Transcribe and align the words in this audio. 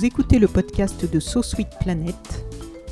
Vous 0.00 0.06
écoutez 0.06 0.38
le 0.38 0.48
podcast 0.48 1.04
de 1.12 1.20
So 1.20 1.42
Planet. 1.80 2.16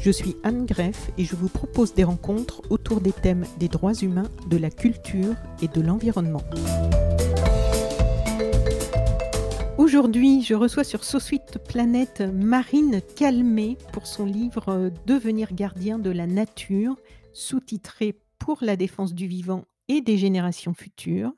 Je 0.02 0.10
suis 0.10 0.36
Anne 0.42 0.66
Greff 0.66 1.10
et 1.16 1.24
je 1.24 1.36
vous 1.36 1.48
propose 1.48 1.94
des 1.94 2.04
rencontres 2.04 2.60
autour 2.68 3.00
des 3.00 3.12
thèmes 3.12 3.46
des 3.58 3.68
droits 3.68 3.94
humains, 3.94 4.30
de 4.50 4.58
la 4.58 4.68
culture 4.68 5.34
et 5.62 5.68
de 5.68 5.80
l'environnement. 5.80 6.42
Aujourd'hui, 9.78 10.42
je 10.42 10.52
reçois 10.52 10.84
sur 10.84 11.02
So 11.02 11.16
Planet 11.66 12.20
Marine 12.20 13.00
Calmé 13.16 13.78
pour 13.94 14.06
son 14.06 14.26
livre 14.26 14.92
Devenir 15.06 15.54
gardien 15.54 15.98
de 15.98 16.10
la 16.10 16.26
nature, 16.26 16.96
sous-titré 17.32 18.20
Pour 18.38 18.58
la 18.60 18.76
défense 18.76 19.14
du 19.14 19.26
vivant 19.26 19.64
et 19.88 20.02
des 20.02 20.18
générations 20.18 20.74
futures. 20.74 21.32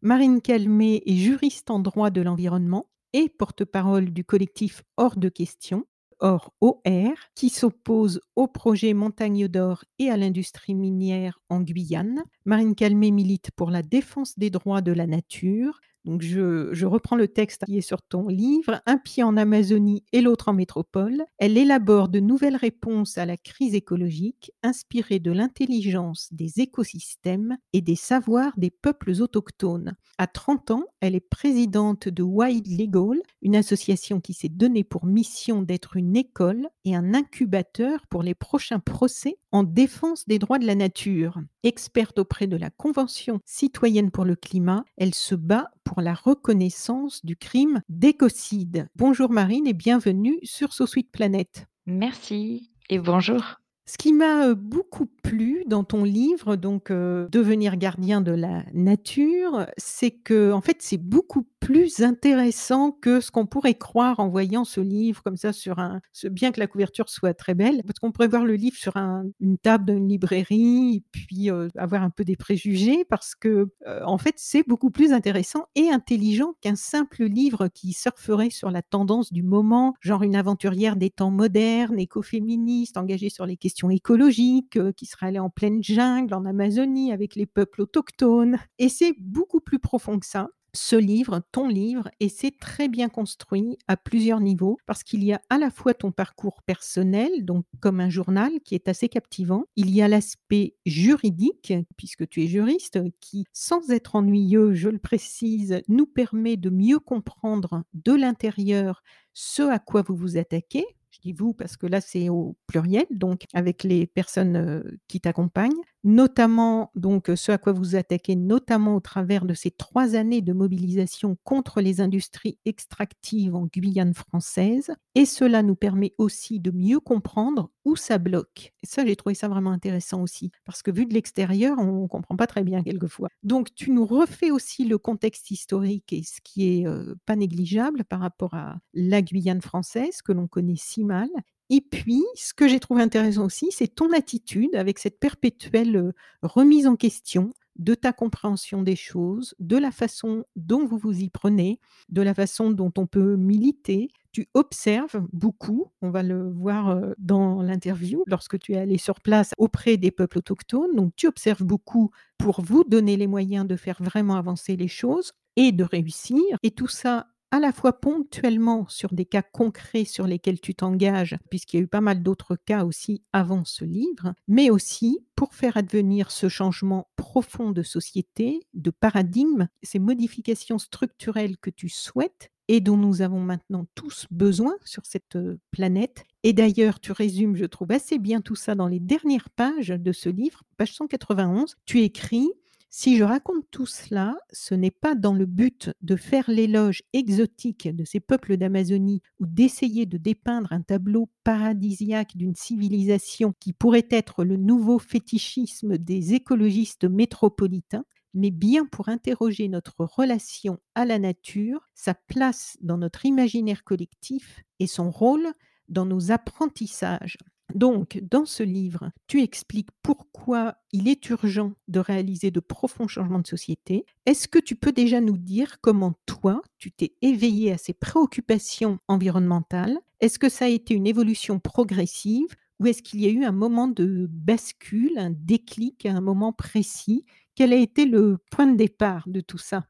Marine 0.00 0.40
Calmé 0.40 1.00
est 1.06 1.14
juriste 1.14 1.70
en 1.70 1.78
droit 1.78 2.10
de 2.10 2.22
l'environnement 2.22 2.86
et 3.12 3.28
porte-parole 3.28 4.10
du 4.12 4.24
collectif 4.24 4.82
Hors 4.96 5.16
de 5.16 5.28
question, 5.28 5.84
Hors 6.18 6.52
OR, 6.60 7.14
qui 7.34 7.48
s'oppose 7.48 8.20
au 8.36 8.46
projet 8.46 8.94
Montagne 8.94 9.48
d'Or 9.48 9.84
et 9.98 10.08
à 10.10 10.16
l'industrie 10.16 10.74
minière 10.74 11.40
en 11.48 11.60
Guyane. 11.60 12.22
Marine 12.44 12.76
Calmé 12.76 13.10
milite 13.10 13.50
pour 13.50 13.70
la 13.70 13.82
défense 13.82 14.38
des 14.38 14.50
droits 14.50 14.82
de 14.82 14.92
la 14.92 15.06
nature. 15.08 15.80
Donc 16.04 16.22
je, 16.22 16.84
reprends 16.84 17.16
le 17.16 17.28
texte 17.28 17.64
qui 17.64 17.78
est 17.78 17.82
sur 17.82 18.02
ton 18.02 18.28
livre, 18.28 18.82
Un 18.86 18.98
pied 18.98 19.22
en 19.22 19.36
Amazonie 19.36 20.04
et 20.12 20.20
l'autre 20.20 20.48
en 20.48 20.52
métropole. 20.52 21.24
Elle 21.38 21.56
élabore 21.56 22.08
de 22.08 22.20
nouvelles 22.20 22.56
réponses 22.56 23.18
à 23.18 23.26
la 23.26 23.36
crise 23.36 23.74
écologique, 23.74 24.52
inspirées 24.62 25.20
de 25.20 25.30
l'intelligence 25.30 26.28
des 26.32 26.60
écosystèmes 26.60 27.56
et 27.72 27.80
des 27.80 27.96
savoirs 27.96 28.52
des 28.56 28.70
peuples 28.70 29.12
autochtones. 29.20 29.94
À 30.18 30.26
30 30.26 30.72
ans, 30.72 30.84
elle 31.00 31.14
est 31.14 31.20
présidente 31.20 32.08
de 32.08 32.22
Wild 32.22 32.66
Legal, 32.66 33.20
une 33.40 33.56
association 33.56 34.20
qui 34.20 34.34
s'est 34.34 34.48
donnée 34.48 34.84
pour 34.84 35.06
mission 35.06 35.62
d'être 35.62 35.96
une 35.96 36.16
école 36.16 36.68
et 36.84 36.94
un 36.94 37.14
incubateur 37.14 38.06
pour 38.08 38.22
les 38.22 38.34
prochains 38.34 38.80
procès 38.80 39.38
en 39.52 39.62
défense 39.62 40.26
des 40.26 40.38
droits 40.38 40.58
de 40.58 40.66
la 40.66 40.74
nature. 40.74 41.38
Experte 41.62 42.18
auprès 42.18 42.46
de 42.46 42.56
la 42.56 42.70
Convention 42.70 43.40
citoyenne 43.44 44.10
pour 44.10 44.24
le 44.24 44.36
climat, 44.36 44.84
elle 44.96 45.14
se 45.14 45.34
bat 45.34 45.70
pour 45.84 46.00
la 46.00 46.14
reconnaissance 46.14 47.24
du 47.24 47.36
crime 47.36 47.82
d'écocide. 47.88 48.88
Bonjour 48.96 49.30
Marine 49.30 49.66
et 49.66 49.72
bienvenue 49.72 50.38
sur 50.42 50.72
So 50.72 50.86
Sweet 50.86 51.10
Planet. 51.10 51.66
Merci 51.86 52.72
et 52.88 52.98
bonjour. 52.98 53.61
Ce 53.84 53.98
qui 53.98 54.12
m'a 54.12 54.54
beaucoup 54.54 55.06
plu 55.06 55.64
dans 55.66 55.82
ton 55.82 56.04
livre, 56.04 56.56
donc 56.56 56.90
Devenir 56.92 57.76
gardien 57.76 58.20
de 58.20 58.30
la 58.32 58.64
nature, 58.72 59.66
c'est 59.76 60.12
que 60.12 60.52
en 60.52 60.60
fait 60.60 60.76
c'est 60.80 60.98
beaucoup 60.98 61.46
plus 61.58 62.00
intéressant 62.00 62.90
que 62.92 63.20
ce 63.20 63.30
qu'on 63.30 63.46
pourrait 63.46 63.74
croire 63.74 64.18
en 64.20 64.28
voyant 64.28 64.64
ce 64.64 64.80
livre 64.80 65.22
comme 65.22 65.36
ça 65.36 65.52
sur 65.52 65.78
un, 65.78 66.00
bien 66.30 66.50
que 66.52 66.60
la 66.60 66.66
couverture 66.66 67.08
soit 67.08 67.34
très 67.34 67.54
belle, 67.54 67.82
parce 67.86 67.98
qu'on 67.98 68.12
pourrait 68.12 68.28
voir 68.28 68.44
le 68.44 68.54
livre 68.54 68.76
sur 68.76 68.96
une 68.96 69.58
table 69.58 69.86
d'une 69.86 70.08
librairie 70.08 70.96
et 70.96 71.04
puis 71.12 71.50
avoir 71.76 72.02
un 72.02 72.10
peu 72.10 72.24
des 72.24 72.36
préjugés, 72.36 73.04
parce 73.08 73.34
que 73.34 73.68
en 74.04 74.18
fait 74.18 74.34
c'est 74.36 74.66
beaucoup 74.66 74.90
plus 74.90 75.12
intéressant 75.12 75.66
et 75.74 75.90
intelligent 75.90 76.54
qu'un 76.60 76.76
simple 76.76 77.24
livre 77.24 77.68
qui 77.68 77.92
surferait 77.92 78.50
sur 78.50 78.70
la 78.70 78.82
tendance 78.82 79.32
du 79.32 79.42
moment, 79.42 79.94
genre 80.00 80.22
une 80.22 80.36
aventurière 80.36 80.96
des 80.96 81.10
temps 81.10 81.30
modernes, 81.30 81.98
écoféministe, 81.98 82.96
engagée 82.96 83.30
sur 83.30 83.46
les 83.46 83.56
questions 83.56 83.71
écologiques, 83.90 84.78
qui 84.96 85.06
serait 85.06 85.26
allée 85.26 85.38
en 85.38 85.50
pleine 85.50 85.82
jungle, 85.82 86.34
en 86.34 86.44
Amazonie, 86.44 87.12
avec 87.12 87.34
les 87.36 87.46
peuples 87.46 87.82
autochtones. 87.82 88.58
Et 88.78 88.88
c'est 88.88 89.14
beaucoup 89.18 89.60
plus 89.60 89.78
profond 89.78 90.18
que 90.18 90.26
ça 90.26 90.48
ce 90.74 90.96
livre, 90.96 91.42
ton 91.52 91.68
livre, 91.68 92.08
et 92.20 92.28
c'est 92.28 92.58
très 92.58 92.88
bien 92.88 93.08
construit 93.08 93.76
à 93.88 93.96
plusieurs 93.96 94.40
niveaux, 94.40 94.78
parce 94.86 95.02
qu'il 95.02 95.22
y 95.22 95.32
a 95.32 95.40
à 95.50 95.58
la 95.58 95.70
fois 95.70 95.94
ton 95.94 96.12
parcours 96.12 96.62
personnel, 96.62 97.44
donc 97.44 97.66
comme 97.80 98.00
un 98.00 98.08
journal, 98.08 98.52
qui 98.64 98.74
est 98.74 98.88
assez 98.88 99.08
captivant, 99.08 99.64
il 99.76 99.90
y 99.90 100.02
a 100.02 100.08
l'aspect 100.08 100.74
juridique, 100.86 101.74
puisque 101.96 102.28
tu 102.28 102.42
es 102.42 102.46
juriste, 102.46 102.98
qui, 103.20 103.44
sans 103.52 103.90
être 103.90 104.16
ennuyeux, 104.16 104.72
je 104.74 104.88
le 104.88 104.98
précise, 104.98 105.82
nous 105.88 106.06
permet 106.06 106.56
de 106.56 106.70
mieux 106.70 106.98
comprendre 106.98 107.84
de 107.92 108.12
l'intérieur 108.12 109.02
ce 109.34 109.62
à 109.62 109.78
quoi 109.78 110.02
vous 110.02 110.16
vous 110.16 110.36
attaquez, 110.38 110.86
je 111.12 111.20
dis 111.20 111.32
vous 111.32 111.52
parce 111.52 111.76
que 111.76 111.86
là 111.86 112.00
c'est 112.00 112.28
au 112.28 112.56
pluriel, 112.66 113.06
donc 113.10 113.44
avec 113.52 113.84
les 113.84 114.06
personnes 114.06 114.82
qui 115.08 115.20
t'accompagnent, 115.20 115.70
notamment 116.04 116.90
donc 116.94 117.30
ce 117.34 117.52
à 117.52 117.58
quoi 117.58 117.72
vous 117.72 117.96
attaquez, 117.96 118.34
notamment 118.34 118.96
au 118.96 119.00
travers 119.00 119.44
de 119.44 119.54
ces 119.54 119.70
trois 119.70 120.14
années 120.14 120.40
de 120.40 120.52
mobilisation 120.52 121.36
contre 121.44 121.80
les 121.80 122.00
industries 122.00 122.58
extractives 122.64 123.54
en 123.54 123.66
Guyane 123.66 124.14
française. 124.14 124.92
Et 125.14 125.26
cela 125.26 125.62
nous 125.62 125.76
permet 125.76 126.14
aussi 126.18 126.58
de 126.58 126.70
mieux 126.70 127.00
comprendre 127.00 127.70
où 127.84 127.96
ça 127.96 128.18
bloque. 128.18 128.72
Ça, 128.82 129.04
j'ai 129.04 129.16
trouvé 129.16 129.34
ça 129.34 129.48
vraiment 129.48 129.72
intéressant 129.72 130.22
aussi, 130.22 130.50
parce 130.64 130.82
que 130.82 130.90
vu 130.90 131.06
de 131.06 131.14
l'extérieur, 131.14 131.78
on 131.78 132.02
ne 132.02 132.08
comprend 132.08 132.36
pas 132.36 132.46
très 132.46 132.62
bien 132.62 132.82
quelquefois. 132.82 133.28
Donc, 133.42 133.74
tu 133.74 133.90
nous 133.90 134.06
refais 134.06 134.50
aussi 134.50 134.84
le 134.84 134.98
contexte 134.98 135.50
historique 135.50 136.12
et 136.12 136.22
ce 136.22 136.40
qui 136.42 136.80
est 136.80 136.86
pas 137.26 137.36
négligeable 137.36 138.04
par 138.04 138.20
rapport 138.20 138.54
à 138.54 138.78
la 138.94 139.22
Guyane 139.22 139.62
française, 139.62 140.22
que 140.22 140.32
l'on 140.32 140.46
connaît 140.46 140.76
si 140.76 141.04
mal, 141.04 141.28
et 141.74 141.80
puis, 141.80 142.22
ce 142.34 142.52
que 142.52 142.68
j'ai 142.68 142.80
trouvé 142.80 143.02
intéressant 143.02 143.46
aussi, 143.46 143.68
c'est 143.70 143.94
ton 143.94 144.12
attitude 144.12 144.74
avec 144.74 144.98
cette 144.98 145.18
perpétuelle 145.18 146.12
remise 146.42 146.86
en 146.86 146.96
question 146.96 147.54
de 147.76 147.94
ta 147.94 148.12
compréhension 148.12 148.82
des 148.82 148.96
choses, 148.96 149.54
de 149.58 149.76
la 149.76 149.90
façon 149.90 150.44
dont 150.56 150.86
vous 150.86 150.98
vous 150.98 151.20
y 151.20 151.28
prenez, 151.30 151.80
de 152.08 152.22
la 152.22 152.34
façon 152.34 152.70
dont 152.70 152.92
on 152.96 153.06
peut 153.06 153.36
militer. 153.36 154.10
Tu 154.32 154.48
observes 154.54 155.26
beaucoup, 155.32 155.88
on 156.00 156.10
va 156.10 156.22
le 156.22 156.50
voir 156.50 157.00
dans 157.18 157.62
l'interview, 157.62 158.24
lorsque 158.26 158.58
tu 158.58 158.72
es 158.72 158.78
allé 158.78 158.98
sur 158.98 159.20
place 159.20 159.50
auprès 159.58 159.96
des 159.96 160.10
peuples 160.10 160.38
autochtones. 160.38 160.94
Donc 160.94 161.12
tu 161.16 161.26
observes 161.26 161.64
beaucoup 161.64 162.10
pour 162.38 162.62
vous 162.62 162.84
donner 162.84 163.16
les 163.16 163.26
moyens 163.26 163.66
de 163.66 163.76
faire 163.76 164.02
vraiment 164.02 164.36
avancer 164.36 164.76
les 164.76 164.88
choses 164.88 165.32
et 165.56 165.72
de 165.72 165.84
réussir. 165.84 166.42
Et 166.62 166.70
tout 166.70 166.88
ça 166.88 167.26
à 167.52 167.60
la 167.60 167.70
fois 167.70 168.00
ponctuellement 168.00 168.88
sur 168.88 169.12
des 169.12 169.26
cas 169.26 169.42
concrets 169.42 170.06
sur 170.06 170.26
lesquels 170.26 170.60
tu 170.60 170.74
t'engages, 170.74 171.36
puisqu'il 171.50 171.76
y 171.76 171.80
a 171.80 171.82
eu 171.84 171.86
pas 171.86 172.00
mal 172.00 172.22
d'autres 172.22 172.56
cas 172.56 172.84
aussi 172.86 173.22
avant 173.34 173.64
ce 173.66 173.84
livre, 173.84 174.34
mais 174.48 174.70
aussi 174.70 175.20
pour 175.36 175.54
faire 175.54 175.76
advenir 175.76 176.30
ce 176.30 176.48
changement 176.48 177.08
profond 177.16 177.70
de 177.70 177.82
société, 177.82 178.60
de 178.72 178.90
paradigme, 178.90 179.68
ces 179.82 179.98
modifications 179.98 180.78
structurelles 180.78 181.58
que 181.58 181.68
tu 181.68 181.90
souhaites 181.90 182.50
et 182.68 182.80
dont 182.80 182.96
nous 182.96 183.20
avons 183.20 183.40
maintenant 183.40 183.86
tous 183.94 184.26
besoin 184.30 184.74
sur 184.84 185.04
cette 185.04 185.36
planète. 185.72 186.24
Et 186.44 186.54
d'ailleurs, 186.54 187.00
tu 187.00 187.12
résumes, 187.12 187.54
je 187.54 187.66
trouve 187.66 187.92
assez 187.92 188.18
bien 188.18 188.40
tout 188.40 188.54
ça 188.54 188.74
dans 188.74 188.88
les 188.88 189.00
dernières 189.00 189.50
pages 189.50 189.88
de 189.88 190.12
ce 190.12 190.30
livre, 190.30 190.62
page 190.78 190.94
191. 190.94 191.76
Tu 191.84 192.00
écris 192.00 192.48
si 192.94 193.16
je 193.16 193.24
raconte 193.24 193.64
tout 193.70 193.86
cela, 193.86 194.36
ce 194.52 194.74
n'est 194.74 194.90
pas 194.90 195.14
dans 195.14 195.32
le 195.32 195.46
but 195.46 195.90
de 196.02 196.14
faire 196.14 196.50
l'éloge 196.50 197.02
exotique 197.14 197.88
de 197.88 198.04
ces 198.04 198.20
peuples 198.20 198.58
d'Amazonie 198.58 199.22
ou 199.40 199.46
d'essayer 199.46 200.04
de 200.04 200.18
dépeindre 200.18 200.74
un 200.74 200.82
tableau 200.82 201.30
paradisiaque 201.42 202.36
d'une 202.36 202.54
civilisation 202.54 203.54
qui 203.58 203.72
pourrait 203.72 204.08
être 204.10 204.44
le 204.44 204.58
nouveau 204.58 204.98
fétichisme 204.98 205.96
des 205.96 206.34
écologistes 206.34 207.04
métropolitains, 207.04 208.04
mais 208.34 208.50
bien 208.50 208.84
pour 208.84 209.08
interroger 209.08 209.68
notre 209.68 210.04
relation 210.04 210.78
à 210.94 211.06
la 211.06 211.18
nature, 211.18 211.88
sa 211.94 212.12
place 212.12 212.76
dans 212.82 212.98
notre 212.98 213.24
imaginaire 213.24 213.84
collectif 213.84 214.60
et 214.80 214.86
son 214.86 215.10
rôle 215.10 215.48
dans 215.88 216.04
nos 216.04 216.30
apprentissages. 216.30 217.38
Donc, 217.74 218.20
dans 218.30 218.44
ce 218.44 218.62
livre, 218.62 219.10
tu 219.26 219.40
expliques 219.42 219.88
pourquoi 220.02 220.76
il 220.92 221.08
est 221.08 221.28
urgent 221.30 221.72
de 221.88 222.00
réaliser 222.00 222.50
de 222.50 222.60
profonds 222.60 223.08
changements 223.08 223.38
de 223.38 223.46
société. 223.46 224.04
Est-ce 224.26 224.46
que 224.46 224.58
tu 224.58 224.76
peux 224.76 224.92
déjà 224.92 225.20
nous 225.20 225.38
dire 225.38 225.80
comment 225.80 226.14
toi, 226.26 226.60
tu 226.78 226.92
t'es 226.92 227.14
éveillé 227.22 227.72
à 227.72 227.78
ces 227.78 227.94
préoccupations 227.94 228.98
environnementales? 229.08 229.98
Est-ce 230.20 230.38
que 230.38 230.50
ça 230.50 230.66
a 230.66 230.68
été 230.68 230.94
une 230.94 231.06
évolution 231.06 231.58
progressive 231.58 232.54
Ou 232.78 232.86
est-ce 232.88 233.02
qu'il 233.02 233.20
y 233.20 233.26
a 233.26 233.30
eu 233.30 233.44
un 233.44 233.52
moment 233.52 233.88
de 233.88 234.26
bascule, 234.30 235.18
un 235.18 235.30
déclic 235.30 236.04
un 236.06 236.20
moment 236.20 236.52
précis? 236.52 237.24
Quel 237.54 237.72
a 237.72 237.76
été 237.76 238.04
le 238.04 238.38
point 238.50 238.66
de 238.66 238.76
départ 238.76 239.24
de 239.28 239.40
tout 239.40 239.58
ça? 239.58 239.84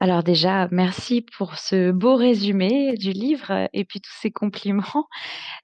Alors 0.00 0.22
déjà, 0.22 0.68
merci 0.70 1.22
pour 1.36 1.58
ce 1.58 1.90
beau 1.90 2.14
résumé 2.14 2.96
du 2.96 3.10
livre 3.10 3.68
et 3.72 3.84
puis 3.84 4.00
tous 4.00 4.12
ces 4.20 4.30
compliments. 4.30 5.08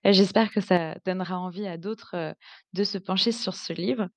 Heu, 0.06 0.12
j'espère 0.12 0.50
que 0.52 0.60
ça 0.60 0.96
donnera 1.06 1.38
envie 1.38 1.66
à 1.68 1.76
d'autres, 1.78 2.16
heu, 2.16 2.34
de 2.72 2.84
se 2.84 2.98
pencher 2.98 3.32
sur 3.32 3.54
ce 3.54 3.72
livre. 3.72 4.08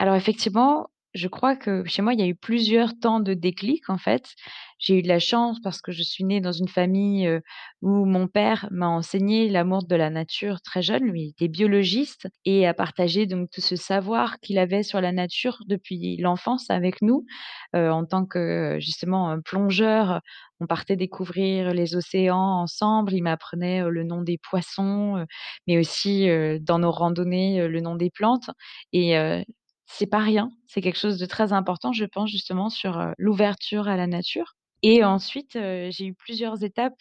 Alors 0.00 0.14
effectivement, 0.16 0.88
je 1.14 1.28
crois 1.28 1.54
que 1.56 1.84
chez 1.86 2.02
moi, 2.02 2.12
il 2.14 2.20
y 2.20 2.22
a 2.22 2.26
eu 2.26 2.34
plusieurs 2.34 2.98
temps 2.98 3.20
de 3.20 3.34
déclic, 3.34 3.88
en 3.88 3.98
fait. 3.98 4.34
J'ai 4.78 4.98
eu 4.98 5.02
de 5.02 5.08
la 5.08 5.20
chance 5.20 5.60
parce 5.62 5.80
que 5.80 5.92
je 5.92 6.02
suis 6.02 6.24
née 6.24 6.40
dans 6.40 6.52
une 6.52 6.68
famille, 6.68 7.30
où 7.82 8.04
mon 8.04 8.26
père 8.26 8.68
m'a 8.70 8.88
enseigné 8.88 9.48
l'amour 9.48 9.84
de 9.86 9.94
la 9.96 10.10
nature 10.10 10.60
très 10.60 10.82
jeune. 10.82 11.04
Lui, 11.04 11.22
il 11.22 11.28
était 11.30 11.48
biologiste 11.48 12.28
et 12.44 12.66
a 12.66 12.74
partagé 12.74 13.26
donc 13.26 13.48
tout 13.50 13.60
ce 13.60 13.76
savoir 13.76 14.40
qu'il 14.40 14.58
avait 14.58 14.82
sur 14.82 15.00
la 15.00 15.12
nature 15.12 15.58
depuis 15.68 16.16
l'enfance 16.18 16.68
avec 16.68 17.00
nous. 17.00 17.24
En 17.74 18.04
tant 18.04 18.26
que, 18.26 18.76
justement, 18.80 19.40
plongeur, 19.44 20.20
on 20.60 20.66
partait 20.66 20.96
découvrir 20.96 21.72
les 21.72 21.94
océans 21.96 22.60
ensemble. 22.62 23.12
Il 23.14 23.22
m'apprenait, 23.22 23.82
le 23.88 24.02
nom 24.04 24.22
des 24.22 24.38
poissons, 24.38 25.24
mais 25.68 25.78
aussi, 25.78 26.26
dans 26.60 26.80
nos 26.80 26.90
randonnées, 26.90 27.66
le 27.68 27.80
nom 27.80 27.94
des 27.94 28.10
plantes 28.10 28.50
et 28.92 29.16
c'est 29.96 30.06
pas 30.06 30.18
rien. 30.18 30.50
C'est 30.66 30.80
quelque 30.80 30.98
chose 30.98 31.18
de 31.18 31.26
très 31.26 31.52
important, 31.52 31.92
je 31.92 32.04
pense, 32.04 32.30
justement, 32.30 32.68
sur, 32.68 33.12
l'ouverture 33.18 33.88
à 33.88 33.96
la 33.96 34.06
nature 34.06 34.54
et 34.86 35.02
ensuite, 35.02 35.52
j'ai 35.54 36.04
eu 36.04 36.12
plusieurs 36.12 36.62
étapes 36.62 37.00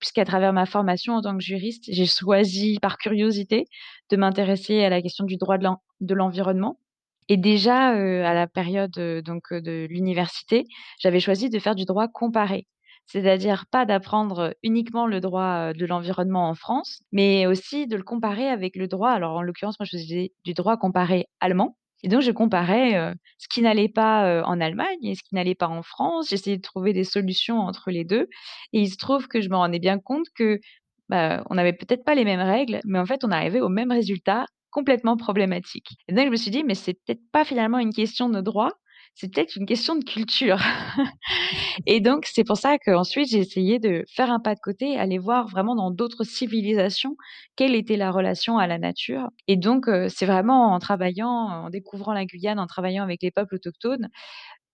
puisqu'à 0.00 0.24
travers 0.24 0.52
ma 0.52 0.66
formation 0.66 1.14
en 1.14 1.22
tant 1.22 1.36
que 1.36 1.44
juriste, 1.44 1.84
j'ai 1.86 2.06
choisi 2.06 2.78
par 2.82 2.98
curiosité 2.98 3.66
de 4.10 4.16
m'intéresser 4.16 4.82
à 4.82 4.88
la 4.88 5.00
question 5.00 5.24
du 5.24 5.36
droit 5.36 5.56
de 5.56 5.62
l'en 5.62 5.80
de 6.00 6.12
l'environnement 6.12 6.80
et 7.28 7.36
déjà, 7.36 7.90
à 7.90 8.34
la 8.34 8.48
période, 8.48 8.90
donc 9.24 9.52
de 9.52 9.86
l'université, 9.88 10.64
j'avais 10.98 11.20
choisi 11.20 11.50
de 11.50 11.60
faire 11.60 11.76
du 11.76 11.84
droit 11.84 12.08
comparé. 12.08 12.66
C'est-à-dire 13.06 13.66
pas 13.70 13.84
d'apprendre, 13.84 14.56
uniquement 14.64 15.06
le 15.06 15.20
droit, 15.20 15.72
de 15.72 15.86
l'environnement 15.86 16.48
en 16.48 16.54
France, 16.56 17.00
mais 17.12 17.46
aussi 17.46 17.86
de 17.86 17.96
le 17.96 18.02
comparer 18.02 18.48
avec 18.48 18.74
le 18.74 18.88
droit 18.88 19.10
alors 19.10 19.36
en 19.36 19.42
l'occurrence, 19.42 19.78
moi 19.78 19.86
je 19.88 19.96
faisais 19.96 20.32
du 20.44 20.54
droit 20.54 20.76
comparé 20.76 21.26
allemand 21.38 21.76
et 22.02 22.08
donc 22.08 22.22
je 22.22 22.30
comparais, 22.32 23.14
ce 23.38 23.48
qui 23.48 23.62
n'allait 23.62 23.88
pas, 23.88 24.42
en 24.46 24.60
Allemagne 24.60 24.98
et 25.02 25.14
ce 25.14 25.22
qui 25.22 25.34
n'allait 25.34 25.54
pas 25.54 25.68
en 25.68 25.82
France. 25.82 26.28
J'essayais 26.30 26.56
de 26.58 26.62
trouver 26.62 26.92
des 26.92 27.04
solutions 27.04 27.58
entre 27.60 27.90
les 27.90 28.04
2 28.04 28.28
et 28.72 28.80
il 28.80 28.88
se 28.90 28.96
trouve 28.96 29.28
que 29.28 29.40
je 29.40 29.48
me 29.50 29.56
rendais 29.56 29.78
bien 29.80 29.98
compte 29.98 30.26
que, 30.34 30.60
bah, 31.08 31.44
on 31.50 31.54
n'avait 31.56 31.72
peut-être 31.74 32.04
pas 32.04 32.14
les 32.14 32.24
mêmes 32.24 32.40
règles, 32.40 32.80
mais 32.86 32.98
en 32.98 33.06
fait 33.06 33.24
on 33.24 33.30
arrivait 33.32 33.60
au 33.60 33.68
même 33.70 33.92
résultat 33.92 34.46
complètement 34.70 35.16
problématique 35.16 35.88
et 36.08 36.14
donc 36.14 36.26
je 36.26 36.30
me 36.30 36.36
suis 36.36 36.50
dit: 36.52 36.64
«Mais 36.64 36.74
c'est 36.76 36.94
peut-être 36.94 37.22
pas 37.32 37.44
finalement 37.44 37.78
une 37.80 37.92
question 37.92 38.28
de 38.30 38.40
droit, 38.40 38.70
c'est 39.14 39.32
peut-être 39.32 39.56
une 39.56 39.66
question 39.66 39.96
de 39.96 40.04
culture». 40.04 40.58
Et 41.86 42.00
donc 42.00 42.26
c'est 42.26 42.44
pour 42.44 42.56
ça 42.58 42.78
qu'ensuite 42.78 43.30
j'ai 43.30 43.38
essayé 43.40 43.78
de 43.80 44.04
faire 44.14 44.30
un 44.30 44.40
pas 44.40 44.54
de 44.54 44.60
côté, 44.62 44.98
aller 44.98 45.18
voir 45.18 45.48
vraiment 45.48 45.76
dans 45.76 45.90
d'autres 45.90 46.24
civilisations, 46.24 47.16
quelle 47.56 47.74
était 47.74 47.96
la 47.96 48.10
relation 48.12 48.58
à 48.58 48.66
la 48.66 48.78
nature 48.78 49.28
et 49.48 49.56
donc 49.56 49.88
c'est 50.08 50.26
vraiment 50.26 50.72
en 50.74 50.78
travaillant, 50.80 51.28
en 51.30 51.70
découvrant 51.70 52.12
la 52.14 52.24
Guyane, 52.26 52.58
en 52.60 52.66
travaillant 52.66 53.04
avec 53.04 53.22
les 53.22 53.30
peuples 53.30 53.56
autochtones 53.56 54.08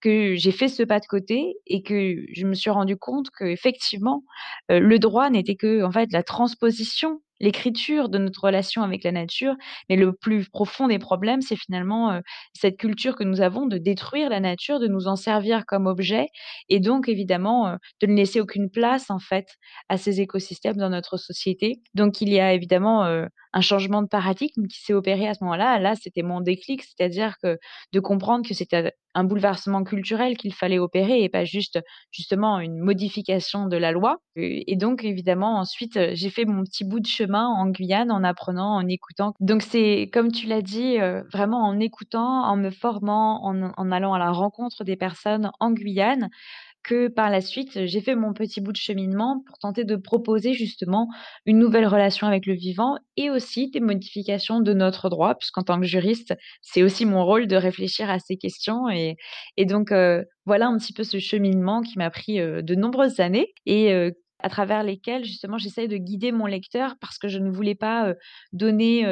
que 0.01 0.35
j'ai 0.37 0.53
fait 0.53 0.69
ce 0.69 0.83
pas 0.83 1.01
de 1.01 1.07
côté 1.07 1.57
et 1.67 1.83
que 1.83 2.17
je 2.35 2.47
me 2.47 2.55
suis 2.55 2.71
rendu 2.71 2.97
compte 2.97 3.29
qu'effectivement, 3.39 4.25
heu, 4.71 4.79
le 4.81 4.99
droit 4.99 5.31
n'était 5.31 5.57
que, 5.57 5.83
en 5.85 5.91
fait, 5.91 6.13
la 6.13 6.23
transposition, 6.23 7.21
l'écriture 7.41 8.09
de 8.09 8.19
notre 8.19 8.45
relation 8.45 8.83
avec 8.83 9.05
la 9.05 9.13
nature. 9.13 9.55
Mais 9.89 9.97
le 9.97 10.13
plus 10.13 10.49
profond 10.49 10.89
des 10.89 10.99
problèmes, 10.99 11.43
c'est 11.43 11.57
finalement, 11.57 12.21
cette 12.55 12.77
culture 12.77 13.17
que 13.17 13.25
nous 13.25 13.41
avons 13.41 13.67
de 13.67 13.79
détruire 13.79 14.31
la 14.31 14.41
nature, 14.41 14.81
de 14.81 14.89
nous 14.89 15.09
en 15.09 15.17
servir 15.17 15.67
comme 15.67 15.87
objet 15.87 16.29
et 16.69 16.81
donc 16.81 17.09
évidemment, 17.09 17.77
de 18.01 18.07
ne 18.07 18.15
laisser 18.15 18.41
aucune 18.41 18.71
place, 18.71 19.11
en 19.11 19.19
fait, 19.19 19.47
à 19.89 19.97
ces 19.97 20.21
écosystèmes 20.21 20.77
dans 20.77 20.91
notre 20.91 21.17
société. 21.17 21.81
Donc 21.95 22.21
il 22.21 22.29
y 22.31 22.41
a 22.41 22.53
évidemment, 22.53 23.05
un 23.05 23.61
changement 23.61 24.03
de 24.03 24.09
paradigme 24.09 24.67
qui 24.67 24.81
s'est 24.81 24.93
opéré 24.93 25.27
à 25.29 25.35
ce 25.35 25.43
moment-là. 25.45 25.79
Là, 25.79 25.95
c'était 25.95 26.23
mon 26.23 26.41
déclic, 26.41 26.83
c'est-à-dire 26.83 27.37
que 27.43 27.59
de 27.93 28.01
comprendre 28.01 28.47
que 28.47 28.55
c'était 28.55 28.93
un 29.15 29.25
bouleversement 29.25 29.83
culturel 29.83 30.37
qu'il 30.37 30.53
fallait 30.53 30.79
opérer 30.79 31.23
et 31.23 31.31
pas 31.31 31.47
juste, 31.47 31.81
justement, 32.11 32.61
une 32.61 32.79
modification 32.79 33.67
de 33.67 33.77
la 33.79 33.91
loi. 33.91 34.19
Et 34.37 34.77
donc 34.77 35.05
évidemment 35.05 35.59
ensuite, 35.59 35.99
j'ai 36.13 36.29
fait 36.29 36.45
mon 36.45 36.65
petit 36.65 36.85
bout 36.85 37.01
de 37.01 37.07
chemin 37.07 37.26
en 37.35 37.67
Guyane 37.69 38.11
en 38.11 38.25
apprenant, 38.25 38.75
en 38.77 38.87
écoutant. 38.89 39.35
Donc 39.41 39.63
c'est 39.63 40.09
comme 40.13 40.31
tu 40.33 40.47
l'as 40.47 40.63
dit, 40.63 40.99
heu, 41.01 41.25
vraiment 41.33 41.63
en 41.65 41.79
écoutant, 41.81 42.45
en 42.45 42.57
me 42.57 42.71
formant, 42.71 43.43
en 43.45 43.93
allant 43.93 44.15
à 44.15 44.19
la 44.19 44.31
rencontre 44.31 44.85
des 44.85 44.97
personnes 44.97 45.51
en 45.61 45.71
Guyane 45.73 46.29
que 46.83 47.09
par 47.09 47.31
la 47.31 47.41
suite, 47.41 47.85
j'ai 47.87 48.01
fait 48.01 48.15
mon 48.15 48.33
petit 48.33 48.61
bout 48.61 48.71
de 48.73 48.77
cheminement 48.77 49.43
pour 49.47 49.59
tenter 49.59 49.85
de 49.85 49.97
proposer 49.97 50.53
justement 50.55 51.09
une 51.45 51.59
nouvelle 51.59 51.87
relation 51.87 52.27
avec 52.29 52.47
le 52.47 52.55
vivant 52.55 52.97
et 53.17 53.29
aussi 53.31 53.71
des 53.71 53.81
modifications 53.81 54.61
de 54.61 54.73
notre 54.73 55.09
droit, 55.09 55.35
puisqu'en 55.35 55.63
tant 55.63 55.81
que 55.81 55.87
juriste, 55.87 56.35
c'est 56.63 56.83
aussi 56.85 57.05
mon 57.05 57.25
rôle 57.25 57.49
de 57.49 57.57
réfléchir 57.57 58.09
à 58.09 58.19
ces 58.21 58.37
questions 58.37 58.89
et 58.89 59.65
donc 59.65 59.93
heu, 59.93 60.25
voilà 60.45 60.69
un 60.69 60.79
petit 60.79 60.93
peu 60.93 61.05
ce 61.05 61.19
cheminement 61.19 61.83
qui 61.83 61.99
m'a 61.99 62.11
pris, 62.11 62.39
heu, 62.41 62.63
de 62.63 62.75
nombreuses 62.75 63.21
années 63.21 63.53
et 63.67 63.93
à 64.41 64.49
travers 64.49 64.83
lesquelles 64.83 65.25
justement 65.25 65.59
j'essaye 65.59 65.89
de 65.89 65.97
guider 65.97 66.33
mon 66.33 66.47
lecteur 66.47 66.95
parce 67.01 67.19
que 67.19 67.29
je 67.29 67.39
ne 67.39 67.51
voulais 67.51 67.75
pas, 67.75 68.15
donner, 68.53 69.05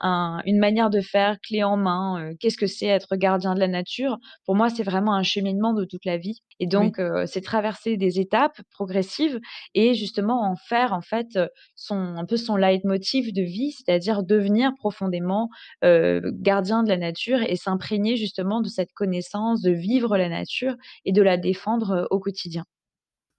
un 0.00 0.40
une 0.44 0.58
manière 0.58 0.90
de 0.90 1.00
faire 1.00 1.38
clé 1.40 1.62
en 1.62 1.76
main, 1.76 2.32
qu'est-ce 2.40 2.56
que 2.56 2.66
c'est 2.66 2.86
être 2.86 3.16
gardien 3.16 3.54
de 3.54 3.60
la 3.60 3.68
nature? 3.68 4.18
Pour 4.46 4.56
moi, 4.56 4.70
c'est 4.70 4.82
vraiment 4.82 5.14
un 5.14 5.22
cheminement 5.22 5.74
de 5.74 5.84
toute 5.84 6.04
la 6.04 6.16
vie 6.18 6.40
et 6.60 6.66
donc 6.66 7.00
c'est 7.26 7.40
traverser 7.42 7.96
des 7.96 8.20
étapes 8.20 8.60
progressives 8.70 9.40
et 9.74 9.94
justement 9.94 10.42
en 10.50 10.56
faire, 10.56 10.92
en 10.92 11.00
fait, 11.02 11.38
son 11.76 11.96
un 12.16 12.24
peu 12.26 12.36
son 12.36 12.56
leitmotiv 12.56 13.32
de 13.32 13.42
vie, 13.42 13.72
c'est-à-dire 13.72 14.22
devenir 14.22 14.72
profondément, 14.78 15.48
gardien 15.82 16.82
de 16.82 16.88
la 16.88 16.96
nature 16.96 17.42
et 17.42 17.56
s'imprégner 17.56 18.16
justement 18.16 18.60
de 18.60 18.68
cette 18.68 18.92
connaissance, 18.92 19.62
de 19.62 19.70
vivre 19.72 20.16
la 20.16 20.28
nature 20.28 20.74
et 21.04 21.12
de 21.12 21.22
la 21.22 21.36
défendre, 21.36 22.06
au 22.10 22.18
quotidien. 22.20 22.64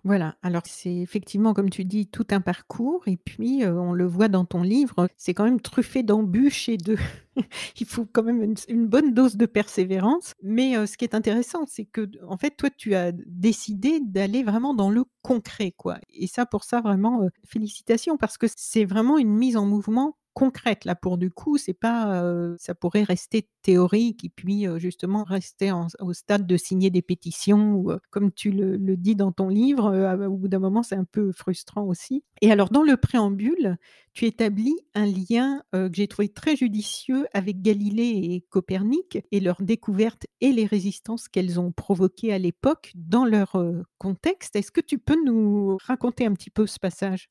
Voilà, 0.06 0.36
alors 0.42 0.64
c'est 0.66 0.94
effectivement, 0.98 1.54
comme 1.54 1.70
tu 1.70 1.86
dis, 1.86 2.08
tout 2.08 2.28
un 2.32 2.42
parcours 2.42 3.04
et 3.08 3.16
puis, 3.16 3.64
on 3.66 3.94
le 3.94 4.06
voit 4.06 4.28
dans 4.28 4.44
ton 4.44 4.62
livre, 4.62 5.08
c'est 5.16 5.34
quand 5.34 5.46
même 5.46 5.62
truffé 5.62 6.04
d'embûches 6.04 6.68
et 6.68 6.76
de 6.76 6.98
il 7.80 7.88
faut 7.88 8.06
quand 8.12 8.24
même 8.24 8.54
une 8.68 8.86
bonne 8.88 9.14
dose 9.14 9.38
de 9.38 9.46
persévérance. 9.46 10.34
Mais, 10.44 10.74
ce 10.88 10.98
qui 10.98 11.06
est 11.06 11.16
intéressant, 11.16 11.66
c'est 11.68 11.86
que 11.86 12.10
en 12.28 12.36
fait, 12.36 12.52
toi, 12.58 12.70
tu 12.70 12.96
as 12.96 13.14
décidé 13.14 14.02
d'aller 14.02 14.44
vraiment 14.44 14.74
dans 14.74 14.90
le 14.90 15.06
concret, 15.22 15.72
quoi 15.72 16.00
et 16.14 16.28
ça, 16.28 16.46
pour 16.46 16.66
ça, 16.66 16.82
vraiment, 16.82 17.22
félicitations 17.46 18.18
parce 18.18 18.38
que 18.38 18.48
c'est 18.58 18.84
vraiment 18.86 19.18
une 19.18 19.34
mise 19.34 19.56
en 19.56 19.66
mouvement 19.66 20.18
concrète, 20.34 20.86
là, 20.86 20.96
pour 20.96 21.18
du 21.18 21.32
coup, 21.32 21.58
c'est 21.58 21.74
pas, 21.74 22.24
ça 22.58 22.76
pourrait 22.76 23.04
rester 23.04 23.48
théorique 23.62 24.24
et 24.26 24.30
puis, 24.30 24.66
justement 24.78 25.24
rester 25.24 25.72
en 25.72 25.88
au 26.00 26.14
stade 26.14 26.46
de 26.48 26.58
signer 26.58 26.90
des 26.90 27.02
pétitions 27.02 27.74
ou, 27.74 27.92
comme 28.10 28.32
tu 28.32 28.52
le 28.52 28.78
le 28.78 28.98
dis 28.98 29.16
dans 29.16 29.32
ton 29.32 29.48
livre, 29.50 30.26
au 30.28 30.38
bout 30.38 30.48
d'un 30.48 30.60
moment, 30.60 30.84
c'est 30.84 30.96
un 30.96 31.06
peu 31.06 31.32
frustrant 31.32 31.84
aussi 31.84 32.24
et 32.42 32.52
alors 32.52 32.70
dans 32.70 32.84
le 32.84 32.98
préambule, 32.98 33.78
tu 34.14 34.26
établis 34.26 34.78
un 34.96 35.06
lien, 35.06 35.64
que 35.72 35.90
j'ai 35.94 36.08
trouvé 36.08 36.30
très 36.30 36.56
judicieux 36.56 37.26
avec 37.34 37.62
Galilée 37.62 38.34
et 38.34 38.46
Copernic 38.50 39.20
et 39.32 39.40
leurs 39.40 39.62
découvertes 39.62 40.28
et 40.42 40.52
les 40.52 40.66
résistances 40.66 41.30
qu'elles 41.30 41.60
ont 41.60 41.72
provoquées 41.72 42.34
à 42.34 42.38
l'époque 42.38 42.92
dans 42.96 43.26
leur, 43.26 43.56
contexte. 43.98 44.58
Est-ce 44.58 44.72
que 44.72 44.82
tu 44.82 44.98
peux 45.00 45.18
nous 45.24 45.78
raconter 45.86 46.26
un 46.26 46.34
petit 46.34 46.50
peu 46.50 46.68
ce 46.68 46.80
passage? 46.80 47.30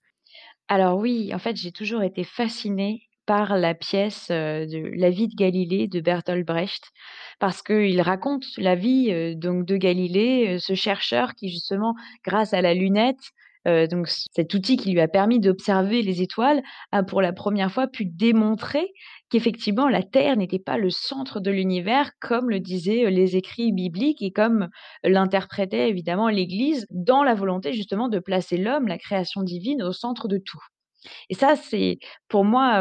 Alors 0.69 0.99
oui, 0.99 1.33
en 1.35 1.39
fait, 1.39 1.57
j'ai 1.57 1.73
toujours 1.73 2.03
été 2.03 2.25
fascinée 2.25 3.03
par 3.27 3.57
la 3.57 3.75
pièce, 3.75 4.29
de 4.31 4.91
La 4.99 5.11
vie 5.11 5.29
de 5.29 5.35
Galilée 5.37 5.87
de 5.87 6.01
Bertolt 6.01 6.45
Brecht 6.45 6.83
parce 7.39 7.63
qu'il 7.63 8.01
raconte 8.01 8.45
la 8.59 8.75
vie, 8.75 9.37
donc 9.37 9.65
de 9.67 9.77
Galilée, 9.77 10.59
ce 10.59 10.75
chercheur 10.75 11.35
qui 11.35 11.49
justement 11.49 11.95
grâce 12.25 12.53
à 12.55 12.63
la 12.63 12.75
lunette, 12.75 13.21
heu, 13.69 13.87
donc 13.89 14.09
cet 14.09 14.55
outil 14.55 14.77
qui 14.77 14.91
lui 14.93 15.01
a 15.01 15.09
permis 15.09 15.41
d'observer 15.41 16.03
les 16.03 16.23
étoiles, 16.23 16.63
a 16.93 17.03
pour 17.03 17.23
la 17.23 17.33
première 17.33 17.71
fois 17.73 17.87
pu 17.89 18.05
démontrer 18.07 18.93
qu'effectivement 19.31 19.89
la 19.89 20.03
Terre 20.03 20.37
n'était 20.37 20.59
pas 20.59 20.77
le 20.79 20.91
centre 20.91 21.41
de 21.41 21.51
l'univers 21.51 22.11
comme 22.21 22.51
le 22.51 22.61
disaient, 22.61 23.05
heu, 23.07 23.09
les 23.11 23.37
écrits 23.37 23.73
bibliques 23.73 24.23
et 24.23 24.31
comme 24.33 24.69
l'interprétait 25.05 25.89
évidemment 25.89 26.29
l'Église 26.29 26.87
dans 26.91 27.23
la 27.25 27.35
volonté 27.35 27.73
justement 27.73 28.09
de 28.09 28.19
placer 28.19 28.57
l'homme, 28.59 28.89
la 28.89 28.99
création 28.99 29.43
divine, 29.43 29.83
au 29.83 29.93
centre 29.93 30.29
de 30.29 30.39
tout. 30.39 30.63
Et 31.31 31.35
ça, 31.35 31.57
c'est 31.57 31.99
pour 32.29 32.45
moi, 32.45 32.79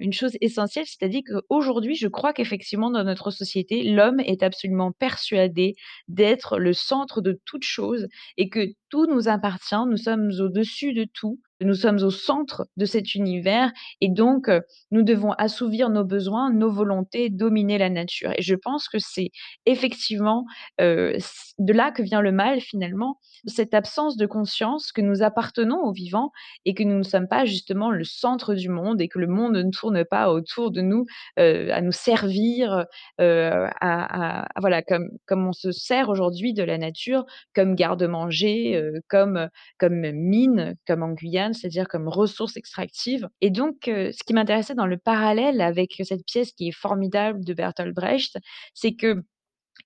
une 0.00 0.12
chose 0.12 0.36
essentielle, 0.40 0.86
c'est-à-dire 0.86 1.22
qu'aujourd'hui, 1.26 1.94
je 1.96 2.08
crois 2.08 2.32
qu'effectivement 2.32 2.90
dans 2.90 3.04
notre 3.04 3.30
société, 3.30 3.82
l'homme 3.82 4.20
est 4.20 4.42
absolument 4.42 4.92
persuadé 4.92 5.74
d'être 6.08 6.58
le 6.58 6.72
centre 6.72 7.20
de 7.20 7.40
toute 7.44 7.64
chose 7.64 8.08
et 8.36 8.48
que 8.48 8.66
tout 8.88 9.06
nous 9.06 9.28
appartient. 9.28 9.74
Nous 9.88 9.96
sommes 9.96 10.30
au-dessus 10.40 10.92
de 10.94 11.04
tout, 11.12 11.40
nous 11.64 11.74
sommes 11.74 12.02
au 12.02 12.10
centre 12.10 12.66
de 12.76 12.84
cet 12.84 13.14
univers 13.14 13.72
et 14.00 14.08
donc 14.08 14.50
nous 14.90 15.02
devons 15.02 15.32
assouvir 15.32 15.90
nos 15.90 16.04
besoins, 16.04 16.52
nos 16.52 16.70
volontés, 16.70 17.30
dominer 17.30 17.78
la 17.78 17.90
nature. 17.90 18.32
Et 18.36 18.42
je 18.42 18.54
pense 18.54 18.88
que 18.88 18.98
c'est 18.98 19.30
effectivement 19.66 20.44
de 20.78 21.72
là 21.72 21.90
que 21.90 22.02
vient 22.02 22.20
le 22.20 22.32
mal 22.32 22.60
finalement, 22.60 23.18
cette 23.46 23.74
absence 23.74 24.16
de 24.16 24.26
conscience 24.26 24.92
que 24.92 25.00
nous 25.00 25.22
appartenons 25.22 25.80
au 25.80 25.92
vivant 25.92 26.32
et 26.64 26.74
que 26.74 26.82
nous 26.82 26.98
ne 26.98 27.02
sommes 27.02 27.28
pas 27.28 27.44
justement 27.44 27.90
le 27.90 28.04
centre 28.04 28.54
du 28.54 28.68
monde 28.68 29.00
et 29.00 29.08
que 29.08 29.18
le 29.18 29.26
monde 29.26 29.56
ne 29.56 29.70
tourne 29.70 30.04
pas 30.04 30.30
autour 30.30 30.70
de 30.70 30.80
nous 30.80 31.06
à 31.36 31.80
nous 31.80 31.92
servir, 31.92 32.86
à, 33.18 34.48
voilà 34.58 34.82
comme 34.82 35.08
comme 35.26 35.46
on 35.46 35.52
se 35.52 35.72
sert 35.72 36.08
aujourd'hui 36.08 36.54
de 36.54 36.62
la 36.62 36.78
nature 36.78 37.24
comme 37.54 37.74
garde-manger, 37.74 38.82
comme 39.08 39.48
comme 39.78 40.10
mine, 40.12 40.76
comme 40.86 41.02
en 41.02 41.12
Guyane, 41.12 41.53
c'est-à-dire 41.54 41.88
comme 41.88 42.08
ressource 42.08 42.56
extractive. 42.56 43.28
Et 43.40 43.50
donc, 43.50 43.76
ce 43.86 44.24
qui 44.24 44.34
m'intéressait 44.34 44.74
dans 44.74 44.86
le 44.86 44.98
parallèle 44.98 45.60
avec 45.60 46.00
cette 46.04 46.24
pièce 46.26 46.52
qui 46.52 46.68
est 46.68 46.72
formidable 46.72 47.44
de 47.44 47.54
Bertolt 47.54 47.94
Brecht, 47.94 48.36
c'est 48.74 48.94
que 48.94 49.22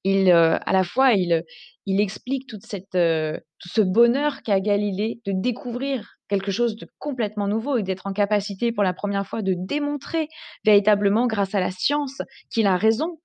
il, 0.04 0.30
à 0.30 0.72
la 0.72 0.84
fois, 0.84 1.12
il, 1.12 1.44
il 1.86 2.00
explique 2.00 2.46
tout 2.46 2.58
ce 2.60 3.80
bonheur 3.80 4.42
qu'a 4.42 4.60
Galilée 4.60 5.20
de 5.24 5.32
découvrir 5.34 6.18
quelque 6.28 6.50
chose 6.50 6.76
de 6.76 6.86
complètement 6.98 7.48
nouveau 7.48 7.78
et 7.78 7.82
d'être 7.82 8.06
en 8.06 8.12
capacité 8.12 8.72
pour 8.72 8.84
la 8.84 8.92
première 8.92 9.26
fois 9.26 9.42
de 9.42 9.54
démontrer 9.56 10.28
véritablement 10.64 11.26
grâce 11.26 11.54
à 11.54 11.60
la 11.60 11.70
science 11.70 12.20
qu'il 12.50 12.66
a 12.66 12.76
raison, 12.76 13.18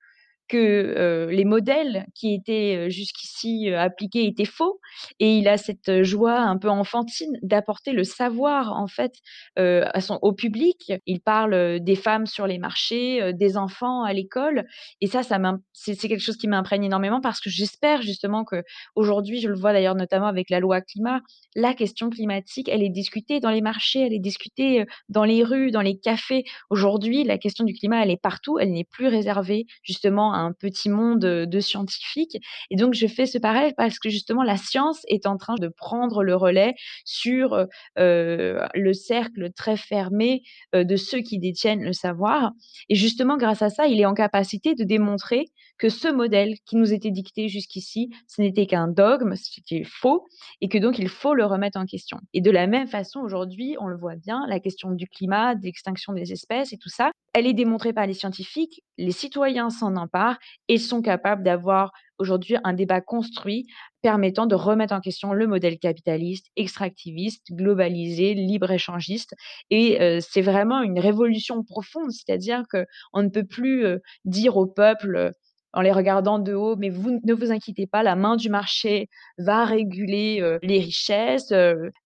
que 0.54 1.28
les 1.32 1.46
modèles 1.46 2.06
qui 2.14 2.34
étaient 2.34 2.90
jusqu'ici 2.90 3.70
appliqués 3.74 4.28
étaient 4.28 4.46
faux 4.46 4.80
et 5.20 5.38
il 5.38 5.48
a 5.48 5.58
cette 5.58 6.04
joie 6.04 6.40
un 6.40 6.58
peu 6.58 6.70
enfantine 6.70 7.38
d'apporter 7.42 7.92
le 7.92 8.04
savoir 8.04 8.74
en 8.74 8.88
fait 8.88 9.14
au 9.58 10.34
public. 10.34 10.94
Il 11.06 11.22
parle 11.22 11.80
des 11.80 11.96
femmes 11.96 12.26
sur 12.26 12.48
les 12.48 12.60
marchés, 12.60 13.34
des 13.34 13.58
enfants 13.58 14.04
à 14.04 14.14
l'école 14.14 14.66
et 15.02 15.08
ça, 15.08 15.24
ça 15.24 15.40
c'est 15.74 15.96
quelque 15.96 16.20
chose 16.20 16.38
qui 16.38 16.48
m'imprègne 16.48 16.84
énormément 16.84 17.22
parce 17.22 17.40
que 17.40 17.50
j'espère 17.50 18.02
justement 18.02 18.46
que 18.46 18.64
aujourd'hui, 18.96 19.40
je 19.40 19.48
le 19.48 19.56
vois 19.56 19.74
d'ailleurs 19.74 19.96
notamment 19.96 20.28
avec 20.28 20.50
la 20.50 20.60
loi 20.60 20.82
climat, 20.82 21.22
la 21.56 21.74
question 21.74 22.10
climatique, 22.10 22.70
elle 22.70 22.84
est 22.84 22.90
discutée 22.90 23.40
dans 23.40 23.50
les 23.50 23.62
marchés, 23.62 24.02
elle 24.02 24.14
est 24.14 24.20
discutée 24.20 24.86
dans 25.10 25.24
les 25.24 25.44
rues, 25.44 25.72
dans 25.72 25.82
les 25.82 25.98
cafés. 25.98 26.44
Aujourd'hui, 26.70 27.24
la 27.24 27.38
question 27.38 27.66
du 27.66 27.74
climat, 27.74 28.04
elle 28.04 28.12
est 28.12 28.22
partout, 28.22 28.60
elle 28.60 28.72
n'est 28.72 28.84
plus 28.84 29.08
réservée 29.08 29.66
justement 29.84 30.34
à 30.34 30.38
un 30.44 30.54
petit 30.54 30.90
monde 30.90 31.20
de 31.22 31.60
scientifiques. 31.60 32.38
Et 32.70 32.76
donc, 32.76 32.94
je 32.94 33.08
fais 33.08 33.26
ce 33.26 33.38
parallèle 33.38 33.74
parce 33.76 34.00
que 34.00 34.10
justement, 34.10 34.44
la 34.44 34.58
science 34.58 35.02
est 35.08 35.26
en 35.26 35.38
train 35.38 35.56
de 35.56 35.68
prendre 35.68 36.24
le 36.24 36.36
relais 36.36 36.74
sur 37.06 37.66
le 37.96 38.94
cercle 38.94 39.52
très 39.54 39.78
fermé 39.78 40.42
de 40.74 40.96
ceux 40.96 41.22
qui 41.22 41.40
détiennent 41.40 41.84
le 41.84 41.94
savoir. 41.94 42.52
Et 42.90 42.96
justement, 42.96 43.38
grâce 43.38 43.62
à 43.62 43.70
ça, 43.70 43.88
il 43.88 44.00
est 44.00 44.06
en 44.06 44.14
capacité 44.14 44.76
de 44.76 44.84
démontrer 44.84 45.46
que 45.80 45.90
ce 45.90 46.08
modèle 46.08 46.56
qui 46.66 46.76
nous 46.76 46.94
était 46.94 47.12
dicté 47.12 47.50
jusqu'ici, 47.50 48.10
ce 48.28 48.42
n'était 48.42 48.68
qu'un 48.68 48.88
dogme, 48.88 49.36
c'était 49.36 49.84
faux, 49.84 50.28
et 50.62 50.70
que 50.70 50.78
donc 50.78 51.00
il 51.00 51.10
faut 51.10 51.34
le 51.34 51.46
remettre 51.46 51.80
en 51.80 51.86
question. 51.86 52.20
Et 52.34 52.42
de 52.42 52.52
la 52.52 52.68
même 52.68 52.88
façon, 52.88 53.20
aujourd'hui, 53.20 53.76
on 53.80 53.88
le 53.88 53.98
voit 53.98 54.16
bien, 54.16 54.46
la 54.48 54.60
question 54.60 54.92
du 54.92 55.08
climat, 55.08 55.56
de 55.56 55.64
l'extinction 55.64 56.14
des 56.14 56.32
espèces 56.32 56.74
et 56.74 56.78
tout 56.78 56.90
ça, 56.90 57.12
elle 57.34 57.48
est 57.48 57.54
démontrée 57.54 57.94
par 57.94 58.06
les 58.06 58.14
scientifiques, 58.14 58.84
les 58.98 59.12
citoyens 59.12 59.70
s'en 59.70 59.96
emparent 59.96 60.38
et 60.68 60.78
sont 60.78 61.02
capables 61.02 61.44
d'avoir 61.44 61.92
aujourd'hui 62.20 62.56
un 62.64 62.74
débat 62.74 63.02
construit 63.02 63.68
permettant 64.02 64.46
de 64.46 64.56
remettre 64.56 64.94
en 64.94 65.00
question 65.00 65.34
le 65.34 65.48
modèle 65.48 65.80
capitaliste, 65.80 66.48
extractiviste, 66.56 67.48
globalisé, 67.52 68.34
libre-échangiste. 68.36 69.34
Et 69.72 70.20
c'est 70.22 70.42
vraiment 70.42 70.82
une 70.82 71.00
révolution 71.00 71.64
profonde, 71.64 72.12
c'est-à-dire 72.12 72.64
qu'on 72.70 73.24
ne 73.24 73.30
peut 73.30 73.46
plus 73.46 73.86
dire 74.26 74.58
au 74.58 74.68
peuple 74.68 75.34
en 75.74 75.82
les 75.82 75.92
regardant 75.92 76.40
de 76.40 76.54
haut, 76.54 76.76
mais 76.76 76.90
vous 76.90 77.20
ne 77.24 77.34
vous 77.34 77.52
inquiétez 77.52 77.88
pas, 77.88 78.04
la 78.04 78.16
main 78.16 78.36
du 78.36 78.50
marché 78.50 79.10
va 79.38 79.66
réguler 79.66 80.58
les 80.62 80.80
richesses. 80.80 81.54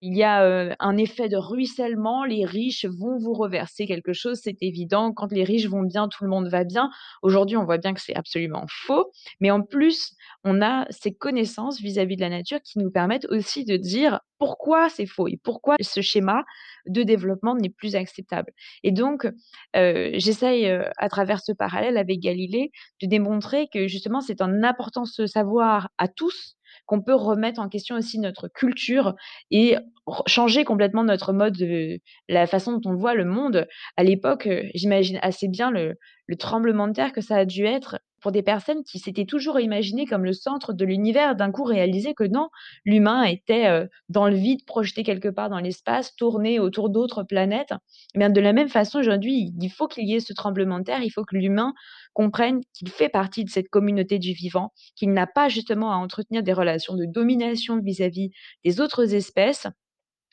il 0.01 0.17
y 0.17 0.23
a 0.23 0.75
un 0.79 0.97
effet 0.97 1.29
de 1.29 1.37
ruissellement, 1.37 2.23
les 2.23 2.45
riches 2.45 2.85
vont 2.85 3.17
vous 3.17 3.33
reverser 3.33 3.85
quelque 3.85 4.13
chose, 4.13 4.39
c'est 4.41 4.57
évident. 4.61 5.11
Quand 5.13 5.31
les 5.31 5.43
riches 5.43 5.67
vont 5.67 5.83
bien, 5.83 6.07
tout 6.07 6.23
le 6.23 6.29
monde 6.29 6.47
va 6.47 6.63
bien. 6.63 6.89
Aujourd'hui, 7.21 7.57
on 7.57 7.65
voit 7.65 7.77
bien 7.77 7.93
que 7.93 8.01
c'est 8.01 8.15
absolument 8.15 8.65
faux, 8.69 9.11
mais 9.39 9.51
en 9.51 9.61
plus, 9.61 10.13
on 10.43 10.61
a 10.61 10.85
ces 10.89 11.13
connaissances 11.13 11.79
vis-à-vis 11.81 12.15
-vis 12.15 12.17
de 12.17 12.21
la 12.21 12.29
nature 12.29 12.61
qui 12.61 12.79
nous 12.79 12.91
permettent 12.91 13.27
aussi 13.29 13.65
de 13.65 13.77
dire 13.77 14.21
pourquoi 14.39 14.89
c'est 14.89 15.05
faux 15.05 15.27
et 15.27 15.39
pourquoi 15.43 15.75
ce 15.81 16.01
schéma 16.01 16.43
de 16.87 17.03
développement 17.03 17.55
n'est 17.55 17.69
plus 17.69 17.95
acceptable. 17.95 18.51
Et 18.83 18.91
donc, 18.91 19.27
j'essaye 19.73 20.67
à 20.97 21.09
travers 21.09 21.39
ce 21.41 21.51
parallèle 21.51 21.97
avec 21.97 22.19
Galilée 22.19 22.71
de 23.01 23.07
démontrer 23.07 23.67
que 23.73 23.87
justement 23.87 24.21
c'est 24.21 24.41
en 24.41 24.63
apportant 24.63 25.05
ce 25.05 25.27
savoir 25.27 25.89
à 25.97 26.07
tous 26.07 26.57
qu'on 26.85 27.01
peut 27.01 27.15
remettre 27.15 27.59
en 27.59 27.69
question 27.69 27.95
aussi 27.95 28.19
notre 28.19 28.47
culture 28.47 29.15
et 29.51 29.75
changer 30.25 30.63
complètement 30.63 31.03
notre 31.03 31.33
mode 31.33 31.57
de 31.57 31.99
la 32.29 32.47
façon 32.47 32.77
dont 32.77 32.91
on 32.91 32.95
voit 32.95 33.13
le 33.13 33.25
monde. 33.25 33.67
À 33.97 34.03
l'époque, 34.03 34.47
j'imagine 34.73 35.19
assez 35.21 35.47
bien 35.47 35.71
le, 35.71 35.95
le 36.27 36.35
tremblement 36.35 36.87
de 36.87 36.93
terre 36.93 37.13
que 37.13 37.21
ça 37.21 37.37
a 37.37 37.45
dû 37.45 37.65
être 37.65 37.99
pour 38.21 38.31
des 38.31 38.43
personnes 38.43 38.83
qui 38.83 38.99
s'étaient 38.99 39.25
toujours 39.25 39.59
imaginées 39.59 40.05
comme 40.05 40.25
le 40.25 40.33
centre 40.33 40.73
de 40.73 40.85
l'univers, 40.85 41.35
d'un 41.35 41.51
coup 41.51 41.63
réaliser 41.63 42.13
que 42.13 42.23
non, 42.23 42.49
l'humain 42.85 43.23
était 43.23 43.87
dans 44.09 44.27
le 44.27 44.35
vide, 44.35 44.65
projeté 44.65 45.03
quelque 45.03 45.27
part 45.29 45.49
dans 45.49 45.59
l'espace, 45.59 46.15
tourné 46.15 46.59
autour 46.59 46.89
d'autres 46.89 47.23
planètes. 47.23 47.73
Eh 48.15 48.19
bien, 48.19 48.29
de 48.29 48.41
la 48.41 48.53
même 48.53 48.69
façon, 48.69 48.99
aujourd'hui, 48.99 49.53
il 49.59 49.69
faut 49.69 49.87
qu'il 49.87 50.07
y 50.07 50.15
ait 50.15 50.19
ce 50.19 50.33
tremblement 50.33 50.79
de 50.79 50.83
terre, 50.85 51.01
il 51.01 51.09
faut 51.11 51.23
que 51.23 51.35
l'humain 51.35 51.73
comprenne 52.13 52.61
qu'il 52.73 52.89
fait 52.89 53.09
partie 53.09 53.43
de 53.43 53.49
cette 53.49 53.69
communauté 53.69 54.19
du 54.19 54.33
vivant, 54.33 54.73
qu'il 54.95 55.13
n'a 55.13 55.27
pas 55.27 55.49
justement 55.49 55.91
à 55.91 55.95
entretenir 55.95 56.43
des 56.43 56.53
relations 56.53 56.95
de 56.95 57.05
domination 57.05 57.79
vis 57.79 58.01
à 58.01 58.09
-vis 58.09 58.31
des 58.65 58.81
autres 58.81 59.13
espèces, 59.13 59.67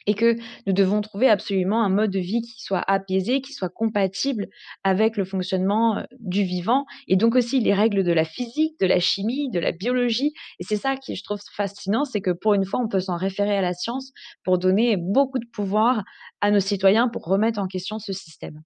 et 0.06 0.14
que 0.14 0.36
nous 0.66 0.72
devons 0.72 1.00
trouver 1.00 1.28
absolument 1.28 1.82
un 1.82 1.88
mode 1.88 2.10
de 2.10 2.18
vie 2.18 2.42
qui 2.42 2.62
soit 2.62 2.84
apaisé, 2.86 3.40
qui 3.40 3.52
soit 3.52 3.68
compatible 3.68 4.48
avec 4.82 5.16
le 5.16 5.24
fonctionnement 5.24 6.04
du 6.20 6.42
vivant 6.42 6.84
et 7.08 7.16
donc 7.16 7.34
aussi 7.34 7.60
les 7.60 7.74
règles 7.74 8.04
de 8.04 8.12
la 8.12 8.24
physique, 8.24 8.78
de 8.80 8.86
la 8.86 9.00
chimie, 9.00 9.50
de 9.50 9.58
la 9.58 9.72
biologie. 9.72 10.32
Et 10.58 10.64
c'est 10.64 10.76
ça 10.76 10.96
qui 10.96 11.14
je 11.16 11.24
trouve 11.24 11.40
fascinant, 11.54 12.04
c'est 12.04 12.20
que 12.20 12.30
pour 12.30 12.54
une 12.54 12.64
fois, 12.64 12.80
on 12.80 12.88
peut 12.88 13.00
s'en 13.00 13.16
référer 13.16 13.56
à 13.56 13.62
la 13.62 13.72
science 13.72 14.12
pour 14.44 14.58
donner 14.58 14.96
beaucoup 14.96 15.38
de 15.38 15.46
pouvoir 15.52 16.04
à 16.40 16.50
nos 16.50 16.60
citoyens 16.60 17.08
pour 17.08 17.24
remettre 17.24 17.58
en 17.58 17.66
question 17.66 17.98
ce 17.98 18.12
système. 18.12 18.62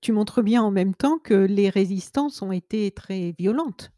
Tu 0.00 0.12
montres 0.12 0.42
bien 0.42 0.62
en 0.62 0.70
même 0.70 0.94
temps 0.94 1.18
que 1.18 1.34
les 1.34 1.68
résistances 1.68 2.42
ont 2.42 2.52
été 2.52 2.90
très 2.90 3.34
violentes. 3.38 3.90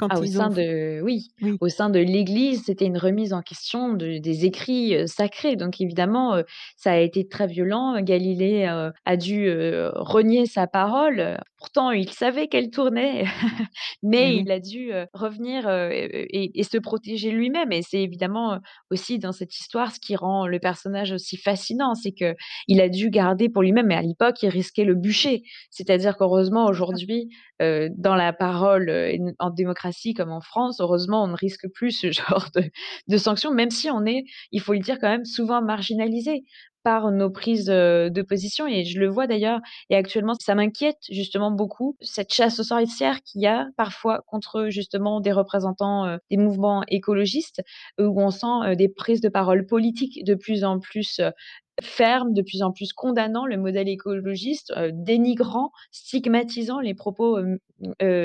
Ah, 0.00 0.18
au 0.18 0.24
sein 0.24 0.48
de 0.48 1.00
oui, 1.02 1.28
oui. 1.42 1.56
au 1.60 1.68
sein 1.68 1.90
de 1.90 1.98
l'Église, 1.98 2.64
c'était 2.64 2.86
une 2.86 2.98
remise 2.98 3.32
en 3.32 3.42
question 3.42 3.92
de 3.92 4.18
des 4.18 4.44
écrits, 4.44 5.08
sacrés. 5.08 5.56
Donc 5.56 5.80
évidemment, 5.80 6.42
ça 6.76 6.92
a 6.92 6.96
été 6.96 7.28
très 7.28 7.46
violent. 7.46 8.00
Galilée, 8.00 8.66
a 9.04 9.16
dû, 9.16 9.50
renier 9.94 10.46
sa 10.46 10.66
parole. 10.66 11.38
Pourtant, 11.62 11.92
il 11.92 12.10
savait 12.10 12.48
qu'elle 12.48 12.70
tournait, 12.70 13.24
mais 14.02 14.34
il 14.36 14.50
a 14.50 14.58
dû, 14.58 14.90
revenir, 15.12 15.70
et 15.70 16.50
et 16.58 16.62
se 16.64 16.76
protéger 16.76 17.30
lui-même 17.30 17.70
et 17.70 17.82
c'est 17.82 18.02
évidemment, 18.02 18.58
aussi 18.90 19.20
dans 19.20 19.30
cette 19.30 19.54
histoire 19.56 19.94
ce 19.94 20.00
qui 20.00 20.16
rend 20.16 20.48
le 20.48 20.58
personnage 20.58 21.12
aussi 21.12 21.36
fascinant. 21.36 21.94
C'est 21.94 22.10
qu'il 22.10 22.80
a 22.80 22.88
dû 22.88 23.10
garder 23.10 23.48
pour 23.48 23.62
lui-même 23.62 23.86
mais 23.86 23.94
à 23.94 24.02
l'époque, 24.02 24.42
il 24.42 24.48
risquait 24.48 24.82
le 24.82 24.96
bûcher. 24.96 25.44
C'est-à-dire 25.70 26.16
qu'heureusement 26.16 26.66
aujourd'hui, 26.66 27.28
dans 27.60 28.16
la 28.16 28.32
parole, 28.32 28.90
en 29.38 29.50
démocratie 29.50 30.14
comme 30.14 30.32
en 30.32 30.40
France, 30.40 30.80
heureusement, 30.80 31.22
on 31.22 31.28
ne 31.28 31.36
risque 31.36 31.68
plus 31.72 31.92
ce 31.92 32.10
genre 32.12 32.48
de, 32.56 32.64
de 33.06 33.16
sanctions, 33.16 33.52
même 33.52 33.70
si 33.70 33.88
on 33.88 34.04
est, 34.04 34.24
il 34.50 34.60
faut 34.60 34.72
le 34.72 34.80
dire 34.80 34.98
quand 35.00 35.08
même, 35.08 35.24
souvent 35.24 35.62
marginalisé 35.62 36.42
par 36.84 37.10
nos 37.10 37.30
prises 37.30 37.66
de 37.66 38.22
position 38.22 38.66
et 38.66 38.84
je 38.84 38.98
le 38.98 39.08
vois 39.08 39.26
d'ailleurs 39.26 39.60
et 39.90 39.96
actuellement 39.96 40.34
ça 40.40 40.54
m'inquiète 40.54 40.98
justement 41.10 41.50
beaucoup 41.50 41.96
cette 42.00 42.32
chasse 42.32 42.60
aux 42.60 42.64
sorcières 42.64 43.22
qu'il 43.22 43.42
y 43.42 43.46
a 43.46 43.68
parfois 43.76 44.22
contre 44.26 44.68
justement 44.68 45.20
des 45.20 45.32
représentants 45.32 46.18
des 46.30 46.36
mouvements 46.36 46.82
écologistes 46.88 47.62
où 47.98 48.20
on 48.20 48.30
sent 48.30 48.76
des 48.76 48.88
prises 48.88 49.20
de 49.20 49.28
parole 49.28 49.66
politiques 49.66 50.24
de 50.24 50.34
plus 50.34 50.64
en 50.64 50.78
plus 50.78 51.20
ferme, 51.80 52.34
de 52.34 52.42
plus 52.42 52.62
en 52.62 52.72
plus 52.72 52.92
condamnant 52.92 53.46
le 53.46 53.56
modèle 53.56 53.88
écologiste, 53.88 54.72
dénigrant, 54.92 55.72
stigmatisant 55.90 56.80
les 56.80 56.94
propos 56.94 57.38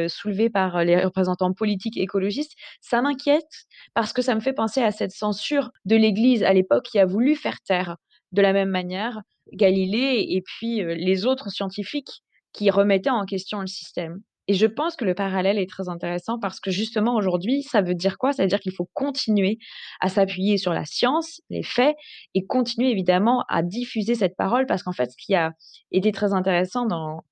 soulevés 0.07 0.49
par 0.49 0.83
les 0.83 1.03
représentants 1.03 1.53
politiques 1.53 1.97
écologistes. 1.97 2.53
Ça 2.81 3.01
m'inquiète 3.01 3.65
parce 3.93 4.13
que 4.13 4.21
ça 4.21 4.35
me 4.35 4.41
fait 4.41 4.53
penser 4.53 4.81
à 4.81 4.91
cette 4.91 5.11
censure 5.11 5.71
de 5.85 5.95
l'Église 5.95 6.43
à 6.43 6.53
l'époque 6.53 6.85
qui 6.85 6.99
a 6.99 7.05
voulu 7.05 7.35
faire 7.35 7.59
taire 7.61 7.97
de 8.31 8.41
la 8.41 8.53
même 8.53 8.69
manière 8.69 9.22
Galilée 9.53 10.25
et 10.29 10.41
puis 10.41 10.84
les 10.84 11.25
autres 11.25 11.50
scientifiques 11.50 12.24
qui 12.53 12.69
remettaient 12.69 13.10
en 13.10 13.25
question 13.25 13.62
le 13.62 13.67
système. 13.67 14.22
Et 14.50 14.53
je 14.53 14.65
pense 14.65 14.96
que 14.96 15.03
le 15.03 15.13
parallèle 15.13 15.60
est 15.60 15.69
très 15.69 15.89
intéressant 15.89 16.39
parce 16.39 16.60
que 16.60 16.72
justement 16.72 17.15
aujourd'hui, 17.15 17.63
ça 17.63 17.81
veut 17.81 17.96
dire 17.96 18.17
quoi? 18.17 18.31
Ça 18.31 18.43
veut 18.43 18.48
dire 18.48 18.62
qu'il 18.62 18.72
faut 18.72 18.89
continuer 18.93 19.57
à 20.00 20.07
s'appuyer 20.07 20.57
sur 20.57 20.74
la 20.74 20.86
science, 20.86 21.41
les 21.50 21.63
faits 21.63 21.96
et 22.34 22.46
continuer 22.46 22.89
évidemment 22.91 23.43
à 23.50 23.62
diffuser 23.62 24.15
cette 24.15 24.38
parole 24.38 24.65
parce 24.65 24.84
qu'en 24.84 24.93
fait, 24.93 25.12
ce 25.12 25.17
qui 25.17 25.36
a 25.36 25.51
été 25.91 26.12
très 26.12 26.34
intéressant 26.34 26.86
dans 26.86 27.24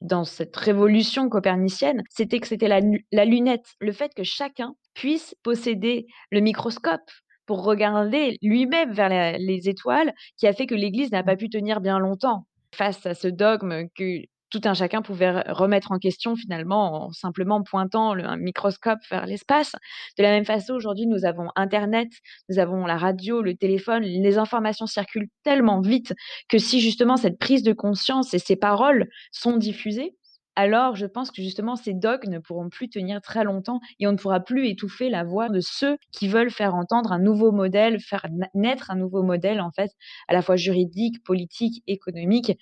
dans 0.00 0.24
cette 0.24 0.54
révolution 0.56 1.30
copernicienne, 1.30 2.02
c'était 2.10 2.38
que 2.38 2.46
c'était 2.46 2.68
la, 2.68 2.80
la 3.10 3.24
lunette, 3.24 3.74
le 3.80 3.92
fait 3.92 4.12
que 4.14 4.22
chacun 4.22 4.74
puisse 4.92 5.34
posséder 5.42 6.06
le 6.30 6.40
microscope 6.40 7.10
pour 7.46 7.64
regarder 7.64 8.38
lui-même 8.42 8.92
vers 8.92 9.38
les 9.38 9.68
étoiles, 9.68 10.12
qui 10.36 10.46
a 10.46 10.52
fait 10.52 10.66
que 10.66 10.74
l'Église 10.74 11.12
n'a 11.12 11.22
pas 11.22 11.36
pu 11.36 11.48
tenir 11.48 11.80
bien 11.80 11.98
longtemps 11.98 12.46
face 12.74 13.06
à 13.06 13.14
ce 13.14 13.28
dogme 13.28 13.88
que 13.96 14.22
tout 14.54 14.60
un 14.64 14.74
chacun 14.74 15.02
pouvait 15.02 15.42
remettre 15.50 15.90
en 15.90 15.98
question 15.98 16.36
finalement 16.36 17.06
en 17.06 17.12
simplement 17.12 17.62
pointant 17.64 18.12
un 18.12 18.36
microscope 18.36 19.00
vers 19.10 19.26
l'espace. 19.26 19.72
De 20.16 20.22
la 20.22 20.30
même 20.30 20.44
façon, 20.44 20.74
aujourd'hui, 20.74 21.08
nous 21.08 21.24
avons 21.24 21.48
Internet, 21.56 22.08
nous 22.48 22.60
avons 22.60 22.86
la 22.86 22.96
radio, 22.96 23.42
le 23.42 23.56
téléphone, 23.56 24.04
les 24.04 24.38
informations 24.38 24.86
circulent 24.86 25.28
tellement 25.42 25.80
vite 25.80 26.14
que 26.48 26.58
si 26.58 26.80
justement 26.80 27.16
cette 27.16 27.38
prise 27.38 27.64
de 27.64 27.72
conscience 27.72 28.32
et 28.32 28.38
ces 28.38 28.54
paroles 28.54 29.08
sont 29.32 29.56
diffusées, 29.56 30.14
alors 30.56 30.96
je 30.96 31.06
pense 31.06 31.30
que 31.30 31.42
justement 31.42 31.76
ces 31.76 31.94
dogmes 31.94 32.30
ne 32.30 32.38
pourront 32.38 32.68
plus 32.68 32.88
tenir 32.88 33.20
très 33.20 33.44
longtemps 33.44 33.80
et 33.98 34.06
on 34.06 34.12
ne 34.12 34.16
pourra 34.16 34.40
plus 34.40 34.68
étouffer 34.68 35.10
la 35.10 35.24
voix 35.24 35.48
de 35.48 35.60
ceux 35.60 35.96
qui 36.12 36.28
veulent 36.28 36.50
faire 36.50 36.74
entendre 36.74 37.12
un 37.12 37.18
nouveau 37.18 37.52
modèle, 37.52 38.00
faire 38.00 38.26
naître 38.54 38.90
un 38.90 38.96
nouveau 38.96 39.22
modèle 39.22 39.60
en 39.60 39.70
fait, 39.70 39.90
à 40.28 40.32
la 40.32 40.42
fois 40.42 40.56
juridique, 40.56 41.22
politique, 41.24 41.82
économique 41.86 42.52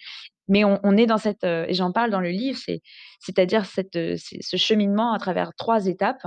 mais 0.48 0.64
on, 0.64 0.96
est 0.96 1.06
dans 1.06 1.18
cette, 1.18 1.44
euh, 1.44 1.64
et 1.68 1.74
j'en 1.74 1.92
parle 1.92 2.10
dans 2.10 2.20
le 2.20 2.30
livre, 2.30 2.58
c'est-à-dire 3.20 3.64
euh, 3.96 4.16
ce 4.16 4.56
cheminement 4.56 5.12
à 5.12 5.18
travers 5.18 5.54
trois 5.54 5.86
étapes. 5.86 6.26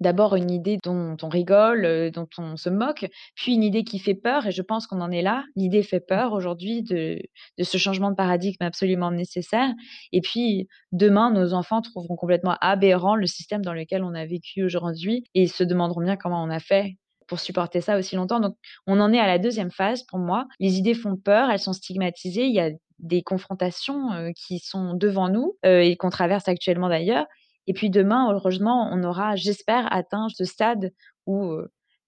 D'abord 0.00 0.34
une 0.34 0.50
idée 0.50 0.78
dont 0.82 1.16
on 1.22 1.28
rigole, 1.28 2.10
dont 2.10 2.28
on 2.38 2.56
se 2.56 2.70
moque, 2.70 3.06
puis 3.34 3.54
une 3.54 3.62
idée 3.62 3.84
qui 3.84 3.98
fait 3.98 4.14
peur, 4.14 4.46
et 4.46 4.50
je 4.50 4.62
pense 4.62 4.86
qu'on 4.86 5.00
en 5.00 5.10
est 5.10 5.22
là. 5.22 5.44
L'idée 5.56 5.82
fait 5.82 6.00
peur 6.00 6.32
aujourd'hui 6.32 6.82
de, 6.82 7.20
de 7.58 7.64
ce 7.64 7.76
changement 7.78 8.10
de 8.10 8.16
paradigme 8.16 8.64
absolument 8.64 9.10
nécessaire. 9.10 9.68
Et 10.12 10.20
puis 10.20 10.68
demain, 10.92 11.30
nos 11.30 11.52
enfants 11.52 11.82
trouveront 11.82 12.16
complètement 12.16 12.56
aberrant 12.60 13.14
le 13.14 13.26
système 13.26 13.62
dans 13.62 13.74
lequel 13.74 14.02
on 14.02 14.14
a 14.14 14.24
vécu 14.24 14.64
aujourd'hui 14.64 15.24
et 15.34 15.46
se 15.46 15.64
demanderont 15.64 16.02
bien 16.02 16.16
comment 16.16 16.42
on 16.42 16.50
a 16.50 16.60
fait 16.60 16.96
pour 17.26 17.38
supporter 17.38 17.80
ça 17.80 17.96
aussi 17.96 18.16
longtemps. 18.16 18.40
Donc, 18.40 18.56
on 18.86 18.98
en 19.00 19.12
est 19.12 19.20
à 19.20 19.26
la 19.26 19.38
deuxième 19.38 19.70
phase 19.70 20.02
pour 20.02 20.18
moi. 20.18 20.46
Les 20.58 20.78
idées 20.78 20.94
font 20.94 21.16
peur, 21.16 21.50
elles 21.50 21.60
sont 21.60 21.72
stigmatisées. 21.72 22.46
Il 22.46 22.54
y 22.54 22.60
a 22.60 22.70
des 22.98 23.22
confrontations 23.22 24.32
qui 24.34 24.58
sont 24.58 24.94
devant 24.94 25.28
nous 25.28 25.56
et 25.62 25.96
qu'on 25.96 26.10
traverse 26.10 26.48
actuellement 26.48 26.88
d'ailleurs. 26.88 27.26
Et 27.66 27.72
puis 27.72 27.90
demain, 27.90 28.32
heureusement, 28.32 28.90
on 28.92 29.02
aura, 29.04 29.36
j'espère, 29.36 29.92
atteint 29.92 30.28
ce 30.28 30.44
stade 30.44 30.92
où 31.26 31.56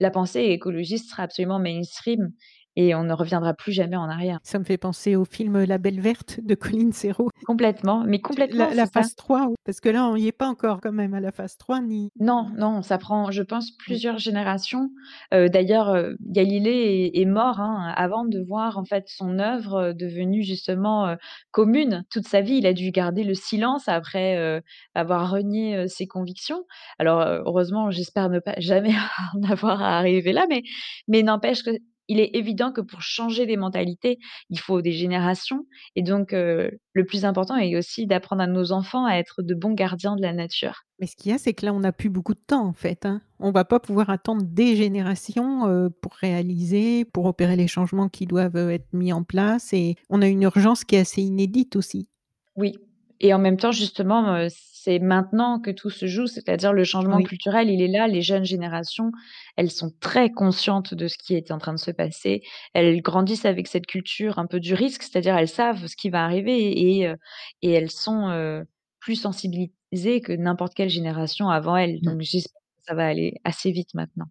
la 0.00 0.11
pensée 0.11 0.40
écologiste 0.40 1.11
sera 1.11 1.23
absolument 1.23 1.59
mainstream 1.59 2.32
et 2.76 2.95
on 2.95 3.05
ne 3.05 3.12
reviendra 3.12 3.55
plus 3.55 3.73
jamais 3.73 3.97
en 3.97 4.09
arrière. 4.09 4.38
Ça 4.43 4.59
me 4.59 4.64
fait 4.64 4.79
penser 4.79 5.17
au 5.17 5.25
film 5.25 5.64
La 5.64 5.79
Belle 5.79 6.00
Verte 6.00 6.41
de 6.43 6.55
Colin 6.55 6.93
Serrault. 6.93 7.31
Complètement, 7.45 8.05
mais 8.07 8.21
complètement. 8.21 8.69
La, 8.75 8.87
phase 8.87 9.14
3, 9.14 9.50
parce 9.64 9.81
que 9.81 9.88
là, 9.88 10.07
on 10.07 10.17
n'y 10.17 10.29
est 10.29 10.33
pas 10.33 10.49
encore 10.49 10.81
quand 10.81 10.93
même 10.93 11.14
à 11.14 11.21
la 11.21 11.33
phase 11.33 11.57
3. 11.59 11.81
Ni... 11.81 12.11
Non, 12.19 12.49
non, 12.57 12.83
ça 12.83 12.99
prend, 12.99 13.31
je 13.31 13.43
pense, 13.43 13.71
plusieurs 13.73 14.19
générations. 14.19 14.91
Euh, 15.35 15.49
d'ailleurs, 15.49 15.91
euh, 15.91 16.14
Galilée 16.21 17.11
est, 17.14 17.25
mort 17.25 17.61
hein, 17.61 17.93
avant 17.97 18.25
de 18.25 18.41
voir 18.41 18.79
en 18.79 18.85
fait 18.85 19.05
son 19.07 19.38
œuvre 19.38 19.75
euh, 19.75 19.93
devenue 19.93 20.43
justement 20.43 21.17
commune. 21.50 22.05
Toute 22.11 22.26
sa 22.26 22.41
vie, 22.41 22.57
il 22.57 22.67
a 22.67 22.73
dû 22.73 22.91
garder 22.91 23.25
le 23.25 23.35
silence 23.35 23.88
après 23.88 24.62
avoir 24.95 25.31
renié 25.31 25.88
ses 25.88 26.07
convictions. 26.07 26.64
Alors, 26.99 27.21
heureusement, 27.21 27.91
j'espère 27.91 28.31
ne 28.31 28.38
pas 28.38 28.55
jamais 28.59 28.95
en 29.35 29.43
avoir 29.50 29.83
à 29.83 29.99
arriver 29.99 30.33
là, 30.33 30.47
mais, 30.49 30.62
mais 31.09 31.23
n'empêche 31.23 31.62
que 31.62 31.71
il 32.12 32.21
est 32.21 32.31
évident 32.35 32.73
que 32.73 32.81
pour 32.81 33.00
changer 33.00 33.47
les 33.47 33.57
mentalités, 33.57 34.19
il 34.50 34.59
faut 34.59 34.83
des 34.83 34.92
générations. 34.92 35.66
Et 35.97 36.02
donc, 36.02 36.33
le 36.33 37.04
plus 37.07 37.25
important 37.25 37.57
est 37.57 37.76
aussi 37.76 38.07
d'apprendre 38.07 38.42
à 38.42 38.47
nos 38.47 38.73
enfants 38.73 39.07
à 39.07 39.14
être 39.14 39.42
de 39.42 39.54
bons 39.54 39.73
gardiens 39.73 40.14
de 40.14 40.23
la 40.23 40.33
nature. 40.33 40.83
Mais 40.99 41.07
ce 41.07 41.16
qu'il 41.16 41.33
y 41.33 41.35
a, 41.35 41.38
c'est 41.38 41.54
que 41.54 41.64
là, 41.66 41.73
on 41.73 41.81
n'a 41.81 41.92
plus 41.92 42.11
beaucoup 42.11 42.35
de 42.35 42.42
temps, 42.47 42.66
en 42.66 42.75
fait. 42.75 43.07
Hein. 43.07 43.21
On 43.40 43.49
ne 43.49 43.52
va 43.52 43.64
pas 43.64 43.80
pouvoir 43.80 44.10
attendre 44.10 44.43
des 44.45 44.76
générations 44.76 45.91
pour 46.02 46.13
réaliser, 46.15 47.04
pour 47.06 47.25
opérer 47.25 47.56
les 47.56 47.67
changements 47.67 48.08
qui 48.08 48.26
doivent 48.26 48.56
être 48.71 48.93
mis 48.93 49.13
en 49.13 49.25
place. 49.25 49.73
Et 49.73 49.97
on 50.10 50.23
a 50.23 50.28
une 50.28 50.43
urgence 50.43 50.84
qui 50.84 50.97
est 50.97 51.00
assez 51.00 51.23
inédite 51.23 51.76
aussi. 51.76 52.08
Oui, 52.56 52.76
et 53.23 53.32
en 53.32 53.39
même 53.39 53.56
temps, 53.56 53.73
justement, 53.73 54.47
c'est 54.50 54.99
maintenant 54.99 55.61
que 55.61 55.71
tout 55.71 55.91
se 55.91 56.06
joue, 56.06 56.26
c'est-à-dire 56.26 56.73
le 56.73 56.82
changement 56.82 57.23
culturel, 57.23 57.71
il 57.71 57.80
est 57.80 57.89
là. 57.89 58.08
Les 58.08 58.21
jeunes 58.21 58.45
générations, 58.45 59.13
elles 59.56 59.71
sont 59.71 59.93
très 60.00 60.30
conscientes 60.30 60.93
de 60.93 61.06
ce 61.06 61.17
qui 61.17 61.35
est 61.35 61.52
en 61.52 61.58
train 61.58 61.73
de 61.73 61.78
se 61.78 61.93
passer. 61.93 62.43
Elles 62.75 63.00
grandissent 63.00 63.45
avec 63.45 63.69
cette 63.69 63.87
culture 63.87 64.41
un 64.41 64.47
peu 64.47 64.58
du 64.58 64.75
risque, 64.75 65.04
c'est-à-dire 65.04 65.37
elles 65.37 65.49
savent 65.49 65.87
ce 65.87 65.95
qui 65.95 66.11
va 66.11 66.25
arriver 66.25 67.00
et, 67.00 67.15
et 67.63 67.71
elles 67.71 67.93
sont 67.93 68.65
plus 68.99 69.15
sensibilisées 69.15 70.21
que 70.21 70.32
n'importe 70.32 70.75
quelle 70.75 70.91
génération 70.91 71.49
avant 71.49 71.76
elles. 71.76 71.99
Mmh. 72.02 72.06
Donc 72.06 72.21
j'espère 72.21 72.61
que 72.61 72.85
ça 72.89 72.95
va 72.95 73.06
aller 73.06 73.41
assez 73.45 73.71
vite 73.71 73.95
maintenant. 73.95 74.26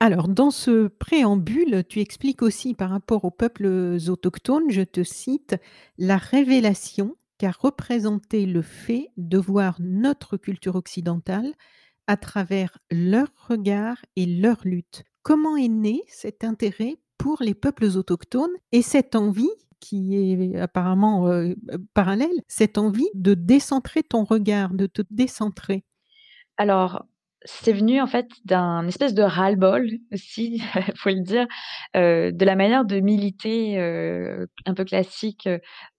Alors, 0.00 0.28
dans 0.28 0.50
ce 0.50 0.88
préambule, 0.88 1.84
tu 1.88 2.00
expliques 2.00 2.42
aussi 2.42 2.74
par 2.74 2.90
rapport 2.90 3.24
aux 3.24 3.30
peuples 3.30 3.98
autochtones, 4.08 4.70
je 4.70 4.82
te 4.82 5.02
cite, 5.02 5.56
la 5.96 6.18
révélation 6.18 7.16
qu'a 7.38 7.50
représenté 7.50 8.46
le 8.46 8.62
fait 8.62 9.10
de 9.16 9.38
voir 9.38 9.76
notre 9.80 10.36
culture 10.36 10.76
occidentale 10.76 11.52
à 12.06 12.16
travers 12.16 12.78
leur 12.90 13.28
regard 13.48 13.98
et 14.16 14.26
leur 14.26 14.58
lutte. 14.64 15.04
Comment 15.22 15.56
est 15.56 15.68
né 15.68 16.02
cet 16.08 16.44
intérêt 16.44 16.96
pour 17.18 17.42
les 17.42 17.54
peuples 17.54 17.96
autochtones 17.96 18.54
et 18.72 18.82
cette 18.82 19.16
envie 19.16 19.50
qui 19.80 20.16
est 20.16 20.56
apparemment 20.56 21.28
euh, 21.28 21.54
parallèle, 21.94 22.42
cette 22.48 22.78
envie 22.78 23.08
de 23.14 23.34
décentrer 23.34 24.02
ton 24.02 24.24
regard, 24.24 24.72
de 24.72 24.86
te 24.86 25.02
décentrer? 25.10 25.84
Alors, 26.56 27.04
c'est 27.46 27.72
venu 27.72 28.00
en 28.00 28.06
fait 28.06 28.26
d'un 28.44 28.86
espèce 28.86 29.14
de 29.14 29.22
ras-le-bol 29.22 29.88
aussi, 30.12 30.60
faut 30.96 31.10
le 31.10 31.22
dire, 31.22 31.46
euh, 31.96 32.32
de 32.32 32.44
la 32.44 32.56
manière 32.56 32.84
de 32.84 33.00
militer 33.00 33.78
euh, 33.78 34.46
un 34.66 34.74
peu 34.74 34.84
classique 34.84 35.48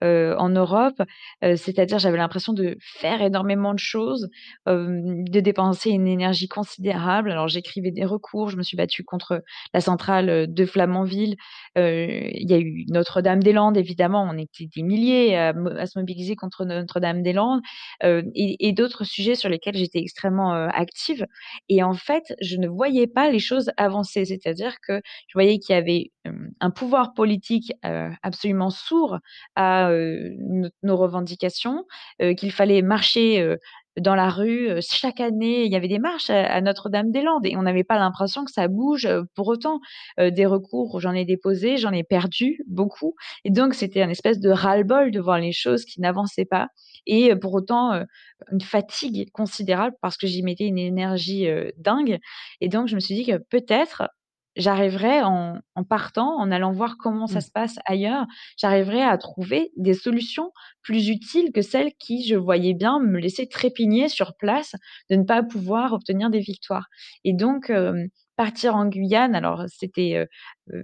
euh, 0.04 0.36
en 0.38 0.50
Europe. 0.50 1.02
c'est-à-dire, 1.42 2.00
j'avais 2.00 2.18
l'impression 2.18 2.54
de 2.54 2.78
faire 2.82 3.22
énormément 3.22 3.74
de 3.74 3.80
choses, 3.80 4.30
de 4.66 5.40
dépenser 5.40 5.90
une 5.92 6.08
énergie 6.08 6.48
considérable. 6.48 7.32
Alors, 7.32 7.48
j'écrivais 7.48 7.92
des 7.92 8.06
recours, 8.06 8.50
je 8.50 8.58
me 8.58 8.64
suis 8.64 8.78
battue 8.78 9.04
contre 9.04 9.42
la 9.74 9.82
centrale 9.82 10.52
de 10.54 10.66
Flamanville. 10.66 11.36
Il 11.76 12.50
y 12.50 12.54
a 12.54 12.60
eu 12.60 12.86
Notre-Dame-des-Landes, 12.90 13.78
évidemment, 13.78 14.28
on 14.30 14.38
était 14.38 14.68
des 14.76 14.84
milliers 14.84 15.38
à, 15.38 15.54
se 15.86 15.98
mobiliser 15.98 16.36
contre 16.36 16.66
Notre-Dame-des-Landes, 16.66 17.62
et 18.04 18.74
d'autres 18.74 19.04
sujets 19.04 19.36
sur 19.36 19.50
lesquels 19.50 19.76
j'étais 19.76 20.00
extrêmement 20.00 20.54
active. 20.54 21.26
Et 21.70 21.84
en 21.84 21.94
fait, 21.94 22.36
je 22.42 22.58
ne 22.58 22.68
voyais 22.68 23.08
pas 23.08 23.30
les 23.30 23.40
choses 23.40 23.72
avancer. 23.78 24.26
C'est-à-dire 24.26 24.78
que 24.82 25.02
je 25.28 25.34
voyais 25.34 25.60
qu'il 25.60 25.76
y 25.76 25.78
avait 25.78 26.12
un 26.60 26.72
pouvoir 26.72 27.14
politique 27.14 27.72
absolument 28.24 28.70
sourd 28.70 29.18
à 29.56 29.90
nos 30.84 30.98
revendications, 30.98 31.86
qu'il 32.38 32.52
fallait 32.52 32.82
marcher 32.82 33.56
dans 34.00 34.16
la 34.16 34.30
rue. 34.30 34.70
Chaque 34.82 35.20
année, 35.20 35.66
il 35.66 35.72
y 35.72 35.76
avait 35.76 35.88
des 35.88 36.00
marches 36.00 36.30
à, 36.30 36.62
Notre-Dame-des-Landes 36.62 37.46
et 37.46 37.56
on 37.58 37.64
n'avait 37.64 37.84
pas 37.84 37.98
l'impression 37.98 38.46
que 38.46 38.52
ça 38.52 38.68
bouge 38.68 39.08
pour 39.36 39.48
autant. 39.48 39.80
des 40.18 40.46
recours, 40.46 41.00
j'en 41.00 41.14
ai 41.14 41.26
déposé, 41.26 41.78
j'en 41.78 41.92
ai 41.92 42.04
perdu 42.04 42.60
beaucoup. 42.68 43.16
Et 43.44 43.50
donc, 43.50 43.74
c'était 43.74 44.02
un 44.02 44.10
espèce 44.10 44.40
de 44.40 44.50
ras-le-bol 44.50 45.12
de 45.12 45.20
voir 45.20 45.40
les 45.40 45.52
choses 45.52 45.86
qui 45.86 46.02
n'avançaient 46.02 46.46
pas. 46.46 46.68
Et 47.06 47.36
pour 47.36 47.54
autant, 47.54 48.04
une 48.52 48.62
fatigue 48.62 49.32
considérable 49.32 49.96
parce 50.02 50.18
que 50.18 50.28
j'y 50.28 50.44
mettais 50.44 50.66
une 50.66 50.78
énergie 50.78 51.48
dingue. 51.78 52.20
Et 52.62 52.70
donc, 52.70 52.88
je 52.88 52.96
me 52.96 53.00
suis 53.00 53.16
dit 53.16 53.26
que 53.26 53.38
peut-être 53.50 54.10
j'arriverai 54.58 55.22
en, 55.24 55.62
partant, 55.88 56.38
en 56.38 56.52
allant 56.52 56.72
voir 56.72 56.98
comment 56.98 57.28
ça 57.28 57.40
mmh. 57.40 57.42
se 57.42 57.52
passe 57.52 57.76
ailleurs, 57.86 58.26
j'arriverai 58.58 59.02
à 59.02 59.18
trouver 59.18 59.72
des 59.78 59.94
solutions 59.94 60.52
plus 60.82 61.10
utiles 61.10 61.52
que 61.54 61.62
celles 61.62 61.94
qui, 62.00 62.26
je 62.28 62.36
voyais 62.36 62.74
bien, 62.74 63.00
me 63.00 63.20
laissaient 63.20 63.48
trépigner 63.48 64.10
sur 64.10 64.36
place 64.36 64.74
de 65.10 65.16
ne 65.16 65.24
pas 65.24 65.44
pouvoir 65.44 65.94
obtenir 65.94 66.30
des 66.30 66.40
victoires. 66.40 66.88
Et 67.24 67.34
donc, 67.34 67.72
partir 68.38 68.76
en 68.76 68.86
Guyane, 68.86 69.36
alors 69.36 69.66
c'était, 69.68 70.26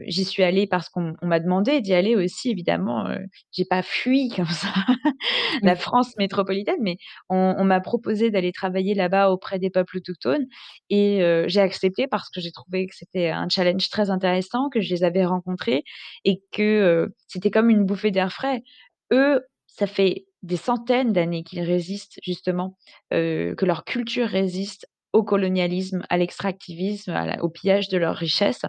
j'y 0.07 0.25
suis 0.25 0.43
allée 0.43 0.67
parce 0.67 0.89
qu'on 0.89 1.13
m'a 1.21 1.39
demandé 1.39 1.81
d'y 1.81 1.93
aller 1.93 2.15
aussi, 2.15 2.49
évidemment. 2.49 3.07
j'ai 3.51 3.65
pas 3.65 3.83
fui 3.83 4.29
comme 4.29 4.47
ça 4.47 4.73
la 5.61 5.75
France 5.75 6.17
métropolitaine, 6.17 6.79
mais 6.81 6.97
on, 7.29 7.63
m'a 7.63 7.79
proposé 7.79 8.31
d'aller 8.31 8.51
travailler 8.51 8.95
là-bas 8.95 9.29
auprès 9.29 9.59
des 9.59 9.69
peuples 9.69 9.97
autochtones 9.97 10.45
et 10.89 11.19
j'ai 11.47 11.61
accepté 11.61 12.07
parce 12.07 12.29
que 12.29 12.41
j'ai 12.41 12.51
trouvé 12.51 12.87
que 12.87 12.95
c'était 12.95 13.29
un 13.29 13.47
challenge 13.49 13.89
très 13.89 14.09
intéressant, 14.09 14.69
que 14.69 14.81
je 14.81 14.89
les 14.89 15.03
avais 15.03 15.25
rencontrés 15.25 15.83
et 16.25 16.41
que 16.51 17.13
c'était 17.27 17.51
comme 17.51 17.69
une 17.69 17.85
bouffée 17.85 18.11
d'air 18.11 18.33
frais. 18.33 18.63
Eux, 19.11 19.41
ça 19.67 19.87
fait 19.87 20.25
des 20.41 20.57
centaines 20.57 21.13
d'années 21.13 21.43
qu'ils 21.43 21.61
résistent 21.61 22.19
justement, 22.23 22.77
que 23.11 23.65
leur 23.65 23.85
culture 23.85 24.27
résiste 24.27 24.87
au 25.13 25.23
colonialisme, 25.23 26.03
à 26.09 26.17
l'extractivisme, 26.17 27.15
au 27.41 27.49
pillage 27.49 27.87
de 27.89 27.97
leurs 27.97 28.15
richesses 28.15 28.63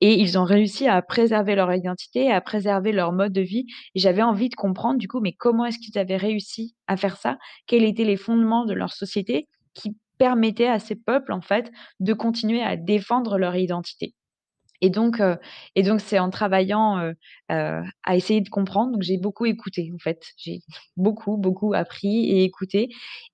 et 0.00 0.14
ils 0.14 0.38
ont 0.38 0.44
réussi 0.44 0.86
à 0.88 1.00
préserver 1.02 1.54
leur 1.54 1.72
identité, 1.74 2.30
à 2.32 2.40
préserver 2.40 2.92
leur 2.92 3.12
mode 3.12 3.32
de 3.32 3.40
vie 3.40 3.66
et 3.94 4.00
j'avais 4.00 4.22
envie 4.22 4.48
de 4.48 4.54
comprendre 4.54 4.98
du 4.98 5.08
coup, 5.08 5.20
mais 5.20 5.32
comment 5.32 5.64
est-ce 5.66 5.78
qu'ils 5.78 5.98
avaient 5.98 6.16
réussi 6.16 6.74
à 6.86 6.96
faire 6.96 7.16
ça? 7.16 7.38
Quels 7.66 7.84
étaient 7.84 8.04
les 8.04 8.16
fondements 8.16 8.64
de 8.64 8.74
leur 8.74 8.92
société 8.92 9.48
qui 9.74 9.96
permettaient 10.18 10.68
à 10.68 10.78
ces 10.80 10.96
peuples, 10.96 11.32
en 11.32 11.40
fait, 11.40 11.70
de 12.00 12.12
continuer 12.12 12.62
à 12.62 12.76
défendre 12.76 13.38
leur 13.38 13.56
identité? 13.56 14.14
Et 14.80 14.90
donc 14.90 15.20
et 15.74 15.82
donc 15.82 16.00
c'est 16.00 16.18
en 16.18 16.30
travaillant, 16.30 17.12
à 17.48 18.16
essayer 18.16 18.40
de 18.40 18.48
comprendre, 18.48 18.92
donc 18.92 19.02
j'ai 19.02 19.18
beaucoup 19.18 19.46
écouté, 19.46 19.90
en 19.94 19.98
fait. 19.98 20.22
J'ai 20.36 20.60
beaucoup, 20.96 21.36
beaucoup 21.36 21.74
appris 21.74 22.30
et 22.30 22.44
écouté 22.44 22.88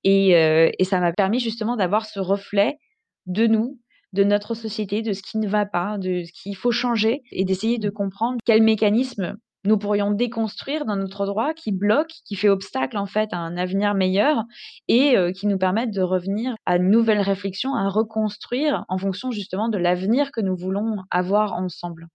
et 0.05 0.31
et 0.79 0.85
ça 0.85 1.01
m'a 1.01 1.13
permis 1.13 1.41
justement 1.41 1.77
d'avoir 1.77 2.07
ce 2.07 2.21
reflet 2.21 2.79
de 3.27 3.47
nous, 3.47 3.79
de 4.13 4.25
notre 4.25 4.55
société, 4.55 5.03
de 5.03 5.13
ce 5.13 5.23
qui 5.23 5.39
ne 5.39 5.49
va 5.49 5.67
pas, 5.67 5.99
de 5.99 6.25
ce 6.25 6.33
qu'il 6.33 6.57
faut 6.57 6.73
changer 6.73 7.23
et 7.33 7.45
d'essayer 7.45 7.79
de 7.79 7.91
comprendre 7.91 8.39
quels 8.45 8.63
mécanismes 8.63 9.37
nous 9.65 9.79
pourrions 9.79 10.11
déconstruire 10.11 10.85
dans 10.85 10.97
notre 10.97 11.27
droit 11.27 11.55
qui 11.55 11.73
bloque, 11.73 12.13
qui 12.25 12.37
fait 12.37 12.49
obstacle 12.49 12.97
en 12.99 13.07
fait 13.07 13.33
à 13.33 13.39
un 13.39 13.57
avenir 13.57 13.95
meilleur 13.95 14.45
et 14.89 15.17
heu, 15.17 15.33
qui 15.33 15.47
nous 15.47 15.59
permettent 15.59 15.93
de 15.93 16.03
revenir 16.03 16.55
à 16.67 16.77
une 16.77 16.91
nouvelle 16.91 17.21
réflexion, 17.21 17.75
à 17.75 17.89
reconstruire 17.89 18.85
en 18.89 18.99
fonction 18.99 19.31
justement 19.31 19.69
de 19.69 19.79
l'avenir 19.79 20.33
que 20.33 20.41
nous 20.41 20.57
voulons 20.57 20.99
avoir 21.11 21.55
ensemble. 21.55 22.09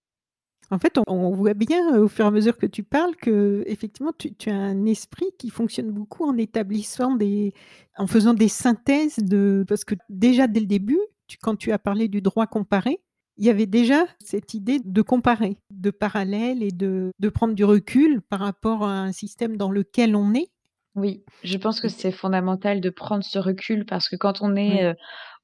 En 0.71 0.77
fait, 0.77 0.99
on 1.07 1.31
voit 1.31 1.55
bien, 1.55 1.95
heu, 1.95 2.03
au 2.03 2.07
fur 2.07 2.25
et 2.25 2.27
à 2.27 2.31
mesure 2.31 2.57
que 2.57 2.67
tu 2.67 2.83
parles 2.83 3.15
qu'effectivement 3.15 4.11
tu 4.17 4.35
tu 4.35 4.51
as 4.51 4.55
un 4.55 4.85
esprit 4.85 5.25
qui 5.39 5.49
fonctionne 5.49 5.89
beaucoup 5.91 6.25
en 6.25 6.37
établissant 6.37 7.15
des 7.15 7.53
en 7.97 8.05
faisant 8.05 8.35
des 8.35 8.47
synthèses 8.49 9.17
de 9.17 9.65
parce 9.67 9.83
que 9.83 9.95
déjà 10.09 10.45
dès 10.47 10.59
le 10.59 10.67
début, 10.67 10.99
quand 11.41 11.55
tu 11.55 11.71
as 11.71 11.79
parlé 11.79 12.07
du 12.07 12.21
droit 12.21 12.45
comparé, 12.45 13.01
il 13.39 13.45
y 13.45 13.49
avait 13.49 13.65
déjà 13.65 14.05
cette 14.23 14.53
idée 14.53 14.79
de 14.83 15.01
comparer, 15.01 15.57
de 15.71 15.91
parallèle 15.91 16.61
et 16.61 16.71
de 16.71 17.11
de 17.19 17.29
prendre 17.29 17.55
du 17.55 17.63
recul 17.65 18.21
par 18.21 18.39
rapport 18.41 18.83
à 18.83 18.99
un 19.01 19.11
système 19.13 19.57
dans 19.57 19.71
lequel 19.71 20.15
on 20.15 20.33
est. 20.35 20.49
Oui, 20.95 21.23
je 21.43 21.57
pense 21.57 21.79
que 21.79 21.87
c'est 21.87 22.11
fondamental 22.11 22.81
de 22.81 22.89
prendre 22.89 23.23
ce 23.23 23.37
recul 23.39 23.85
parce 23.85 24.09
que 24.09 24.15
quand 24.15 24.41
on 24.41 24.55
est, 24.55 24.83
oui. 24.83 24.89
heu, 24.91 24.95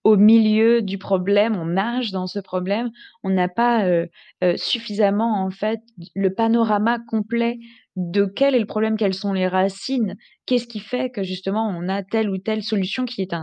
au 0.05 0.17
milieu 0.17 0.81
du 0.83 0.99
problème, 0.99 1.57
on 1.57 1.65
nage 1.65 2.11
dans 2.11 2.27
ce 2.27 2.39
problème, 2.39 2.91
on 3.23 3.31
n'a 3.31 3.49
pas, 3.49 3.87
heu 3.89 4.09
heu, 4.43 4.57
suffisamment 4.57 5.43
en 5.45 5.51
fait 5.51 5.81
le 6.15 6.33
panorama 6.33 6.99
complet 7.09 7.59
de 7.97 8.25
quel 8.25 8.55
est 8.55 8.59
le 8.59 8.67
problème, 8.67 8.97
quelles 8.97 9.15
sont 9.15 9.33
les 9.33 9.47
racines, 9.49 10.15
qu'est-ce 10.45 10.67
qui 10.67 10.79
fait 10.79 11.09
que 11.09 11.23
justement 11.23 11.67
on 11.69 11.89
a 11.89 12.03
telle 12.03 12.29
ou 12.29 12.37
telle 12.37 12.63
solution 12.63 13.05
qui 13.05 13.21
est 13.21 13.33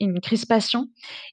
une 0.00 0.20
crispation 0.20 0.88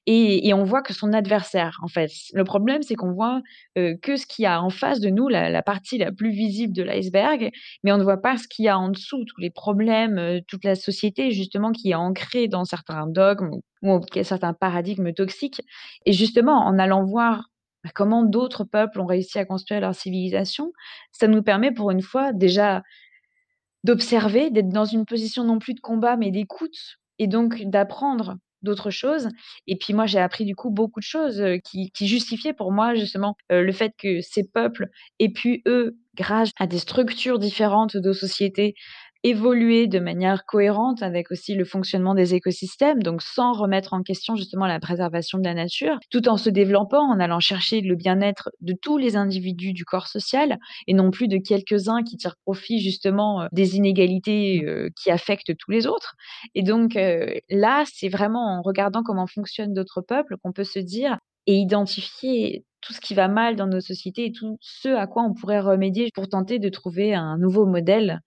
et 0.06 0.48
et 0.48 0.54
on 0.54 0.64
voit 0.64 0.82
que 0.82 0.92
son 0.94 1.12
adversaire 1.12 1.78
en 1.82 1.88
fait. 1.88 2.10
Le 2.34 2.44
problème, 2.44 2.82
c'est 2.82 2.94
qu'on 2.94 3.12
voit, 3.12 3.40
heu, 3.78 3.96
que 4.02 4.16
ce 4.16 4.26
qu'il 4.26 4.44
y 4.44 4.46
a 4.46 4.62
en 4.62 4.70
face 4.70 5.00
de 5.00 5.08
nous, 5.10 5.28
la 5.28 5.62
partie 5.62 5.98
la 5.98 6.12
plus 6.12 6.30
visible 6.30 6.72
de 6.74 6.82
l'iceberg, 6.82 7.50
mais 7.84 7.92
on 7.92 7.98
ne 7.98 8.02
voit 8.04 8.20
pas 8.22 8.36
ce 8.36 8.48
qu'il 8.48 8.64
y 8.64 8.68
a 8.68 8.78
en 8.78 8.88
dessous, 8.88 9.24
tous 9.26 9.40
les 9.40 9.50
problèmes, 9.50 10.18
heu, 10.18 10.40
toute 10.48 10.64
la 10.64 10.74
société 10.74 11.30
justement 11.30 11.72
qui 11.72 11.90
est 11.90 11.94
ancrée 11.94 12.48
dans 12.48 12.64
certains 12.64 13.06
dogmes 13.06 13.50
ou 13.54 13.62
ou 13.84 14.00
certains 14.22 14.54
paradigmes 14.54 15.12
toxiques 15.12 15.60
et 16.06 16.12
justement 16.12 16.64
en 16.66 16.78
allant 16.78 17.04
voir, 17.04 17.48
bah, 17.84 17.90
comment 17.94 18.22
d'autres 18.22 18.64
peuples 18.64 19.00
ont 19.00 19.06
réussi 19.06 19.38
à 19.40 19.44
construire 19.44 19.80
leur 19.80 19.94
civilisation, 19.94 20.72
ça 21.12 21.26
nous 21.28 21.42
permet 21.42 21.72
pour 21.72 21.90
une 21.90 22.02
fois 22.02 22.32
déjà 22.32 22.82
d'observer, 23.84 24.50
d'être 24.50 24.68
dans 24.70 24.84
une 24.84 25.04
position 25.06 25.44
non 25.44 25.58
plus 25.58 25.74
de 25.74 25.80
combat 25.80 26.16
mais 26.16 26.30
d'écoute 26.30 26.98
et 27.18 27.26
donc 27.26 27.62
d'apprendre 27.64 28.36
d'autres 28.62 28.90
choses. 28.90 29.28
Et 29.66 29.76
puis 29.76 29.92
moi 29.92 30.06
j'ai 30.06 30.20
appris 30.20 30.44
du 30.44 30.54
coup 30.54 30.70
beaucoup 30.70 31.00
de 31.00 31.04
choses, 31.04 31.42
qui 31.64 31.90
justifiaient 32.06 32.52
pour 32.54 32.72
moi 32.72 32.94
justement, 32.94 33.36
le 33.50 33.72
fait 33.72 33.92
que 33.98 34.20
ces 34.20 34.44
peuples 34.48 34.88
aient 35.18 35.30
pu 35.32 35.62
eux, 35.66 35.96
grâce 36.14 36.50
à 36.58 36.66
des 36.66 36.78
structures 36.78 37.38
différentes 37.38 37.96
de 37.96 38.12
société, 38.12 38.74
évoluer 39.24 39.86
de 39.86 39.98
manière 40.00 40.44
cohérente 40.46 41.02
avec 41.02 41.30
aussi 41.30 41.54
le 41.54 41.64
fonctionnement 41.64 42.14
des 42.14 42.34
écosystèmes, 42.34 43.02
donc 43.02 43.22
sans 43.22 43.52
remettre 43.52 43.92
en 43.94 44.02
question 44.02 44.34
justement 44.36 44.66
la 44.66 44.80
préservation 44.80 45.38
de 45.38 45.44
la 45.44 45.54
nature, 45.54 45.98
tout 46.10 46.28
en 46.28 46.36
se 46.36 46.50
développant, 46.50 47.02
en 47.10 47.20
allant 47.20 47.38
chercher 47.40 47.80
le 47.82 47.94
bien-être 47.94 48.50
de 48.60 48.74
tous 48.80 48.98
les 48.98 49.16
individus 49.16 49.72
du 49.72 49.84
corps 49.84 50.08
social 50.08 50.58
et 50.88 50.94
non 50.94 51.10
plus 51.10 51.28
de 51.28 51.38
quelques-uns 51.38 52.02
qui 52.02 52.16
tirent 52.16 52.36
profit 52.44 52.80
justement, 52.80 53.42
heu, 53.44 53.48
des 53.52 53.76
inégalités, 53.76 54.64
heu, 54.64 54.90
qui 55.00 55.10
affectent 55.10 55.56
tous 55.56 55.70
les 55.70 55.86
autres. 55.86 56.14
Et 56.54 56.62
donc 56.62 56.96
heu, 56.96 57.26
là, 57.50 57.84
c'est 57.92 58.08
vraiment 58.08 58.58
en 58.58 58.62
regardant 58.62 59.02
comment 59.02 59.26
fonctionnent 59.26 59.74
d'autres 59.74 60.00
peuples 60.00 60.36
qu'on 60.42 60.52
peut 60.52 60.64
se 60.64 60.78
dire 60.78 61.18
et 61.46 61.54
identifier 61.56 62.64
tout 62.80 62.92
ce 62.92 63.00
qui 63.00 63.14
va 63.14 63.28
mal 63.28 63.56
dans 63.56 63.66
nos 63.66 63.80
sociétés 63.80 64.26
et 64.26 64.32
tout 64.32 64.56
ce 64.60 64.88
à 64.88 65.06
quoi 65.06 65.22
on 65.22 65.34
pourrait 65.34 65.60
remédier 65.60 66.10
pour 66.14 66.28
tenter 66.28 66.58
de 66.58 66.68
trouver 66.68 67.14
un 67.14 67.38
nouveau 67.38 67.66
modèle, 67.66 68.20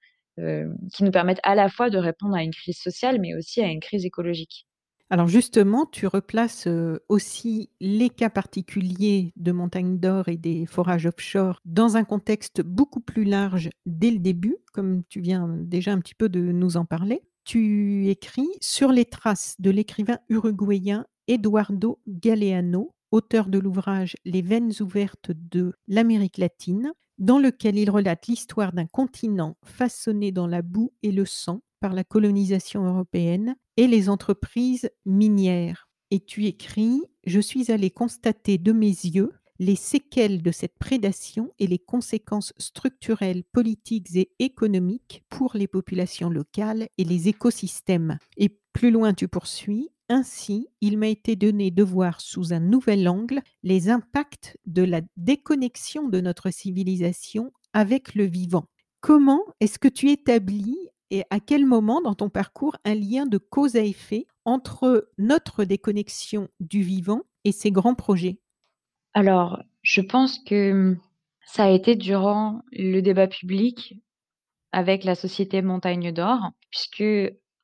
qui 0.93 1.03
nous 1.03 1.11
permette 1.11 1.39
à 1.43 1.55
la 1.55 1.69
fois 1.69 1.89
de 1.89 1.97
répondre 1.97 2.35
à 2.35 2.43
une 2.43 2.53
crise 2.53 2.77
sociale, 2.77 3.19
mais 3.21 3.35
aussi 3.35 3.61
à 3.61 3.67
une 3.67 3.79
crise 3.79 4.05
écologique. 4.05 4.65
Alors 5.11 5.27
justement, 5.27 5.85
tu 5.85 6.07
replaces, 6.07 6.65
heu, 6.65 6.99
aussi 7.09 7.69
les 7.79 8.09
cas 8.09 8.31
particuliers 8.31 9.33
de 9.35 9.51
Montagne 9.51 9.99
d'Or 9.99 10.29
et 10.29 10.37
des 10.37 10.65
forages 10.65 11.05
offshore 11.05 11.59
dans 11.63 11.95
un 11.95 12.03
contexte 12.03 12.61
beaucoup 12.63 13.01
plus 13.01 13.23
large 13.23 13.69
dès 13.85 14.09
le 14.09 14.17
début, 14.17 14.57
comme 14.73 15.03
tu 15.07 15.21
viens 15.21 15.47
déjà 15.47 15.91
un 15.91 15.99
petit 15.99 16.15
peu 16.15 16.27
de 16.27 16.39
nous 16.39 16.75
en 16.75 16.85
parler. 16.85 17.21
Tu 17.43 18.07
écris: 18.09 18.47
«Sur 18.61 18.91
les 18.91 19.05
traces 19.05 19.55
de 19.59 19.69
l'écrivain 19.69 20.17
uruguayen 20.29 21.05
Eduardo 21.27 21.99
Galeano, 22.07 22.95
auteur 23.11 23.47
de 23.47 23.59
l'ouvrage 23.59 24.15
Les 24.25 24.41
veines 24.41 24.71
ouvertes 24.79 25.31
de 25.35 25.73
l'Amérique 25.87 26.39
latine, 26.39 26.93
dans 27.17 27.39
lequel 27.39 27.78
il 27.78 27.89
relate 27.89 28.28
l'histoire 28.28 28.73
d'un 28.73 28.88
continent 28.88 29.58
façonné 29.63 30.32
dans 30.32 30.47
la 30.47 30.62
boue 30.62 30.91
et 31.04 31.12
le 31.12 31.25
sang 31.25 31.62
par 31.80 31.93
la 31.93 32.04
colonisation 32.04 32.86
européenne 32.86 33.56
et 33.78 33.88
les 33.88 34.10
entreprises 34.10 34.89
minières. 35.06 35.88
Et 36.12 36.19
tu 36.19 36.45
écris: 36.45 37.01
«Je 37.25 37.39
suis 37.39 37.71
allé 37.71 37.89
constater 37.89 38.58
de 38.58 38.71
mes 38.71 38.88
yeux 38.88 39.32
les 39.58 39.75
séquelles 39.75 40.41
de 40.41 40.51
cette 40.51 40.78
prédation 40.78 41.54
et 41.60 41.67
les 41.67 41.80
conséquences 41.80 42.54
structurelles, 42.58 43.43
politiques 43.43 44.15
et 44.15 44.32
économiques 44.39 45.23
pour 45.30 45.56
les 45.56 45.67
populations 45.67 46.30
locales 46.30 46.89
et 46.97 47.04
les 47.04 47.28
écosystèmes». 47.30 48.17
Et 48.38 48.60
plus 48.73 48.91
loin 48.91 49.13
tu 49.13 49.28
poursuis: 49.28 49.89
«Ainsi, 50.09 50.67
il 50.81 50.97
m'a 50.97 51.07
été 51.07 51.35
donné 51.35 51.71
de 51.71 51.83
voir 51.83 52.21
sous 52.21 52.53
un 52.53 52.59
nouvel 52.59 53.07
angle 53.07 53.41
les 53.63 53.89
impacts 53.89 54.57
de 54.65 54.83
la 54.83 55.01
déconnexion 55.17 56.07
de 56.07 56.21
notre 56.21 56.51
civilisation 56.51 57.51
avec 57.73 58.15
le 58.15 58.25
vivant». 58.25 58.65
Comment 59.01 59.43
est-ce 59.59 59.77
que 59.77 59.87
tu 59.87 60.09
établis 60.09 60.77
et 61.11 61.23
à 61.29 61.39
quel 61.39 61.65
moment 61.65 62.01
dans 62.01 62.15
ton 62.15 62.29
parcours 62.29 62.75
un 62.85 62.95
lien 62.95 63.27
de 63.27 63.37
cause 63.37 63.75
à 63.75 63.83
effet 63.83 64.25
entre 64.45 65.09
notre 65.17 65.63
déconnexion 65.63 66.47
du 66.59 66.81
vivant 66.81 67.21
et 67.43 67.51
ces 67.51 67.71
grands 67.71 67.93
projets? 67.95 68.39
Alors, 69.13 69.61
je 69.83 70.01
pense 70.01 70.39
que, 70.39 70.73
mmh, 70.73 70.99
ça 71.45 71.65
a 71.65 71.69
été 71.69 71.95
durant 71.95 72.63
le 72.71 73.01
débat 73.01 73.27
public 73.27 73.95
avec 74.71 75.03
la 75.03 75.15
société 75.15 75.61
Montagne 75.61 76.11
d'Or, 76.11 76.51
puisque, 76.71 77.03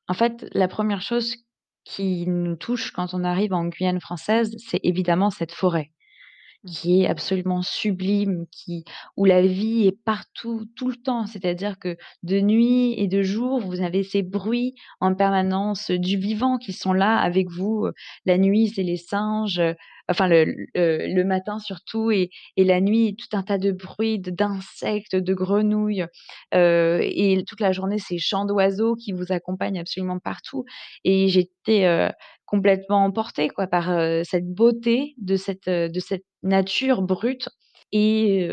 en 0.08 0.14
fait, 0.14 0.46
la 0.52 0.68
première 0.68 1.02
chose 1.02 1.36
qui 1.84 2.26
nous 2.26 2.56
touche 2.56 2.92
quand 2.92 3.14
on 3.14 3.24
arrive 3.24 3.52
en 3.52 3.66
Guyane 3.66 4.00
française, 4.00 4.54
c'est 4.58 4.80
évidemment 4.82 5.30
cette 5.30 5.52
forêt. 5.52 5.90
Qui 6.64 7.02
est 7.02 7.08
absolument 7.08 7.60
sublime, 7.62 8.46
qui 8.52 8.84
où 9.16 9.24
la 9.24 9.42
vie 9.42 9.88
est 9.88 9.98
partout, 10.04 10.64
tout 10.76 10.88
le 10.90 10.94
temps. 10.94 11.26
C'est-à-dire 11.26 11.76
que 11.80 11.96
de 12.22 12.38
nuit 12.40 12.94
et 12.96 13.08
de 13.08 13.20
jour, 13.22 13.58
vous 13.58 13.80
avez 13.82 14.04
ces 14.04 14.22
bruits 14.22 14.76
en 15.00 15.12
permanence 15.16 15.90
du 15.90 16.16
vivant 16.16 16.58
qui 16.58 16.72
sont 16.72 16.92
là 16.92 17.18
avec 17.18 17.50
vous. 17.50 17.86
Heu, 17.86 17.92
la 18.26 18.38
nuit, 18.38 18.68
c'est 18.68 18.84
les 18.84 18.96
singes, 18.96 19.58
heu, 19.58 19.74
enfin 20.08 20.28
le 20.28 20.44
le 20.76 21.12
le 21.12 21.24
matin 21.24 21.58
surtout 21.58 22.12
et 22.12 22.30
et 22.56 22.62
la 22.62 22.80
nuit, 22.80 23.16
tout 23.16 23.36
un 23.36 23.42
tas 23.42 23.58
de 23.58 23.72
bruits, 23.72 24.20
d'insectes, 24.20 25.16
de 25.16 25.34
grenouilles, 25.34 26.04
et 26.52 27.42
toute 27.48 27.60
la 27.60 27.72
journée, 27.72 27.98
ces 27.98 28.18
chants 28.18 28.44
d'oiseaux 28.44 28.94
qui 28.94 29.10
vous 29.10 29.32
accompagnent 29.32 29.80
absolument 29.80 30.20
partout 30.20 30.64
et 31.02 31.26
j'étais, 31.28 32.10
complètement 32.52 33.04
emportée 33.04 33.48
quoi 33.48 33.66
par, 33.66 33.90
cette 34.24 34.52
beauté 34.52 35.14
de 35.16 35.36
cette, 35.36 35.70
de 35.70 36.00
cette 36.00 36.24
nature 36.42 37.00
brute 37.00 37.48
et 37.92 38.46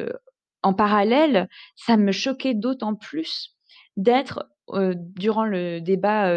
en 0.64 0.74
parallèle, 0.74 1.50
ça 1.76 1.98
me 1.98 2.12
choquait 2.12 2.54
d'autant 2.54 2.96
plus 2.96 3.56
d'être, 3.98 4.50
durant 5.16 5.46
le 5.46 5.82
débat, 5.82 6.32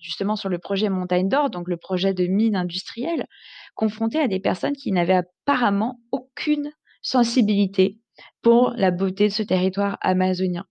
justement 0.00 0.36
sur 0.36 0.48
le 0.48 0.58
projet 0.58 0.90
Montagne 0.90 1.28
d'Or, 1.28 1.50
donc 1.50 1.68
le 1.68 1.76
projet 1.76 2.14
de 2.14 2.26
mine 2.26 2.54
industrielle, 2.54 3.26
confrontée 3.74 4.20
à 4.20 4.28
des 4.28 4.40
personnes 4.40 4.74
qui 4.76 4.92
n'avaient 4.92 5.22
apparemment 5.46 6.00
aucune 6.12 6.70
sensibilité 7.00 7.98
pour 8.42 8.74
la 8.76 8.90
beauté 8.92 9.28
de 9.28 9.32
ce 9.32 9.42
territoire 9.42 9.98
amazonien 10.02 10.66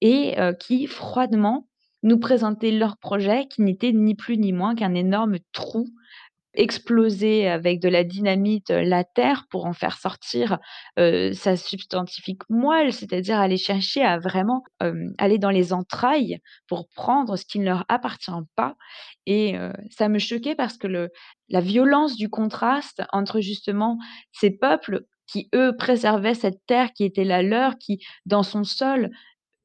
et 0.00 0.34
qui 0.58 0.86
froidement 0.86 1.68
nous 2.06 2.18
présenter 2.18 2.70
leur 2.70 2.96
projet 2.96 3.46
qui 3.48 3.62
n'était 3.62 3.92
ni 3.92 4.14
plus 4.14 4.38
ni 4.38 4.52
moins 4.52 4.76
qu'un 4.76 4.94
énorme 4.94 5.38
trou 5.52 5.88
exploser 6.54 7.48
avec 7.48 7.80
de 7.80 7.88
la 7.88 8.02
dynamite 8.02 8.70
la 8.70 9.04
terre 9.04 9.44
pour 9.50 9.66
en 9.66 9.74
faire 9.74 9.98
sortir 9.98 10.58
sa 10.96 11.56
substantifique 11.56 12.42
moelle, 12.48 12.94
c'est-à-dire 12.94 13.38
aller 13.38 13.58
chercher 13.58 14.02
à 14.02 14.18
vraiment 14.18 14.62
aller 15.18 15.36
dans 15.36 15.50
les 15.50 15.74
entrailles 15.74 16.38
pour 16.66 16.88
prendre 16.94 17.36
ce 17.36 17.44
qui 17.44 17.58
ne 17.58 17.66
leur 17.66 17.84
appartient 17.90 18.30
pas. 18.54 18.76
Et 19.26 19.54
ça 19.90 20.08
me 20.08 20.18
choquait 20.18 20.54
parce 20.54 20.78
que 20.78 20.86
le, 20.86 21.10
la 21.50 21.60
violence 21.60 22.16
du 22.16 22.30
contraste 22.30 23.02
entre 23.12 23.40
justement 23.40 23.98
ces 24.32 24.50
peuples 24.50 25.02
qui, 25.26 25.50
eux, 25.54 25.76
préservaient 25.76 26.34
cette 26.34 26.64
terre 26.66 26.92
qui 26.92 27.04
était 27.04 27.24
la 27.24 27.42
leur, 27.42 27.76
qui, 27.76 28.00
dans 28.24 28.44
son 28.44 28.64
sol, 28.64 29.10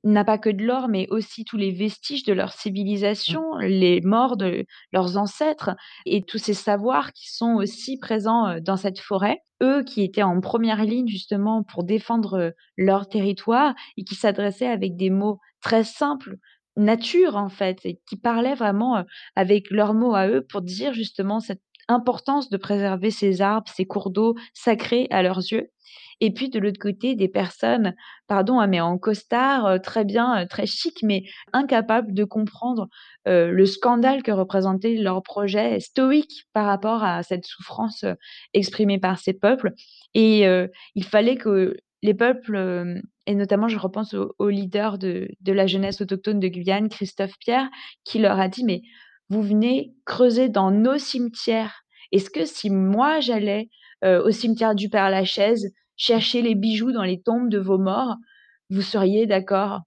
n'a 0.04 0.24
pas 0.26 0.38
que 0.38 0.50
de 0.50 0.64
l'or, 0.64 0.88
mais 0.88 1.08
aussi 1.10 1.46
tous 1.46 1.58
les 1.58 1.72
vestiges 1.72 2.24
de 2.24 2.34
leur 2.34 2.54
civilisation, 2.54 3.58
les 3.58 4.02
morts 4.02 4.38
de 4.38 4.66
leurs 4.92 5.18
ancêtres 5.18 5.72
et 6.06 6.24
tous 6.24 6.38
ces 6.40 6.54
savoirs 6.54 7.14
qui 7.14 7.32
sont 7.32 7.56
aussi 7.56 7.98
présents 8.00 8.60
dans 8.60 8.78
cette 8.78 9.00
forêt. 9.00 9.40
Eux 9.62 9.84
qui 9.84 10.04
étaient 10.04 10.24
en 10.24 10.42
première 10.42 10.84
ligne 10.84 11.08
justement 11.08 11.64
pour 11.64 11.84
défendre 11.84 12.54
leur 12.78 13.08
territoire 13.08 13.76
et 13.98 14.04
qui 14.04 14.16
s'adressaient 14.16 14.68
avec 14.68 14.96
des 14.98 15.12
mots 15.12 15.40
très 15.62 15.84
simples, 15.84 16.38
nature 16.78 17.36
en 17.36 17.50
fait, 17.50 17.80
et 17.86 18.00
qui 18.08 18.18
parlaient 18.18 18.56
vraiment 18.56 19.04
avec 19.36 19.70
leurs 19.70 19.94
mots 19.94 20.16
à 20.16 20.28
eux 20.28 20.46
pour 20.50 20.62
dire 20.62 20.94
justement 20.94 21.40
cette 21.40 21.62
importance 21.92 22.50
de 22.50 22.58
préserver 22.58 23.12
ces 23.12 23.42
arbres, 23.42 23.72
ces 23.74 23.86
cours 23.86 24.10
d'eau 24.10 24.36
sacrés 24.54 25.08
à 25.12 25.22
leurs 25.22 25.40
yeux. 25.40 25.70
Et 26.22 26.32
puis 26.32 26.50
de 26.50 26.60
l'autre 26.60 26.80
côté, 26.80 27.16
des 27.16 27.28
personnes, 27.28 27.96
pardon, 28.28 28.60
hein, 28.60 28.68
mais 28.68 28.80
en 28.80 28.98
costard, 29.00 29.82
très 29.82 30.06
bien, 30.06 30.46
très 30.48 30.68
chic, 30.68 31.00
mais 31.02 31.24
incapables 31.52 32.14
de 32.14 32.24
comprendre 32.24 32.88
le 33.26 33.66
scandale 33.66 34.22
que 34.22 34.32
représentait 34.32 34.96
leur 34.96 35.24
projet, 35.24 35.80
stoïque 35.80 36.46
par 36.54 36.68
rapport 36.68 37.04
à 37.04 37.24
cette 37.24 37.46
souffrance 37.46 38.06
exprimée 38.54 39.00
par 39.00 39.18
ces 39.18 39.34
peuples. 39.34 39.74
Et 40.14 40.46
il 40.96 41.04
fallait 41.04 41.38
que 41.38 41.76
les 42.04 42.14
peuples, 42.14 43.02
et 43.26 43.36
notamment 43.36 43.68
je 43.68 43.78
repense 43.78 44.14
au, 44.14 44.50
leader 44.50 44.98
de, 45.00 45.28
de, 45.42 45.54
la 45.54 45.68
jeunesse 45.68 46.02
autochtone 46.02 46.40
de 46.40 46.48
Guyane, 46.48 46.90
Christophe 46.90 47.38
Pierre, 47.40 47.70
qui 48.04 48.20
leur 48.20 48.40
a 48.40 48.48
dit, 48.48 48.64
mais 48.64 48.82
vous 49.30 49.42
venez 49.42 49.94
creuser 50.06 50.50
dans 50.50 50.72
nos 50.72 50.98
cimetières. 50.98 51.81
Est-ce 52.12 52.30
que 52.30 52.46
si 52.46 52.70
moi 52.70 53.20
j'allais 53.20 53.70
au 54.04 54.32
cimetière 54.32 54.74
du 54.74 54.90
Père 54.90 55.10
Lachaise, 55.10 55.72
chercher 55.96 56.42
les 56.42 56.56
bijoux 56.56 56.92
dans 56.92 57.04
les 57.04 57.22
tombes 57.22 57.50
de 57.50 57.60
vos 57.60 57.78
morts, 57.78 58.16
vous 58.72 58.82
seriez 58.82 59.28
d'accord? 59.28 59.82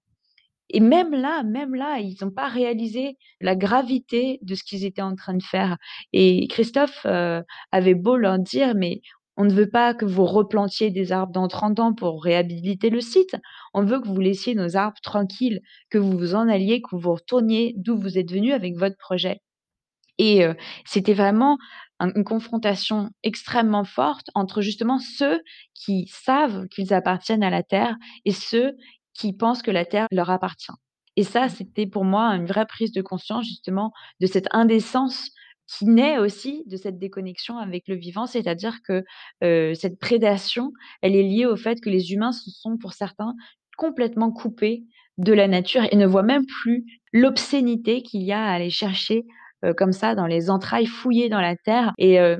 Et 0.69 0.79
même 0.79 1.11
là, 1.11 1.43
même 1.43 1.75
là, 1.75 1.99
ils 1.99 2.17
n'ont 2.21 2.31
pas 2.31 2.47
réalisé 2.47 3.17
la 3.39 3.55
gravité 3.55 4.39
de 4.41 4.55
ce 4.55 4.63
qu'ils 4.63 4.85
étaient 4.85 5.01
en 5.01 5.15
train 5.15 5.35
de 5.35 5.43
faire. 5.43 5.77
Et 6.11 6.47
Christophe 6.47 7.05
euh, 7.05 7.41
avait 7.71 7.93
beau 7.93 8.17
leur 8.17 8.39
dire, 8.39 8.73
mais 8.75 9.01
on 9.37 9.45
ne 9.45 9.53
veut 9.53 9.69
pas 9.69 9.93
que 9.93 10.05
vous 10.05 10.25
replantiez 10.25 10.89
des 10.91 11.11
arbres 11.11 11.33
dans 11.33 11.47
30 11.47 11.79
ans 11.79 11.93
pour 11.93 12.23
réhabiliter 12.23 12.89
le 12.89 13.01
site. 13.01 13.35
On 13.73 13.83
veut 13.83 13.99
que 14.01 14.07
vous 14.07 14.19
laissiez 14.19 14.55
nos 14.55 14.75
arbres 14.75 14.99
tranquilles, 15.03 15.61
que 15.89 15.97
vous 15.97 16.17
vous 16.17 16.35
en 16.35 16.47
alliez, 16.49 16.81
que 16.81 16.95
vous 16.95 17.13
retourniez 17.13 17.73
d'où 17.77 17.97
vous 17.97 18.17
êtes 18.17 18.31
venu 18.31 18.51
avec 18.53 18.75
votre 18.77 18.97
projet. 18.97 19.41
Et 20.17 20.45
euh, 20.45 20.53
c'était 20.85 21.13
vraiment 21.13 21.57
une 21.99 22.23
confrontation 22.23 23.09
extrêmement 23.23 23.85
forte 23.85 24.27
entre 24.35 24.61
justement 24.61 24.99
ceux 24.99 25.41
qui 25.73 26.07
savent 26.07 26.67
qu'ils 26.67 26.93
appartiennent 26.93 27.43
à 27.43 27.49
la 27.49 27.63
Terre 27.63 27.95
et 28.25 28.31
ceux 28.31 28.73
qui 29.13 29.33
pensent 29.33 29.61
que 29.61 29.71
la 29.71 29.85
Terre 29.85 30.07
leur 30.11 30.29
appartient. 30.29 30.73
Et 31.15 31.23
ça, 31.23 31.45
mmh. 31.45 31.49
c'était 31.49 31.87
pour 31.87 32.03
moi 32.03 32.35
une 32.35 32.45
vraie 32.45 32.65
prise 32.65 32.91
de 32.91 33.01
conscience 33.01 33.45
justement 33.45 33.91
de 34.19 34.27
cette 34.27 34.47
indécence 34.51 35.31
qui 35.67 35.85
naît 35.85 36.19
aussi 36.19 36.63
de 36.67 36.77
cette 36.77 36.99
déconnexion 36.99 37.57
avec 37.57 37.87
le 37.87 37.95
vivant, 37.95 38.27
c'est-à-dire 38.27 38.79
que 38.83 39.03
cette 39.41 39.97
prédation, 39.99 40.71
elle 41.01 41.15
est 41.15 41.23
liée 41.23 41.47
au 41.47 41.55
fait 41.55 41.81
que 41.81 41.89
les 41.89 42.13
humains 42.13 42.33
se 42.33 42.51
sont 42.51 42.77
pour 42.77 42.93
certains 42.93 43.33
complètement 43.77 44.31
coupés 44.31 44.83
de 45.17 45.33
la 45.33 45.47
nature 45.47 45.83
et 45.91 45.95
ne 45.95 46.05
voient 46.05 46.23
même 46.23 46.45
plus 46.45 46.85
l'obscénité 47.13 48.01
qu'il 48.01 48.23
y 48.23 48.31
a 48.31 48.43
à 48.43 48.51
aller 48.51 48.69
chercher 48.69 49.19
euh, 49.19 49.21
comme 49.73 49.91
ça 49.91 50.15
dans 50.15 50.27
les 50.27 50.49
entrailles 50.49 50.85
fouillées 50.85 51.29
dans 51.29 51.41
la 51.41 51.55
terre. 51.55 51.93
Et 51.97 52.19
euh, 52.19 52.37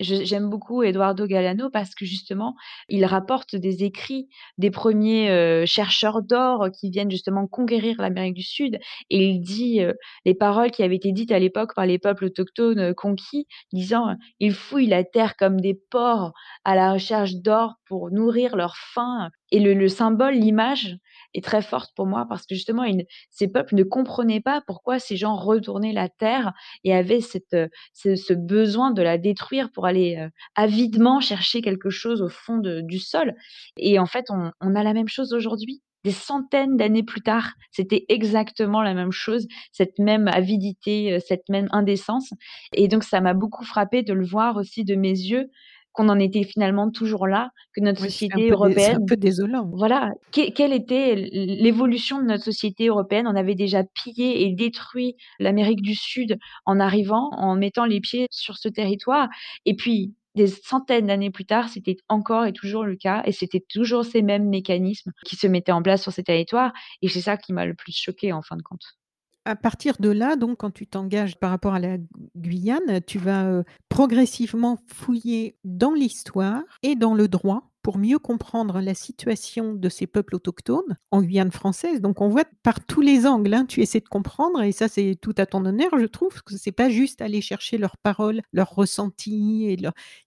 j'aime 0.00 0.50
beaucoup 0.50 0.82
Eduardo 0.82 1.26
Galano 1.26 1.70
parce 1.70 1.94
que 1.94 2.04
justement, 2.04 2.54
il 2.88 3.04
rapporte 3.04 3.54
des 3.54 3.84
écrits 3.84 4.28
des 4.58 4.70
premiers 4.70 5.30
euh, 5.30 5.64
chercheurs 5.66 6.22
d'or 6.22 6.68
qui 6.72 6.90
viennent 6.90 7.10
justement 7.10 7.46
conquérir 7.46 8.00
l'Amérique 8.00 8.34
du 8.34 8.42
Sud 8.42 8.78
et 9.10 9.28
il 9.28 9.40
dit 9.40 9.80
les 10.24 10.34
paroles 10.34 10.70
qui 10.70 10.82
avaient 10.82 10.96
été 10.96 11.12
dites 11.12 11.32
à 11.32 11.38
l'époque 11.38 11.74
par 11.74 11.86
les 11.86 11.98
peuples 11.98 12.24
autochtones 12.24 12.94
conquis, 12.94 13.46
disant 13.72 14.16
ils 14.40 14.54
fouillent 14.54 14.86
la 14.88 15.04
terre 15.04 15.36
comme 15.36 15.60
des 15.60 15.80
porcs 15.90 16.32
à 16.64 16.74
la 16.74 16.92
recherche 16.92 17.34
d'or 17.36 17.74
pour 17.86 18.10
nourrir 18.10 18.56
leur 18.56 18.76
faim. 18.76 19.30
Et 19.50 19.60
le 19.60 19.88
symbole, 19.88 20.34
l'image, 20.34 20.96
est 21.34 21.44
très 21.44 21.62
forte 21.62 21.92
pour 21.94 22.06
moi 22.06 22.26
parce 22.28 22.46
que 22.46 22.54
justement, 22.54 22.84
ces 23.30 23.48
peuples 23.48 23.74
ne 23.74 23.82
comprenaient 23.82 24.40
pas 24.40 24.62
pourquoi 24.66 24.98
ces 24.98 25.16
gens 25.16 25.36
retournaient 25.36 25.92
la 25.92 26.08
terre 26.08 26.52
et 26.84 26.94
avaient 26.94 27.20
cette, 27.20 27.54
euh, 27.54 27.68
ce, 27.94 28.32
besoin 28.32 28.90
de 28.90 29.02
la 29.02 29.18
détruire 29.18 29.70
pour 29.72 29.86
aller 29.86 30.16
euh, 30.16 30.28
avidement 30.54 31.20
chercher 31.20 31.62
quelque 31.62 31.90
chose 31.90 32.22
au 32.22 32.28
fond 32.28 32.58
du 32.58 32.98
sol. 32.98 33.34
Et 33.76 33.98
en 33.98 34.06
fait, 34.06 34.26
on, 34.30 34.50
on 34.60 34.74
a 34.74 34.82
la 34.82 34.92
même 34.92 35.08
chose 35.08 35.32
aujourd'hui 35.32 35.82
des 36.04 36.12
centaines 36.12 36.76
d'années 36.76 37.02
plus 37.02 37.20
tard, 37.20 37.52
c'était 37.70 38.04
exactement 38.08 38.82
la 38.82 38.94
même 38.94 39.12
chose, 39.12 39.46
cette 39.70 39.98
même 39.98 40.28
avidité, 40.28 41.12
euh, 41.12 41.18
cette 41.24 41.48
même 41.48 41.68
indécence. 41.70 42.30
Et 42.74 42.88
donc, 42.88 43.04
ça 43.04 43.20
m'a 43.20 43.34
beaucoup 43.34 43.64
frappé 43.64 44.02
de 44.02 44.12
le 44.12 44.24
voir 44.24 44.56
aussi 44.56 44.84
de 44.84 44.94
mes 44.96 45.10
yeux, 45.10 45.48
qu'on 45.92 46.08
en 46.08 46.18
était 46.18 46.44
finalement 46.44 46.90
toujours 46.90 47.26
là, 47.26 47.50
que 47.74 47.80
notre 47.80 48.00
société 48.00 48.50
européenne. 48.50 48.96
C'est 48.96 49.02
un 49.02 49.06
peu 49.06 49.16
désolant. 49.16 49.70
Voilà. 49.74 50.10
quelle 50.32 50.72
était 50.72 51.14
l'évolution 51.14 52.20
de 52.20 52.26
notre 52.26 52.44
société 52.44 52.88
européenne? 52.88 53.26
On 53.26 53.36
avait 53.36 53.54
déjà 53.54 53.84
pillé 53.84 54.44
et 54.44 54.52
détruit 54.52 55.16
l'Amérique 55.38 55.82
du 55.82 55.94
Sud 55.94 56.38
en 56.64 56.80
arrivant, 56.80 57.30
en 57.32 57.56
mettant 57.56 57.84
les 57.84 58.00
pieds 58.00 58.26
sur 58.30 58.56
ce 58.56 58.68
territoire. 58.68 59.28
Et 59.66 59.74
puis, 59.74 60.14
des 60.34 60.46
centaines 60.46 61.08
d'années 61.08 61.30
plus 61.30 61.44
tard, 61.44 61.68
c'était 61.68 61.96
encore 62.08 62.46
et 62.46 62.52
toujours 62.52 62.84
le 62.84 62.96
cas, 62.96 63.22
et 63.26 63.32
c'était 63.32 63.62
toujours 63.68 64.04
ces 64.04 64.22
mêmes 64.22 64.48
mécanismes 64.48 65.12
qui 65.26 65.36
se 65.36 65.46
mettaient 65.46 65.72
en 65.72 65.82
place 65.82 66.02
sur 66.02 66.12
ces 66.12 66.22
territoires. 66.22 66.72
Et 67.02 67.08
c'est 67.08 67.20
ça 67.20 67.36
qui 67.36 67.52
m'a 67.52 67.66
le 67.66 67.74
plus 67.74 67.92
choqué 67.92 68.32
en 68.32 68.42
fin 68.42 68.56
de 68.56 68.62
compte 68.62 68.96
à 69.44 69.56
partir 69.56 69.96
de 69.98 70.08
là, 70.08 70.36
donc, 70.36 70.58
quand 70.58 70.70
tu 70.70 70.86
t'engages 70.86 71.36
par 71.36 71.50
rapport 71.50 71.74
à 71.74 71.80
la 71.80 71.96
Guyane, 72.36 73.00
tu 73.06 73.18
vas 73.18 73.62
progressivement 73.88 74.78
fouiller 74.86 75.56
dans 75.64 75.92
l'histoire 75.92 76.62
et 76.82 76.94
dans 76.94 77.14
le 77.14 77.28
droit 77.28 77.72
pour 77.82 77.98
mieux 77.98 78.18
comprendre 78.18 78.80
la 78.80 78.94
situation 78.94 79.74
de 79.74 79.88
ces 79.88 80.06
peuples 80.06 80.36
autochtones 80.36 80.96
en 81.10 81.20
Guyane 81.22 81.50
française. 81.50 82.00
Donc, 82.00 82.20
on 82.20 82.28
voit 82.28 82.44
par 82.62 82.84
tous 82.84 83.00
les 83.00 83.26
angles, 83.26 83.52
hein, 83.54 83.66
tu 83.66 83.80
essaies 83.80 84.00
de 84.00 84.08
comprendre, 84.08 84.62
et 84.62 84.70
ça, 84.70 84.86
c'est 84.86 85.16
tout 85.20 85.34
à 85.36 85.46
ton 85.46 85.64
honneur, 85.64 85.90
je 85.98 86.06
trouve, 86.06 86.42
que 86.42 86.56
c'est 86.56 86.72
pas 86.72 86.88
juste 86.88 87.20
aller 87.20 87.40
chercher 87.40 87.78
leurs 87.78 87.96
paroles, 87.96 88.40
leurs 88.52 88.70
ressentis. 88.74 89.76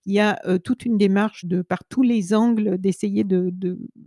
Il 0.04 0.12
y 0.12 0.20
a 0.20 0.38
toute 0.58 0.84
une 0.84 0.98
démarche 0.98 1.46
de 1.46 1.62
par 1.62 1.84
tous 1.88 2.02
les 2.02 2.34
angles 2.34 2.76
d'essayer 2.78 3.24
de, 3.24 3.50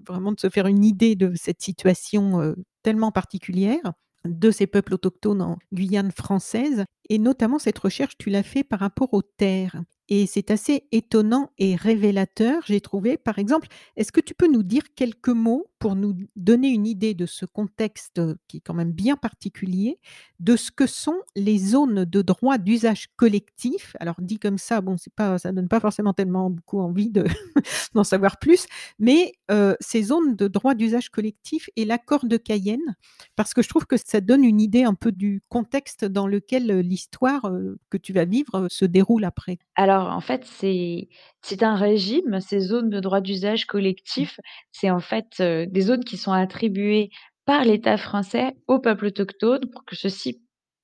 vraiment 0.08 0.32
de 0.32 0.39
se 0.39 0.50
faire 0.50 0.67
une 0.67 0.86
idée 0.86 1.15
de 1.15 1.34
cette 1.36 1.62
situation 1.62 2.56
tellement 2.84 3.12
particulière 3.12 3.93
de 4.25 4.51
ces 4.51 4.67
peuples 4.67 4.93
autochtones 4.93 5.41
en 5.41 5.58
Guyane 5.73 6.12
française. 6.12 6.86
Et 7.10 7.19
notamment, 7.19 7.60
cette 7.60 7.79
recherche, 7.79 8.17
tu 8.17 8.29
l'as 8.29 8.43
fait 8.43 8.63
par 8.63 8.79
rapport 8.79 9.13
aux 9.13 9.21
terres. 9.21 9.82
Et 10.10 10.25
c'est 10.25 10.51
assez 10.51 10.88
étonnant 10.91 11.51
et 11.58 11.75
révélateur, 11.75 12.63
j'ai 12.65 12.82
trouvé. 12.82 13.17
Par 13.17 13.39
exemple, 13.39 13.67
est-ce 13.95 14.12
que 14.12 14.21
tu 14.21 14.34
peux 14.34 14.51
nous 14.51 14.63
dire 14.63 14.84
quelques 14.95 15.29
mots 15.29 15.71
pour 15.79 15.95
nous 15.95 16.15
donner 16.35 16.67
une 16.69 16.85
idée 16.85 17.13
de 17.13 17.25
ce 17.25 17.45
contexte 17.45 18.21
qui 18.47 18.57
est 18.57 18.59
quand 18.59 18.73
même 18.73 18.91
bien 18.91 19.15
particulier, 19.15 19.99
de 20.39 20.55
ce 20.55 20.71
que 20.71 20.85
sont 20.85 21.19
les 21.35 21.57
zones 21.57 22.05
de 22.05 22.21
droit 22.21 22.57
d'usage 22.57 23.07
collectif. 23.15 23.95
Alors 23.99 24.15
dit 24.19 24.39
comme 24.39 24.57
ça, 24.57 24.81
bon, 24.81 24.97
c'est 24.97 25.13
pas, 25.13 25.37
ça 25.37 25.51
donne 25.51 25.69
pas 25.69 25.79
forcément 25.79 26.13
tellement 26.13 26.49
beaucoup 26.49 26.79
envie 26.79 27.11
d'en 27.93 28.03
savoir 28.03 28.37
plus, 28.39 28.67
mais 28.99 29.31
euh, 29.51 29.75
ces 29.79 30.03
zones 30.03 30.35
de 30.35 30.47
droit 30.47 30.75
d'usage 30.75 31.09
collectif 31.09 31.69
et 31.75 31.85
l'accord 31.85 32.25
de 32.25 32.37
Cayenne, 32.37 32.95
parce 33.35 33.53
que 33.53 33.61
je 33.61 33.69
trouve 33.69 33.85
que 33.85 33.95
ça 33.97 34.21
donne 34.21 34.43
une 34.43 34.59
idée 34.59 34.83
un 34.83 34.95
peu 34.95 35.11
du 35.11 35.41
contexte 35.49 36.05
dans 36.05 36.27
lequel 36.27 36.79
l'histoire 36.79 37.51
que 37.89 37.97
tu 37.97 38.13
vas 38.13 38.25
vivre 38.25 38.67
se 38.69 38.85
déroule 38.85 39.23
après. 39.23 39.59
Alors 39.75 40.09
en 40.09 40.21
fait, 40.21 40.45
c'est 40.45 41.07
c'est 41.41 41.63
un 41.63 41.75
régime, 41.75 42.39
ces 42.41 42.59
zones 42.59 42.89
de 42.89 42.99
droit 42.99 43.21
d'usage 43.21 43.65
collectif, 43.65 44.39
c'est 44.71 44.89
en 44.89 44.99
fait, 44.99 45.37
euh, 45.39 45.65
des 45.69 45.82
zones 45.82 46.03
qui 46.03 46.17
sont 46.17 46.32
attribuées 46.32 47.10
par 47.45 47.63
l'État 47.63 47.97
français 47.97 48.55
aux 48.67 48.79
peuples 48.79 49.08
autochtones 49.08 49.69
pour 49.71 49.86
que 49.86 49.95
ceux-ci 49.95 50.41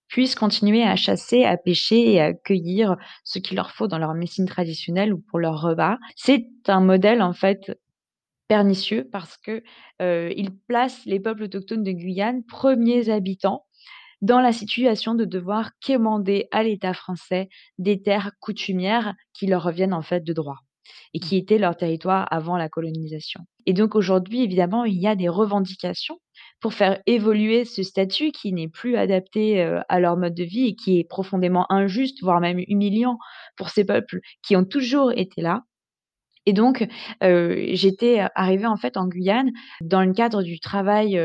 puissent 0.08 0.36
continuer 0.36 0.84
à 0.84 0.96
chasser, 0.96 1.44
à 1.44 1.58
pêcher 1.58 2.14
et 2.14 2.22
à 2.22 2.34
cueillir 2.34 2.96
ce 3.24 3.40
qu'il 3.40 3.58
leur 3.58 3.72
faut 3.72 3.88
dans 3.88 3.98
leur 3.98 4.14
médecine 4.14 4.46
traditionnelle 4.46 5.14
ou 5.14 5.20
pour 5.20 5.40
leur 5.40 5.62
repas. 5.62 5.98
C'est 6.16 6.48
un 6.68 6.80
modèle, 6.80 7.22
en 7.22 7.34
fait, 7.34 7.78
pernicieux 8.48 9.08
parce 9.12 9.38
que, 9.38 9.64
euh, 10.02 10.34
place 10.68 11.02
les 11.06 11.20
peuples 11.20 11.44
autochtones 11.44 11.84
de 11.84 11.92
Guyane 11.92 12.44
premiers 12.44 13.10
habitants 13.10 13.66
dans 14.22 14.40
la 14.40 14.52
situation 14.52 15.14
de 15.14 15.26
devoir 15.26 15.72
quémander 15.82 16.48
à 16.52 16.64
l'État 16.64 16.94
français 16.94 17.50
des 17.78 18.02
terres 18.02 18.32
coutumières 18.40 19.14
qui 19.34 19.48
leur 19.48 19.64
reviennent 19.64 19.94
en 19.94 20.02
fait 20.02 20.24
de 20.24 20.34
droit 20.34 20.65
et 21.14 21.20
qui 21.20 21.38
étaient 21.38 21.58
leur 21.58 21.76
territoire 21.76 22.28
avant 22.32 22.58
la 22.58 22.70
colonisation. 22.70 23.42
Et 23.66 23.74
donc 23.74 23.96
aujourd'hui, 23.96 24.44
évidemment, 24.44 24.86
il 24.86 25.00
y 25.00 25.08
a 25.08 25.16
des 25.16 25.30
revendications 25.30 26.20
pour 26.62 26.74
faire 26.74 27.00
évoluer 27.06 27.66
ce 27.66 27.84
statut 27.84 28.32
qui 28.32 28.54
n'est 28.54 28.68
plus 28.68 28.96
adapté 28.96 29.62
euh, 29.62 29.82
à 29.90 30.00
leur 30.00 30.18
mode 30.18 30.36
de 30.36 30.44
vie 30.44 30.68
et 30.68 30.76
qui 30.76 31.00
est 31.00 31.04
profondément 31.04 31.66
injuste, 31.72 32.22
voire 32.22 32.40
même 32.40 32.60
humiliant 32.68 33.18
pour 33.58 33.70
ces 33.70 33.86
peuples 33.86 34.20
qui 34.44 34.56
ont 34.56 34.66
toujours 34.66 35.12
été 35.12 35.42
là. 35.42 35.64
Et 36.48 36.54
donc, 36.54 36.88
heu, 37.24 37.56
j'étais 37.74 38.22
arrivée 38.36 38.68
en 38.68 38.78
fait 38.78 38.98
en 38.98 39.08
Guyane 39.08 39.52
dans 39.82 40.04
le 40.04 40.14
cadre 40.14 40.44
du 40.44 40.60
travail, 40.60 41.20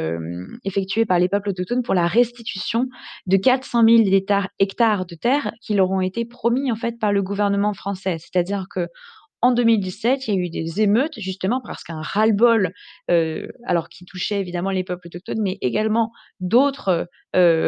effectué 0.64 1.05
par 1.05 1.18
les 1.18 1.29
peuples 1.29 1.51
autochtones 1.51 1.83
pour 1.83 1.94
la 1.94 2.07
restitution 2.07 2.87
de 3.27 3.37
400 3.37 3.85
000 3.87 4.25
hectares 4.59 5.07
de 5.07 5.14
terre 5.14 5.53
qui 5.61 5.75
leur 5.75 5.90
ont 5.90 6.01
été 6.01 6.25
promis 6.25 6.73
en 6.73 6.77
fait 6.77 6.99
par 6.99 7.12
le 7.12 7.23
gouvernement 7.23 7.75
français. 7.75 8.16
C'est-à-dire 8.18 8.66
que 8.70 8.88
en 9.42 9.53
2017, 9.53 10.29
il 10.29 10.35
y 10.35 10.38
a 10.38 10.40
eu 10.40 10.50
des 10.50 10.81
émeutes 10.83 11.18
justement 11.18 11.61
parce 11.64 11.83
qu'un 11.85 12.00
ras-le-bol, 12.03 12.72
heu, 13.11 13.48
alors 13.64 13.88
qui 13.88 14.05
touchait 14.05 14.40
évidemment 14.40 14.70
les 14.70 14.85
peuples 14.85 15.07
autochtones, 15.09 15.40
mais 15.42 15.59
également 15.62 16.12
d'autres, 16.40 16.90
heu, 16.90 17.07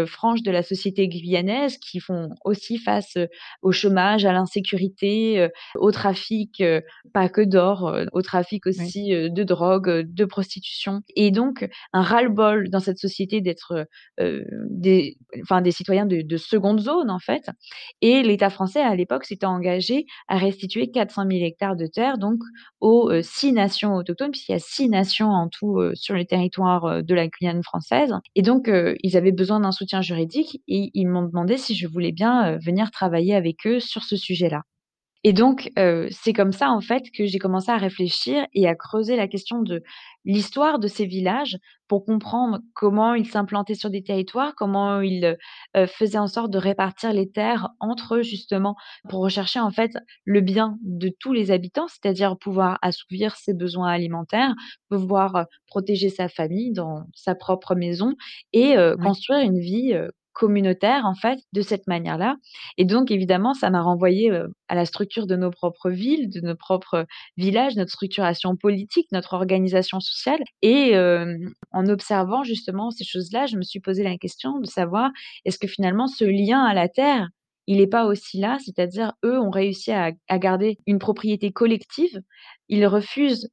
franges 0.07 0.43
de 0.43 0.51
la 0.51 0.63
société 0.63 1.09
guyanaise 1.09 1.79
qui 1.79 2.01
font 2.01 2.31
aussi 2.45 2.79
face, 2.79 3.17
heu, 3.17 3.29
au 3.63 3.73
chômage, 3.73 4.25
à 4.25 4.33
l'insécurité, 4.33 5.41
heu, 5.41 5.51
au 5.77 5.91
trafic, 5.91 6.63
pas 7.13 7.29
que 7.29 7.43
d'or, 7.43 7.95
au 8.13 8.23
trafic 8.23 8.67
aussi, 8.67 9.11
de 9.11 9.43
drogue, 9.43 10.03
de 10.07 10.25
prostitution. 10.25 11.03
Et 11.17 11.31
donc 11.31 11.69
un 11.93 12.03
ras-le-bol 12.03 12.71
dans 12.71 12.81
cette 12.81 12.99
société 12.99 13.41
d'être, 13.41 13.87
des 14.19 15.17
enfin 15.43 15.61
des 15.63 15.73
citoyens 15.73 16.07
de 16.07 16.23
de 16.23 16.37
seconde 16.37 16.81
zone 16.81 17.11
en 17.11 17.19
fait. 17.19 17.45
Et 18.01 18.23
l'État 18.23 18.51
français 18.51 18.81
à 18.81 18.95
l'époque 18.95 19.25
s'était 19.25 19.47
engagé 19.47 20.07
à 20.29 20.37
restituer 20.39 20.91
400 20.91 21.25
000 21.31 21.45
hectares 21.45 21.77
de 21.77 21.87
terre 21.87 22.19
donc 22.19 22.39
aux 22.81 23.11
euh, 23.11 23.23
six 23.23 23.53
nations 23.53 23.95
autochtones, 23.95 24.31
puisqu'il 24.31 24.53
y 24.53 24.55
a 24.57 24.59
six 24.59 24.89
nations 24.89 25.31
en 25.31 25.49
tout 25.49 25.79
euh, 25.79 25.93
sur 25.95 26.15
le 26.15 26.25
territoire 26.25 26.85
euh, 26.85 27.03
de 27.03 27.15
la 27.15 27.29
Guyane 27.29 27.63
française. 27.63 28.15
Et 28.35 28.43
donc, 28.43 28.71
ils 29.03 29.17
avaient 29.17 29.33
besoin 29.33 29.52
d'un 29.61 29.73
soutien 29.73 30.01
juridique 30.03 30.63
et 30.69 30.91
ils 30.95 31.07
m'ont 31.09 31.23
demandé 31.23 31.57
si 31.59 31.75
je 31.75 31.87
voulais 31.87 32.13
bien 32.13 32.57
venir 32.59 32.91
travailler 32.91 33.35
avec 33.35 33.67
eux 33.67 33.81
sur 33.81 34.05
ce 34.05 34.17
sujet-là. 34.17 34.63
Et 35.25 35.33
donc, 35.33 35.71
c'est 36.11 36.33
comme 36.33 36.51
ça, 36.53 36.71
en 36.71 36.81
fait, 36.81 37.05
que 37.17 37.27
j'ai 37.27 37.39
commencé 37.39 37.71
à 37.71 37.77
réfléchir 37.77 38.45
et 38.55 38.67
à 38.67 38.75
creuser 38.75 39.15
la 39.17 39.29
question 39.29 39.63
de 39.63 39.83
l'histoire 40.25 40.81
de 40.81 40.89
ces 40.89 41.07
villages 41.07 41.59
pour 41.87 42.05
comprendre 42.05 42.59
comment 42.75 43.15
ils 43.15 43.29
s'implantaient 43.29 43.75
sur 43.75 43.91
des 43.91 44.03
territoires, 44.03 44.55
comment 44.57 45.01
ils, 45.01 45.37
faisaient 45.87 46.19
en 46.19 46.27
sorte 46.27 46.51
de 46.51 46.59
répartir 46.59 47.13
les 47.13 47.31
terres 47.31 47.69
entre 47.79 48.17
eux, 48.17 48.23
justement, 48.23 48.75
pour 49.09 49.21
rechercher, 49.21 49.61
en 49.61 49.71
fait, 49.71 49.93
le 50.25 50.41
bien 50.41 50.77
de 50.83 51.09
tous 51.21 51.33
les 51.33 51.53
habitants, 51.53 51.87
c'est-à-dire 51.87 52.37
pouvoir 52.37 52.79
assouvir 52.83 53.37
ses 53.37 53.55
besoins 53.55 53.91
alimentaires, 53.91 54.55
pouvoir, 54.89 55.47
protéger 55.69 56.09
sa 56.09 56.29
famille 56.29 56.73
dans 56.73 57.05
sa 57.15 57.37
propre 57.37 57.77
maison 57.77 58.15
et 58.53 58.75
construire 59.01 59.41
une 59.41 59.61
vie, 59.61 59.95
communautaire, 60.33 61.05
en 61.05 61.15
fait, 61.15 61.39
de 61.53 61.63
cette 61.63 61.87
manière-là. 61.87 62.37
Et 62.79 62.85
donc, 62.85 63.11
évidemment, 63.11 63.55
ça 63.55 63.71
m'a 63.71 63.83
renvoyé 63.83 64.31
à 64.69 64.75
la 64.75 64.85
structure 64.85 65.27
de 65.27 65.37
nos 65.37 65.51
propres 65.51 65.91
villes, 65.91 66.31
de 66.31 66.41
nos 66.41 66.57
propres 66.57 67.07
villages, 67.37 67.77
notre 67.77 67.93
structuration 67.93 68.57
politique, 68.57 69.07
notre 69.13 69.35
organisation 69.35 70.01
sociale. 70.01 70.43
Et 70.63 70.97
en 71.73 71.87
observant 71.87 72.43
justement 72.43 72.91
ces 72.91 73.05
choses-là, 73.05 73.47
je 73.47 73.57
me 73.57 73.63
suis 73.63 73.81
posé 73.81 74.03
la 74.03 74.17
question 74.17 74.59
de 74.59 74.67
savoir 74.67 75.11
est-ce 75.45 75.59
que 75.59 75.69
finalement 75.69 76.07
ce 76.07 76.25
lien 76.25 76.65
à 76.65 76.75
la 76.75 76.89
terre, 76.89 77.29
il 77.67 77.79
n'est 77.79 77.87
pas 77.87 78.07
aussi 78.07 78.39
là, 78.39 78.59
c'est-à-dire 78.65 79.13
eux 79.25 79.39
ont 79.39 79.51
réussi 79.51 79.93
à, 79.93 80.11
à 80.29 80.39
garder 80.39 80.79
une 80.87 80.99
propriété 80.99 81.53
collective, 81.53 82.21
ils 82.69 82.87
refusent 82.87 83.49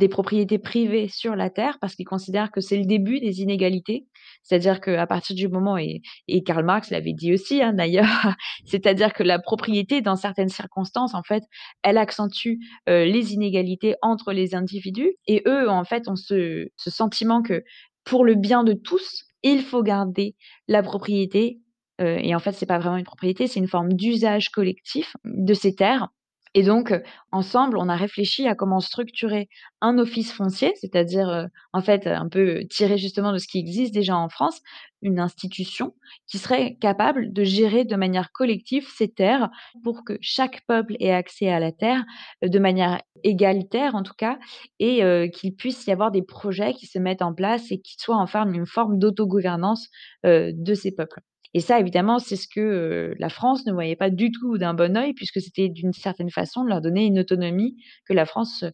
des 0.00 0.08
propriétés 0.08 0.58
privées 0.58 1.06
sur 1.08 1.36
la 1.36 1.50
terre 1.50 1.78
parce 1.80 1.94
qu'ils 1.94 2.06
considèrent 2.06 2.50
que 2.50 2.60
c'est 2.60 2.76
le 2.76 2.86
début 2.86 3.20
des 3.20 3.40
inégalités. 3.42 4.06
C'est-à-dire 4.42 4.80
qu'à 4.80 5.06
partir 5.06 5.36
du 5.36 5.46
moment, 5.46 5.76
et, 5.76 6.00
et 6.26 6.42
Karl 6.42 6.64
Marx 6.64 6.90
l'avait 6.90 7.12
dit 7.12 7.32
aussi 7.32 7.62
hein, 7.62 7.72
d'ailleurs, 7.72 8.06
c'est-à-dire 8.64 9.12
que 9.12 9.22
la 9.22 9.38
propriété, 9.38 10.00
dans 10.00 10.16
certaines 10.16 10.48
circonstances, 10.48 11.14
en 11.14 11.22
fait, 11.22 11.44
elle 11.82 11.98
accentue 11.98 12.58
euh, 12.88 13.04
les 13.04 13.34
inégalités 13.34 13.94
entre 14.02 14.32
les 14.32 14.54
individus. 14.54 15.12
Et 15.26 15.42
eux, 15.46 15.68
en 15.68 15.84
fait, 15.84 16.08
ont 16.08 16.16
ce, 16.16 16.68
ce 16.76 16.90
sentiment 16.90 17.42
que 17.42 17.62
pour 18.04 18.24
le 18.24 18.34
bien 18.34 18.64
de 18.64 18.72
tous, 18.72 19.24
il 19.42 19.62
faut 19.62 19.82
garder 19.82 20.34
la 20.66 20.82
propriété. 20.82 21.60
Euh, 22.00 22.18
et 22.22 22.34
en 22.34 22.38
fait, 22.38 22.52
c'est 22.52 22.66
pas 22.66 22.78
vraiment 22.78 22.96
une 22.96 23.04
propriété, 23.04 23.46
c'est 23.46 23.60
une 23.60 23.68
forme 23.68 23.92
d'usage 23.92 24.48
collectif 24.48 25.14
de 25.24 25.52
ces 25.52 25.74
terres 25.74 26.08
et 26.54 26.64
donc, 26.64 26.92
ensemble, 27.30 27.78
on 27.78 27.88
a 27.88 27.94
réfléchi 27.94 28.48
à 28.48 28.56
comment 28.56 28.80
structurer 28.80 29.48
un 29.80 29.98
office 29.98 30.32
foncier, 30.32 30.72
c'est-à-dire, 30.80 31.46
en 31.72 31.80
fait, 31.80 32.08
un 32.08 32.28
peu 32.28 32.64
tiré 32.68 32.98
justement 32.98 33.32
de 33.32 33.38
ce 33.38 33.46
qui 33.46 33.58
existe 33.58 33.94
déjà 33.94 34.16
en 34.16 34.28
France, 34.28 34.60
une 35.02 35.20
institution 35.20 35.94
qui 36.26 36.38
serait 36.38 36.74
capable 36.80 37.32
de 37.32 37.44
gérer 37.44 37.84
de 37.84 37.94
manière 37.96 38.32
collective 38.32 38.86
ces 38.96 39.08
terres 39.08 39.48
pour 39.84 40.04
que 40.04 40.18
chaque 40.20 40.62
peuple 40.66 40.96
ait 41.00 41.12
accès 41.12 41.48
à 41.50 41.60
la 41.60 41.70
terre, 41.72 42.04
de 42.42 42.58
manière 42.58 43.00
égalitaire 43.22 43.94
en 43.94 44.02
tout 44.02 44.14
cas 44.16 44.38
et 44.78 45.30
qu'il 45.32 45.54
puisse 45.54 45.86
y 45.86 45.92
avoir 45.92 46.10
des 46.10 46.22
projets 46.22 46.74
qui 46.74 46.86
se 46.86 46.98
mettent 46.98 47.22
en 47.22 47.32
place 47.34 47.70
et 47.70 47.80
qui 47.80 47.96
soient 47.98 48.16
en 48.16 48.26
forme 48.26 48.54
une 48.54 48.66
forme 48.66 48.98
d'autogouvernance, 48.98 49.88
de 50.24 50.74
ces 50.74 50.92
peuples. 50.92 51.20
Et 51.54 51.60
ça, 51.60 51.80
évidemment, 51.80 52.18
c'est 52.18 52.36
ce 52.36 52.46
que 52.46 53.14
la 53.18 53.28
France 53.28 53.66
ne 53.66 53.72
voyait 53.72 53.96
pas 53.96 54.10
du 54.10 54.30
tout 54.30 54.58
d'un 54.58 54.74
bon 54.74 54.96
œil, 54.96 55.14
puisque 55.14 55.40
c'était 55.40 55.68
d'une 55.68 55.92
certaine 55.92 56.30
façon 56.30 56.62
de 56.64 56.68
leur 56.68 56.80
donner 56.80 57.04
une 57.06 57.18
autonomie 57.18 57.76
que 58.06 58.12
la 58.12 58.24
France, 58.24 58.64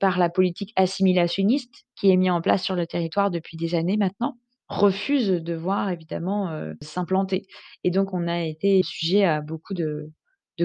par 0.00 0.18
la 0.18 0.28
politique 0.28 0.72
assimilationniste 0.76 1.84
qui 1.96 2.10
est 2.10 2.16
mise 2.16 2.30
en 2.30 2.40
place 2.40 2.62
sur 2.62 2.76
le 2.76 2.86
territoire 2.86 3.30
depuis 3.30 3.56
des 3.56 3.74
années 3.74 3.96
maintenant, 3.96 4.36
refuse 4.68 5.28
de 5.30 5.54
voir 5.54 5.90
évidemment 5.90 6.50
s'implanter. 6.82 7.46
Et 7.84 7.90
donc, 7.90 8.12
on 8.12 8.28
a 8.28 8.42
été 8.42 8.82
sujet 8.84 9.24
à 9.24 9.40
beaucoup 9.40 9.74
de, 9.74 10.10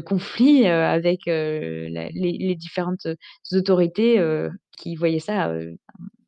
conflits 0.06 0.66
avec 0.68 1.22
les, 1.26 2.56
différentes 2.60 3.08
autorités 3.54 4.22
qui 4.78 4.96
voyaient 4.96 5.20
ça 5.20 5.54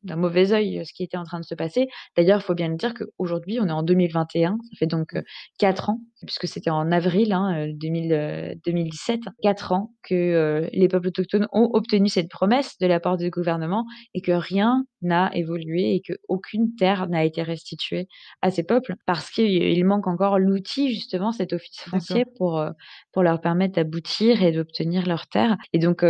d'un 0.07 0.15
mauvais 0.15 0.51
œil 0.51 0.83
ce 0.85 0.93
qui 0.93 1.03
était 1.03 1.17
en 1.17 1.23
train 1.23 1.39
de 1.39 1.45
se 1.45 1.55
passer. 1.55 1.87
D'ailleurs, 2.15 2.39
il 2.39 2.43
faut 2.43 2.55
bien 2.55 2.69
le 2.69 2.75
dire 2.75 2.93
qu'aujourd'hui, 2.93 3.59
on 3.61 3.67
est 3.67 3.71
en 3.71 3.83
2021, 3.83 4.57
ça 4.61 4.77
fait 4.77 4.87
donc 4.87 5.15
4 5.59 5.89
ans, 5.89 5.99
puisque 6.25 6.47
c'était 6.47 6.69
en 6.69 6.91
avril 6.91 7.33
hein, 7.33 7.67
2017, 7.75 9.21
4 9.43 9.71
ans 9.73 9.93
que 10.03 10.67
les 10.71 10.87
peuples 10.87 11.09
autochtones 11.09 11.47
ont 11.51 11.69
obtenu 11.73 12.09
cette 12.09 12.29
promesse 12.29 12.77
de 12.79 12.87
la 12.87 12.99
part 12.99 13.17
du 13.17 13.29
gouvernement 13.29 13.85
et 14.13 14.21
que 14.21 14.31
rien 14.31 14.85
n'a 15.01 15.29
évolué 15.35 15.95
et 15.95 16.01
qu'aucune 16.01 16.73
terre 16.75 17.07
n'a 17.07 17.23
été 17.23 17.43
restituée 17.43 18.07
à 18.41 18.49
ces 18.49 18.63
peuples 18.63 18.95
parce 19.05 19.29
qu'il 19.29 19.85
manque 19.85 20.07
encore 20.07 20.39
l'outil, 20.39 20.93
justement, 20.93 21.31
cet 21.31 21.53
office 21.53 21.81
foncier 21.81 22.25
pour, 22.37 22.63
pour 23.11 23.23
leur 23.23 23.41
permettre 23.41 23.75
d'aboutir 23.75 24.41
et 24.43 24.51
d'obtenir 24.51 25.05
leurs 25.05 25.27
terres. 25.27 25.57
Et 25.73 25.79
donc, 25.79 26.03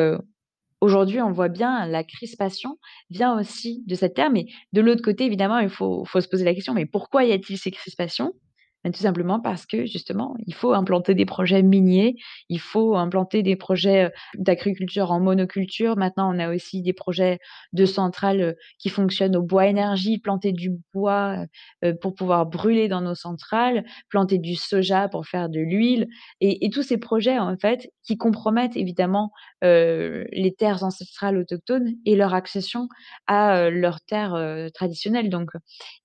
Aujourd'hui, 0.82 1.22
on 1.22 1.32
voit 1.32 1.50
bien 1.50 1.88
la 1.88 2.04
crispation 2.04 2.78
vient 3.10 3.40
aussi 3.40 3.84
de 3.88 3.96
cette 3.96 4.14
terre, 4.16 4.30
mais 4.32 4.46
de 4.74 4.82
l'autre 4.82 5.02
côté, 5.04 5.26
évidemment, 5.26 5.60
il 5.60 5.70
faut, 5.70 6.06
faut 6.06 6.22
se 6.22 6.28
poser 6.28 6.46
la 6.46 6.54
question, 6.54 6.74
mais 6.74 6.86
pourquoi 6.86 7.24
y 7.26 7.32
a-t-il 7.32 7.58
ces 7.58 7.72
crispations? 7.72 8.34
Tout 8.92 9.02
simplement 9.02 9.40
parce 9.40 9.66
que 9.66 9.86
justement, 9.86 10.36
il 10.46 10.54
faut 10.54 10.74
implanter 10.74 11.16
des 11.16 11.26
projets 11.26 11.64
miniers, 11.64 12.16
il 12.50 12.60
faut 12.60 12.96
implanter 12.96 13.44
des 13.44 13.56
projets 13.56 14.12
d'agriculture 14.36 15.12
en 15.12 15.20
monoculture. 15.20 15.98
Maintenant, 15.98 16.34
on 16.34 16.40
a 16.40 16.54
aussi 16.54 16.82
des 16.82 16.94
projets 16.94 17.40
de 17.74 17.86
centrales 17.86 18.56
qui 18.80 18.90
fonctionnent 18.90 19.36
au 19.36 19.42
bois 19.42 19.68
énergie, 19.68 20.20
planter 20.20 20.52
du 20.52 20.72
bois 20.94 21.46
pour 22.02 22.14
pouvoir 22.14 22.46
brûler 22.46 22.88
dans 22.88 23.02
nos 23.02 23.16
centrales, 23.16 23.86
planter 24.10 24.38
du 24.38 24.56
soja 24.56 25.08
pour 25.08 25.26
faire 25.26 25.50
de 25.50 25.60
l'huile, 25.60 26.08
et, 26.42 26.70
tous 26.70 26.84
ces 26.84 26.98
projets 26.98 27.40
en 27.40 27.56
fait 27.58 27.90
qui 28.04 28.18
compromettent 28.18 28.78
évidemment 28.78 29.32
les 29.62 30.54
terres 30.58 30.84
ancestrales 30.84 31.38
autochtones 31.38 31.94
et 32.06 32.16
leur 32.16 32.34
accession 32.34 32.88
à 33.26 33.70
leurs 33.70 34.02
terres 34.02 34.68
traditionnelles. 34.74 35.30
Donc, 35.30 35.52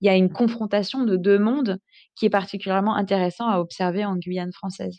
il 0.01 0.07
y 0.07 0.09
a 0.09 0.17
une 0.17 0.33
confrontation 0.33 1.05
de 1.05 1.17
deux 1.17 1.39
mondes 1.39 1.79
qui 2.15 2.27
est 2.27 2.31
particulièrement 2.31 2.95
intéressant 2.95 3.49
à 3.49 3.59
observer 3.59 4.05
en 4.05 4.17
Guyane 4.17 4.53
française. 4.53 4.99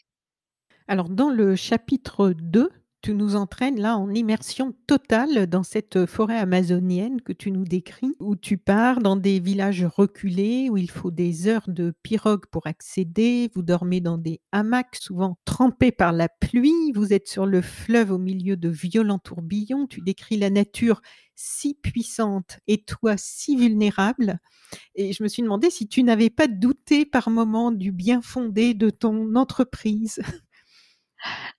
Alors 0.88 1.10
dans 1.10 1.30
le 1.30 1.56
chapitre 1.56 2.34
2, 2.36 2.70
Tu 3.04 3.14
nous 3.14 3.36
entraînes 3.36 3.82
là 3.82 3.98
en 3.98 4.14
immersion 4.14 4.74
totale 4.88 5.46
dans 5.48 5.64
cette 5.64 6.06
forêt 6.06 6.38
amazonienne 6.38 7.20
que 7.20 7.34
tu 7.34 7.52
nous 7.52 7.66
décris, 7.66 8.16
où 8.22 8.38
tu 8.38 8.58
pars 8.58 9.02
dans 9.02 9.18
des 9.18 9.42
villages 9.42 9.84
reculés, 9.84 10.70
où 10.70 10.78
il 10.78 10.90
faut 10.90 11.12
des 11.12 11.50
heures 11.50 11.68
de 11.68 11.94
pirogue 12.02 12.46
pour 12.50 12.66
accéder. 12.66 13.50
Vous 13.56 13.62
dormez 13.62 14.00
dans 14.00 14.18
des 14.18 14.40
hamacs, 14.54 14.96
souvent 14.96 15.38
trempés 15.44 15.92
par 15.92 16.14
la 16.14 16.30
pluie. 16.30 16.94
Vous 16.96 17.12
êtes 17.12 17.28
sur 17.28 17.46
le 17.46 17.62
fleuve 17.62 18.10
au 18.10 18.18
milieu 18.18 18.56
de 18.56 18.70
violents 18.70 19.20
tourbillons. 19.20 19.86
Tu 19.86 20.00
décris 20.00 20.38
la 20.38 20.50
nature 20.50 21.02
si 21.36 21.74
puissante 21.74 22.60
et 22.68 22.86
toi 22.86 23.16
si 23.18 23.58
vulnérable. 23.58 24.40
Et 24.96 25.12
je 25.12 25.24
me 25.24 25.28
suis 25.28 25.44
demandé 25.44 25.70
si 25.72 25.90
tu 25.90 26.04
n'avais 26.04 26.30
pas 26.30 26.48
douté 26.48 27.06
par 27.06 27.30
moment 27.30 27.74
du 27.74 27.92
bien 27.92 28.22
fondé 28.22 28.74
de 28.74 28.90
ton 28.90 29.36
entreprise. 29.36 30.22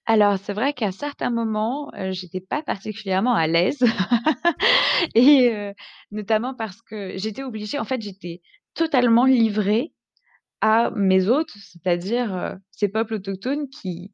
Alors, 0.07 0.39
c'est 0.39 0.53
vrai 0.53 0.73
qu'à 0.75 0.93
certains 0.93 1.31
moments, 1.31 1.91
j'étais 2.11 2.41
pas 2.41 2.62
particulièrement 2.62 3.35
à 3.35 3.47
l'aise 3.47 3.79
et 5.15 5.73
notamment 6.11 6.55
parce 6.55 6.83
que 6.83 7.17
j'étais 7.17 7.43
obligée 7.43 7.79
en 7.79 7.85
fait, 7.85 8.01
j'étais 8.03 8.43
totalement 8.75 9.25
livrée 9.25 9.93
à 10.61 10.91
mes 10.95 11.29
hôtes, 11.29 11.53
c'est-à-dire, 11.57 12.57
ces 12.71 12.89
peuples 12.89 13.15
autochtones 13.15 13.69
qui 13.69 14.12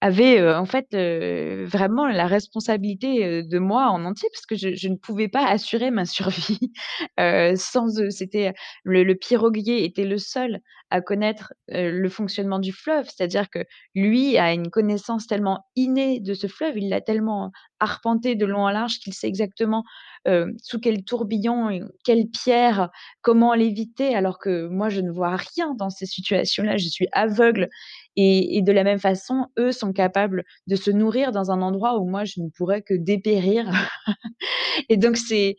avaient, 0.00 0.40
heu, 0.40 0.54
en 0.56 0.64
fait, 0.66 0.86
heu, 0.94 1.64
vraiment 1.66 2.06
la 2.08 2.26
responsabilité, 2.26 3.24
heu, 3.26 3.42
de 3.44 3.58
moi 3.58 3.88
en 3.90 4.04
entier 4.04 4.28
parce 4.32 4.46
que 4.46 4.56
je 4.56 4.88
ne 4.88 4.96
pouvais 4.96 5.28
pas 5.28 5.46
assurer 5.46 5.90
ma 5.90 6.04
survie, 6.58 6.72
heu, 7.18 7.54
sans 7.56 8.00
eux. 8.00 8.10
C'était 8.10 8.52
le 8.84 9.02
le 9.04 9.14
piroguier 9.14 9.84
était 9.84 10.04
le 10.04 10.18
seul 10.18 10.60
à 10.90 11.00
connaître, 11.00 11.52
heu, 11.72 11.90
le 11.90 12.08
fonctionnement 12.08 12.58
du 12.58 12.72
fleuve, 12.72 13.06
c'est-à-dire 13.06 13.48
que 13.50 13.60
lui 13.94 14.38
a 14.38 14.52
une 14.52 14.70
connaissance 14.70 15.26
tellement 15.26 15.64
innée 15.76 16.20
de 16.20 16.34
ce 16.34 16.46
fleuve, 16.46 16.78
il 16.78 16.88
l'a 16.88 17.00
tellement 17.00 17.50
arpenté 17.80 18.34
de 18.36 18.46
long 18.46 18.60
en 18.66 18.70
large 18.70 18.98
qu'il 19.00 19.14
sait 19.14 19.28
exactement, 19.28 19.84
heu, 20.28 20.54
sous 20.62 20.78
quel 20.80 21.04
tourbillon 21.04 21.80
quelle 22.04 22.28
pierre, 22.28 22.90
comment 23.22 23.54
l'éviter 23.54 24.14
alors 24.14 24.38
que 24.38 24.68
moi 24.68 24.88
je 24.90 25.00
ne 25.00 25.10
vois 25.10 25.36
rien 25.36 25.74
dans 25.78 25.90
ces 25.90 26.06
situations-là, 26.06 26.76
je 26.76 26.88
suis 26.88 27.08
aveugle 27.12 27.68
et 28.16 28.56
et 28.58 28.62
de 28.62 28.72
la 28.72 28.84
même 28.84 28.98
façon, 29.00 29.46
eux 29.58 29.72
sont 29.72 29.92
capables 29.92 30.44
de 30.66 30.76
se 30.76 30.90
nourrir 30.90 31.32
dans 31.32 31.50
un 31.50 31.62
endroit 31.62 31.98
où 31.98 32.06
moi 32.08 32.24
je 32.24 32.40
ne 32.40 32.48
pourrais 32.50 32.82
que 32.82 32.94
dépérir. 32.94 33.66
Et 34.88 34.96
donc 34.96 35.16
c'est 35.16 35.56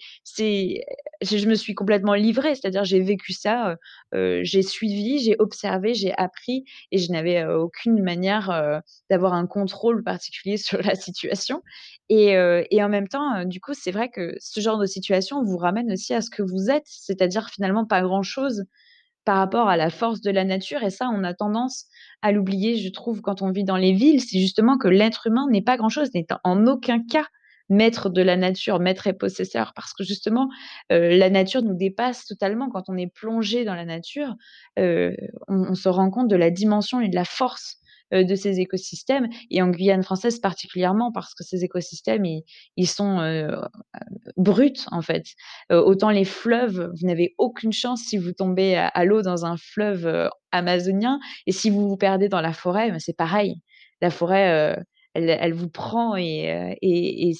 je 1.21 1.47
me 1.47 1.55
suis 1.55 1.75
complètement 1.75 2.13
livrée, 2.15 2.55
c'est-à-dire 2.55 2.83
j'ai 2.83 2.99
vécu 3.01 3.33
ça, 3.33 3.71
heu 3.73 3.77
heu, 4.15 4.43
j'ai 4.43 4.61
suivi, 4.63 5.19
j'ai 5.19 5.35
observé, 5.39 5.93
j'ai 5.93 6.13
appris 6.17 6.65
et 6.91 6.97
je 6.97 7.11
n'avais, 7.11 7.41
heu, 7.43 7.57
aucune 7.59 8.01
manière, 8.03 8.81
d'avoir 9.09 9.33
un 9.33 9.47
contrôle 9.47 10.03
particulier 10.03 10.57
sur 10.57 10.81
la 10.81 10.95
situation 10.95 11.61
et 12.09 12.31
et 12.71 12.83
en 12.83 12.89
même 12.89 13.07
temps, 13.07 13.45
du 13.45 13.59
coup, 13.61 13.73
c'est 13.73 13.91
vrai 13.91 14.09
que 14.09 14.35
ce 14.39 14.59
genre 14.61 14.77
de 14.79 14.85
situation 14.85 15.43
vous 15.43 15.57
ramène 15.57 15.91
aussi 15.91 16.13
à 16.13 16.21
ce 16.21 16.29
que 16.29 16.43
vous 16.43 16.69
êtes, 16.69 16.83
c'est-à-dire 16.85 17.49
finalement 17.49 17.85
pas 17.85 18.01
grand-chose 18.01 18.65
par 19.25 19.37
rapport 19.37 19.69
à 19.69 19.77
la 19.77 19.89
force 19.89 20.21
de 20.21 20.31
la 20.31 20.43
nature 20.45 20.83
et 20.83 20.89
ça, 20.89 21.09
on 21.13 21.23
a 21.23 21.33
tendance 21.33 21.85
à 22.21 22.31
l'oublier, 22.31 22.77
je 22.77 22.89
trouve, 22.89 23.21
quand 23.21 23.41
on 23.41 23.51
vit 23.51 23.63
dans 23.63 23.77
les 23.77 23.93
villes. 23.93 24.21
C'est 24.21 24.39
justement 24.39 24.77
que 24.77 24.87
l'être 24.87 25.27
humain 25.27 25.47
n'est 25.51 25.61
pas 25.61 25.77
grand-chose, 25.77 26.09
n'est 26.15 26.25
en 26.43 26.65
aucun 26.67 27.03
cas 27.05 27.25
maître 27.71 28.09
de 28.11 28.21
la 28.23 28.37
nature, 28.37 28.79
maître 28.79 29.07
et 29.07 29.13
possesseur 29.13 29.73
parce 29.75 29.93
que 29.93 30.03
justement, 30.05 30.49
heu, 30.93 31.17
la 31.17 31.31
nature 31.31 31.63
nous 31.63 31.75
dépasse 31.75 32.25
totalement. 32.27 32.69
Quand 32.69 32.85
on 32.89 32.97
est 32.97 33.07
plongé 33.13 33.65
dans 33.65 33.75
la 33.75 33.85
nature, 33.85 34.35
heu, 34.79 35.17
on 35.49 35.75
se 35.75 35.89
rend 35.89 36.11
compte 36.11 36.29
de 36.29 36.37
la 36.37 36.51
dimension 36.51 37.01
et 37.01 37.09
de 37.09 37.15
la 37.15 37.25
force, 37.25 37.77
heu, 38.13 38.25
de 38.25 38.35
ces 38.35 38.59
écosystèmes 38.61 39.29
et 39.51 39.61
en 39.63 39.69
Guyane 39.69 40.03
française 40.03 40.39
particulièrement 40.39 41.11
parce 41.13 41.33
que 41.35 41.43
ces 41.45 41.63
écosystèmes, 41.65 42.25
ils 42.77 42.87
sont, 42.89 43.19
bruts, 44.37 44.73
en 44.91 45.01
fait. 45.01 45.25
Autant 45.71 46.09
les 46.09 46.25
fleuves, 46.25 46.91
vous 46.99 47.07
n'avez 47.07 47.35
aucune 47.37 47.73
chance 47.73 48.01
si 48.03 48.17
vous 48.17 48.33
tombez 48.33 48.75
à 48.75 49.05
l'eau 49.05 49.21
dans 49.21 49.45
un 49.45 49.57
fleuve, 49.57 50.29
amazonien 50.53 51.19
et 51.47 51.51
si 51.53 51.69
vous 51.69 51.87
vous 51.87 51.97
perdez 51.97 52.29
dans 52.29 52.41
la 52.41 52.53
forêt, 52.53 52.91
c'est 52.99 53.15
pareil. 53.17 53.61
La 54.01 54.09
forêt, 54.09 54.77
elle 55.13 55.29
elle 55.29 55.53
vous 55.53 55.69
prend 55.69 56.15
et 56.15 56.51
heu 56.53 56.75
et 56.81 57.29
et 57.29 57.33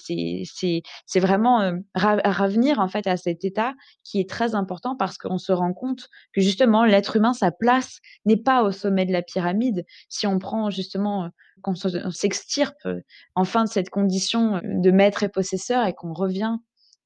c'est 1.05 1.19
vraiment, 1.19 1.61
heu, 1.63 1.80
ra 1.95 2.17
ravenir, 2.26 2.80
en 2.80 2.88
fait, 2.88 3.07
à 3.07 3.17
cet 3.17 3.45
état 3.45 3.74
qui 4.03 4.19
est 4.19 4.30
très 4.30 4.55
important 4.55 4.95
parce 4.95 5.17
qu'on 5.17 5.38
se 5.38 5.51
rend 5.51 5.74
compte 5.74 6.09
que 6.34 6.41
justement 6.41 6.86
l'être 6.86 7.15
humain, 7.17 7.34
sa 7.34 7.51
place 7.51 7.99
n'est 8.26 8.38
pas 8.38 8.63
au 8.63 8.72
sommet 8.72 9.05
de 9.05 9.13
la 9.13 9.22
pyramide. 9.22 9.86
Si 10.09 10.28
on 10.28 10.39
prend 10.39 10.69
justement, 10.69 11.30
qu'on 11.61 11.76
se 11.76 11.88
on 12.05 12.11
s'extirpe, 12.11 12.76
heu, 12.86 13.01
enfin 13.36 13.63
de 13.65 13.69
cette 13.69 13.89
condition, 13.89 14.57
heu, 14.57 14.61
de 14.63 14.91
maître 14.91 15.24
et 15.24 15.30
possesseur 15.30 15.86
et 15.88 15.93
qu'on 15.93 16.13
revient 16.13 16.57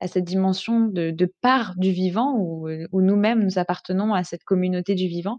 à 0.02 0.08
cette 0.08 0.26
dimension 0.26 0.82
de 0.82 1.12
de 1.12 1.34
part 1.42 1.74
du 1.78 1.92
vivant 1.92 2.36
où, 2.38 2.68
où 2.92 3.02
nous-mêmes 3.02 3.44
nous 3.44 3.58
appartenons 3.60 4.14
à 4.14 4.24
cette 4.26 4.44
communauté 4.44 4.94
du 4.96 5.08
vivant. 5.08 5.38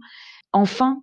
Enfin, 0.52 1.02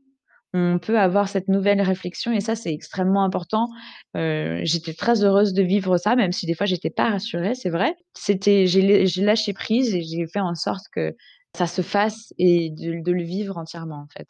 on 0.54 0.80
peut 0.80 1.00
avoir 1.00 1.30
cette 1.30 1.48
nouvelle 1.48 1.82
réflexion 1.82 2.32
et 2.32 2.42
ça, 2.42 2.56
c'est 2.56 2.74
extrêmement 2.74 3.24
important. 3.24 3.68
Heu, 4.16 4.60
j'étais 4.64 4.94
très 4.94 5.24
heureuse 5.24 5.54
de 5.54 5.64
vivre 5.64 5.98
ça, 5.98 6.16
même 6.16 6.32
si 6.32 6.46
des 6.46 6.54
fois 6.56 6.66
j'étais 6.68 6.90
pas 6.92 7.10
rassurée, 7.10 7.56
c'est 7.56 7.70
vrai. 7.70 7.96
C'était 8.14 8.68
j'ai 8.68 9.06
lâché 9.24 9.54
prise 9.54 9.94
et 9.96 10.02
j'ai 10.04 10.28
fait 10.28 10.40
en 10.40 10.56
sorte 10.56 10.86
que 10.94 11.16
ça 11.58 11.68
se 11.68 11.82
fasse 11.82 12.34
et 12.38 12.70
de 12.72 13.12
le 13.12 13.24
vivre 13.24 13.58
entièrement, 13.58 14.02
en 14.04 14.08
fait. 14.18 14.28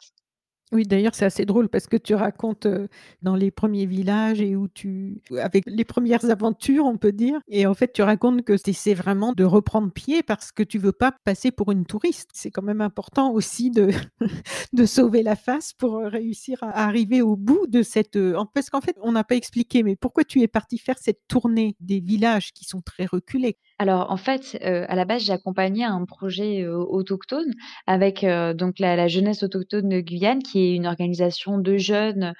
Oui, 0.74 0.82
d'ailleurs, 0.84 1.14
c'est 1.14 1.24
assez 1.24 1.44
drôle 1.46 1.68
parce 1.68 1.86
que 1.86 1.96
tu 1.96 2.16
racontes, 2.16 2.66
heu, 2.66 2.88
dans 3.22 3.36
les 3.36 3.52
premiers 3.52 3.86
villages 3.86 4.40
et 4.40 4.56
où 4.56 4.66
tu 4.66 5.22
avec 5.40 5.62
les 5.66 5.84
premières 5.84 6.28
aventures, 6.30 6.84
on 6.86 6.96
peut 6.98 7.12
dire 7.12 7.38
et 7.48 7.64
en 7.66 7.74
fait, 7.74 7.92
tu 7.92 8.02
racontes 8.02 8.42
que 8.42 8.54
tu 8.60 8.70
essaies 8.70 8.94
vraiment 8.94 9.32
de 9.32 9.44
reprendre 9.44 9.92
pied 9.92 10.24
parce 10.24 10.50
que 10.50 10.64
tu 10.64 10.78
veux 10.78 10.90
pas 10.90 11.12
passer 11.24 11.52
pour 11.52 11.70
une 11.70 11.86
touriste. 11.86 12.30
C'est 12.34 12.50
quand 12.50 12.62
même 12.62 12.80
important 12.80 13.30
aussi 13.32 13.70
de 13.70 13.90
de 14.72 14.86
sauver 14.86 15.22
la 15.22 15.36
face 15.36 15.72
pour, 15.72 16.00
heu, 16.00 16.08
réussir 16.08 16.58
à 16.62 16.84
arriver 16.86 17.22
au 17.22 17.36
bout 17.36 17.66
de 17.68 17.82
cette, 17.82 18.16
en 18.16 18.46
parce 18.46 18.70
qu'en 18.70 18.80
fait, 18.80 18.96
on 19.02 19.12
n'a 19.12 19.24
pas 19.24 19.36
expliqué, 19.36 19.82
mais 19.84 19.96
pourquoi 19.96 20.24
tu 20.24 20.42
es 20.42 20.48
partie 20.48 20.78
faire 20.78 20.98
cette 20.98 21.20
tournée 21.28 21.76
des 21.80 22.00
villages 22.00 22.52
qui 22.52 22.64
sont 22.64 22.80
très 22.82 23.06
reculés? 23.06 23.58
Alors 23.80 24.12
en 24.12 24.16
fait, 24.16 24.56
à 24.62 24.94
la 24.94 25.04
base, 25.04 25.24
j'accompagnais 25.24 25.82
un 25.82 26.04
projet, 26.04 26.64
autochtone 26.66 27.50
avec, 27.88 28.24
donc 28.54 28.78
la 28.78 29.08
jeunesse 29.08 29.42
autochtone 29.42 29.88
de 29.88 30.00
Guyane, 30.00 30.42
qui 30.44 30.60
est 30.60 30.74
une 30.76 30.86
organisation 30.86 31.58
de 31.58 31.76
jeunes, 31.76 32.34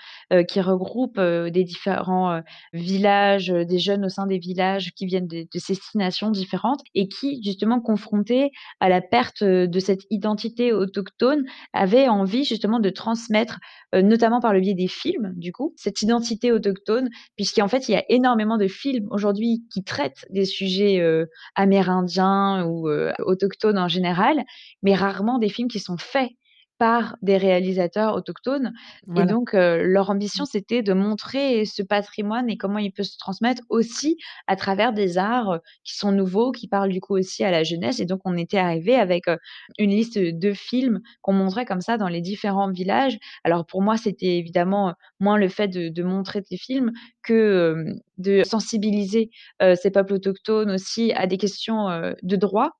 qui 0.49 0.61
regroupe, 0.61 1.19
des 1.21 1.65
différents, 1.65 2.41
villages, 2.73 3.49
des 3.49 3.79
jeunes 3.81 4.05
au 4.05 4.09
sein 4.09 4.27
des 4.27 4.39
villages 4.39 4.93
qui 4.95 5.07
viennent 5.07 5.27
de 5.27 5.35
de 5.43 5.49
destinations 5.69 6.31
différentes 6.31 6.81
et 6.95 7.09
qui 7.09 7.43
justement 7.43 7.81
confrontés 7.81 8.51
à 8.81 8.89
la 8.89 9.01
perte, 9.01 9.43
de 9.43 9.79
cette 9.81 10.03
identité 10.11 10.73
autochtone, 10.73 11.45
avaient 11.73 12.09
envie 12.09 12.45
justement 12.45 12.79
de 12.79 12.91
transmettre, 12.91 13.59
notamment 13.93 14.41
par 14.41 14.53
le 14.55 14.61
biais 14.61 14.75
des 14.75 14.87
films 14.89 15.33
du 15.37 15.51
coup, 15.53 15.73
cette 15.77 16.01
identité 16.03 16.53
autochtone 16.53 17.09
puisqu'en 17.37 17.67
fait, 17.69 17.89
il 17.89 17.93
y 17.93 17.97
a 17.97 18.05
énormément 18.09 18.57
de 18.57 18.69
films 18.69 19.09
aujourd'hui 19.11 19.65
qui 19.73 19.83
traitent 19.83 20.25
des 20.31 20.45
sujets, 20.45 21.24
amérindiens 21.55 22.65
ou 22.67 22.89
heu, 22.89 23.13
autochtones 23.21 23.79
en 23.79 23.89
général, 23.89 24.45
mais 24.83 24.95
rarement 24.95 25.39
des 25.39 25.49
films 25.49 25.69
qui 25.69 25.81
sont 25.81 25.99
faits 25.99 26.31
par 26.79 27.17
des 27.23 27.37
réalisateurs 27.37 28.15
autochtones 28.17 28.73
et 29.17 29.27
donc 29.27 29.53
leur 29.55 30.11
Mmh. 30.11 30.11
ambition, 30.11 30.45
c'était 30.45 30.83
de 30.83 30.93
montrer 30.93 31.65
ce 31.65 31.83
patrimoine 31.83 32.51
et 32.51 32.57
comment 32.57 32.79
il 32.79 32.93
peut 32.93 33.03
se 33.05 33.17
transmettre 33.19 33.63
aussi 33.69 34.17
à 34.47 34.57
travers 34.57 34.93
des 34.93 35.19
arts, 35.19 35.61
qui 35.85 35.97
sont 35.97 36.13
nouveaux, 36.13 36.51
qui 36.53 36.67
parlent 36.69 36.91
du 36.91 37.01
coup 37.01 37.17
aussi 37.17 37.45
à 37.45 37.51
la 37.51 37.63
jeunesse 37.63 38.01
et 38.01 38.07
donc 38.07 38.21
on 38.25 38.37
était 38.37 38.59
arrivé 38.59 38.97
avec, 38.97 39.25
une 39.79 39.91
liste, 39.91 40.19
de 40.19 40.53
films 40.53 41.01
qu'on 41.23 41.33
montrait 41.33 41.65
comme 41.65 41.81
ça 41.81 41.97
dans 41.99 42.09
les 42.09 42.21
différents 42.21 42.71
villages. 42.71 43.19
Alors 43.45 43.67
pour 43.67 43.83
moi, 43.83 43.97
c'était 43.97 44.37
évidemment, 44.39 44.95
moins 45.21 45.37
le 45.39 45.49
fait 45.49 45.69
de 45.69 45.89
de 45.89 46.03
montrer 46.03 46.41
des 46.51 46.57
films 46.57 46.93
que, 47.23 47.85
de 48.19 48.43
sensibiliser 48.45 49.31
ces 49.61 49.91
peuples 49.91 50.15
autochtones 50.15 50.71
aussi 50.71 51.13
à 51.13 51.27
des 51.27 51.37
questions, 51.39 51.89
de 52.23 52.37
droit. 52.37 52.71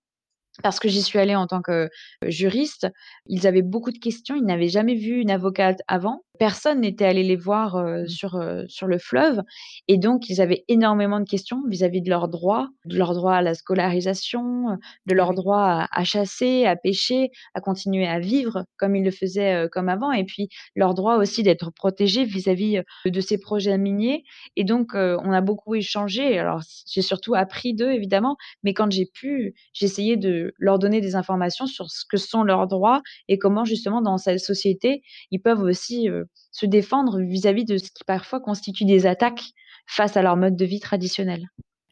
Parce 0.63 0.79
que 0.81 0.89
j'y 0.89 1.03
suis 1.03 1.19
allée 1.19 1.35
en 1.35 1.47
tant 1.47 1.63
que, 1.63 1.87
heu, 2.25 2.31
juriste, 2.31 2.87
ils 3.27 3.47
avaient 3.47 3.63
beaucoup 3.63 3.91
de 3.91 3.99
questions, 3.99 4.37
ils 4.37 4.45
n'avaient 4.45 4.69
jamais 4.69 4.95
vu 4.95 5.21
une 5.21 5.31
avocate 5.31 5.81
avant. 5.89 6.25
Personne 6.39 6.81
n'était 6.81 7.05
allé 7.05 7.23
les 7.23 7.37
voir, 7.37 7.77
Mmh. 7.85 8.07
sur, 8.09 8.43
sur 8.69 8.87
le 8.89 8.99
fleuve 8.99 9.41
et 9.89 9.99
donc 9.99 10.29
ils 10.29 10.41
avaient 10.41 10.65
énormément 10.69 11.21
de 11.21 11.29
questions 11.29 11.63
vis-à-vis 11.69 12.03
de 12.03 12.11
leurs 12.11 12.29
droits, 12.29 12.69
de 12.87 12.97
leur 12.99 13.15
droit 13.15 13.35
à 13.35 13.43
la 13.43 13.55
scolarisation, 13.55 14.77
de 15.07 15.15
leur 15.15 15.33
droit 15.35 15.61
à 15.63 15.89
à 16.01 16.05
chasser, 16.05 16.65
à 16.67 16.75
pêcher, 16.77 17.31
à 17.55 17.61
continuer 17.61 18.07
à 18.07 18.19
vivre 18.19 18.65
comme 18.79 18.97
ils 18.97 19.05
le 19.05 19.11
faisaient, 19.13 19.69
comme 19.71 19.89
avant 19.89 20.11
et 20.13 20.25
puis 20.25 20.49
leur 20.75 20.95
droit 20.95 21.17
aussi 21.17 21.43
d'être 21.45 21.71
protégés 21.73 22.25
vis-à-vis, 22.25 22.79
heu, 22.79 23.11
de 23.11 23.21
ces 23.21 23.39
projets 23.39 23.79
miniers 23.79 24.25
et 24.57 24.65
donc 24.65 24.93
on 24.95 25.33
a 25.33 25.41
beaucoup 25.41 25.75
échangé. 25.75 26.39
Alors 26.39 26.61
j'ai 26.91 27.03
surtout 27.03 27.35
appris 27.35 27.75
d'eux 27.75 27.93
évidemment, 27.93 28.37
mais 28.65 28.75
quand 28.75 28.91
j'ai 28.91 29.07
pu, 29.07 29.55
j'ai 29.73 29.87
essayé 29.87 30.17
de 30.17 30.53
leur 30.59 30.79
donner 30.79 31.01
des 31.01 31.15
informations 31.17 31.67
sur 31.67 31.91
ce 31.91 32.05
que 32.09 32.17
sont 32.17 32.43
leurs 32.43 32.67
droits 32.67 33.03
et 33.29 33.39
comment 33.39 33.65
justement 33.65 34.03
dans 34.03 34.19
cette 34.19 34.41
société, 34.41 35.03
ils 35.31 35.41
peuvent 35.41 35.63
aussi, 35.63 36.09
se 36.51 36.67
défendre 36.67 37.21
vis-à-vis 37.21 37.65
de 37.65 37.79
ce 37.79 37.85
qui 37.91 38.05
parfois 38.07 38.41
constitue 38.41 38.85
des 38.85 39.07
attaques 39.07 39.45
face 39.87 40.17
à 40.17 40.23
leur 40.23 40.37
mode 40.37 40.57
de 40.57 40.65
vie 40.65 40.81
traditionnel. 40.81 41.49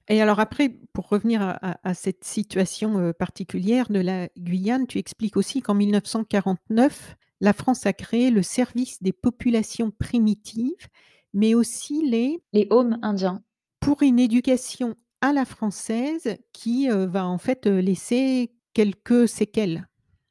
Et 0.09 0.21
alors 0.21 0.41
après, 0.41 0.69
pour 0.93 1.09
revenir 1.09 1.43
à 1.43 1.79
à 1.85 1.95
cette 1.95 2.25
situation, 2.25 2.99
heu, 3.01 3.13
particulière 3.13 3.89
de 3.91 4.01
la 4.01 4.29
Guyane, 4.39 4.87
tu 4.87 4.99
expliques 4.99 5.37
aussi 5.37 5.63
qu'en 5.63 5.75
1949, 5.75 7.17
la 7.41 7.53
France 7.53 7.87
a 7.87 7.93
créé 7.93 8.31
le 8.31 8.43
service 8.43 9.03
des 9.03 9.13
populations 9.13 9.91
primitives, 9.91 10.89
mais 11.35 11.55
aussi 11.55 12.03
les 12.09 12.43
Les 12.55 12.67
Hom 12.71 12.99
indiens. 13.03 13.45
pour 13.81 14.03
une 14.03 14.19
éducation 14.19 14.95
à 15.21 15.33
la 15.35 15.45
française 15.45 16.37
qui, 16.53 16.89
heu, 16.91 17.05
va 17.07 17.27
en 17.27 17.37
fait, 17.39 17.67
heu, 17.67 17.81
laisser 17.81 18.55
quelques 18.75 19.29
séquelles. 19.29 19.87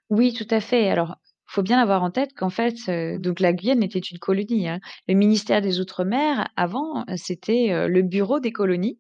Oui, 0.10 0.34
tout 0.34 0.46
à 0.52 0.60
fait. 0.62 0.90
Alors, 0.90 1.18
faut 1.52 1.62
bien 1.64 1.80
avoir 1.80 2.04
en 2.04 2.12
tête 2.12 2.34
qu'en 2.34 2.50
fait, 2.50 2.76
donc 3.20 3.40
la 3.40 3.54
Guyane 3.54 3.84
était 3.84 4.00
une 4.00 4.20
colonie, 4.20 4.68
hein. 4.70 4.80
Le 5.08 5.16
ministère 5.16 5.62
des 5.62 5.80
Outre-mer 5.80 6.50
avant, 6.56 7.06
c'était, 7.18 7.88
le 7.88 8.02
bureau 8.02 8.40
des 8.40 8.52
colonies. 8.52 8.98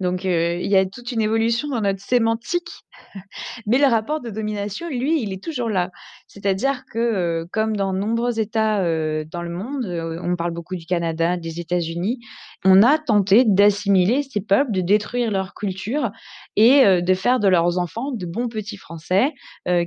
Donc, 0.00 0.24
il 0.24 0.66
y 0.66 0.76
a 0.76 0.84
toute 0.86 1.12
une 1.12 1.20
évolution 1.20 1.68
dans 1.68 1.80
notre 1.80 2.00
sémantique, 2.00 2.70
mais 3.66 3.78
le 3.78 3.86
rapport 3.86 4.20
de 4.20 4.28
domination, 4.28 4.88
lui, 4.88 5.22
il 5.22 5.32
est 5.32 5.42
toujours 5.42 5.68
là. 5.68 5.90
C'est-à-dire 6.26 6.84
que, 6.90 7.46
comme 7.52 7.76
dans 7.76 7.92
nombreux 7.92 8.40
États, 8.40 8.80
dans 9.24 9.42
le 9.42 9.50
monde, 9.50 9.86
on 10.22 10.34
parle 10.34 10.50
beaucoup 10.50 10.74
du 10.74 10.84
Canada, 10.84 11.36
des 11.36 11.60
États-Unis, 11.60 12.18
on 12.64 12.82
a 12.82 12.98
tenté 12.98 13.44
d'assimiler 13.44 14.22
ces 14.22 14.40
peuples, 14.40 14.72
de 14.72 14.80
détruire 14.80 15.30
leur 15.30 15.54
culture 15.54 16.10
et 16.56 17.02
de 17.02 17.14
faire 17.14 17.38
de 17.38 17.46
leurs 17.46 17.78
enfants 17.78 18.10
de 18.10 18.26
bons 18.26 18.48
petits 18.48 18.76
Français, 18.76 19.32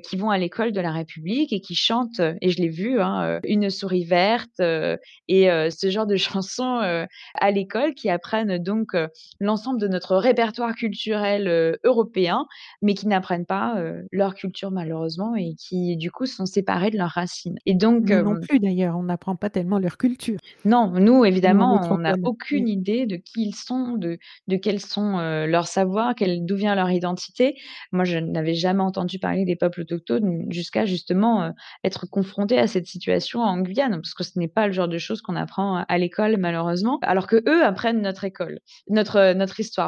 qui 0.04 0.16
vont 0.16 0.30
à 0.30 0.38
l'école 0.38 0.72
de 0.72 0.80
la 0.80 0.92
République 0.92 1.52
et 1.52 1.60
qui 1.60 1.76
chantent, 1.76 2.22
et 2.42 2.50
je 2.50 2.62
l'ai 2.62 2.70
vu, 2.70 3.02
hein, 3.02 3.40
Une 3.44 3.70
souris 3.70 4.06
verte, 4.06 4.60
et 4.60 5.50
ce 5.70 5.90
genre 5.90 6.08
de 6.08 6.16
chansons, 6.16 7.08
à 7.34 7.52
l'école 7.52 7.94
qui 7.94 8.10
apprennent 8.10 8.58
donc, 8.58 8.96
l'ensemble 9.40 9.82
de 9.82 9.88
notre 9.88 9.97
répertoire 10.16 10.76
culturel, 10.76 11.48
heu, 11.48 11.78
européen, 11.84 12.46
mais 12.82 12.94
qui 12.94 13.08
n'apprennent 13.08 13.46
pas, 13.46 13.80
heu, 13.80 14.08
leur 14.12 14.36
culture 14.36 14.72
malheureusement 14.72 15.36
et 15.36 15.56
qui 15.56 15.98
du 15.98 16.12
coup 16.12 16.26
sont 16.26 16.46
séparés 16.46 16.92
de 16.92 16.98
leurs 16.98 17.10
racines 17.12 17.58
et 17.66 17.74
donc 17.76 18.10
Nous 18.10 18.18
non 18.18 18.36
hem 18.36 18.38
plus 18.38 18.60
d'ailleurs, 18.60 18.98
on 18.98 19.04
n'apprend 19.04 19.36
pas 19.36 19.52
tellement 19.52 19.78
leur 19.78 19.98
culture. 20.00 20.40
non, 20.66 20.92
nous 20.92 21.24
Nous, 21.44 21.64
en 21.64 21.66
évidemment, 21.66 21.94
on 21.94 22.00
n'a 22.00 22.18
aucune 22.24 22.68
idée 22.68 23.06
de 23.06 23.16
qui 23.16 23.44
ils 23.48 23.56
sont, 23.56 23.94
de 23.94 24.18
de 24.48 24.58
quels 24.58 24.82
sont, 24.82 25.18
leurs 25.48 25.68
savoirs, 25.68 26.14
d'où 26.20 26.56
vient 26.58 26.76
leur 26.76 26.92
identité. 26.92 27.56
Moi, 27.94 28.04
je 28.04 28.18
n'avais 28.18 28.54
jamais 28.54 28.84
entendu 28.84 29.18
parler 29.20 29.46
des 29.46 29.56
peuples 29.56 29.82
autochtones 29.82 30.46
jusqu'à 30.52 30.86
justement, 30.86 31.54
être 31.86 32.06
confrontée 32.10 32.60
à 32.60 32.68
cette 32.68 32.88
situation 32.88 33.40
en 33.42 33.60
Guyane, 33.62 33.96
parce 34.02 34.14
que 34.14 34.24
ce 34.24 34.38
n'est 34.40 34.48
pas 34.50 34.68
le 34.68 34.74
genre 34.74 34.90
de 34.90 34.98
choses 34.98 35.22
qu'on 35.22 35.36
apprend 35.38 35.86
à 35.88 35.98
l'école 35.98 36.36
malheureusement, 36.38 37.00
alors 37.04 37.28
qu'eux 37.28 37.64
apprennent 37.64 38.02
notre 38.02 38.26
école, 38.26 38.60
notre, 38.90 39.34
notre 39.34 39.60
histoire, 39.62 39.87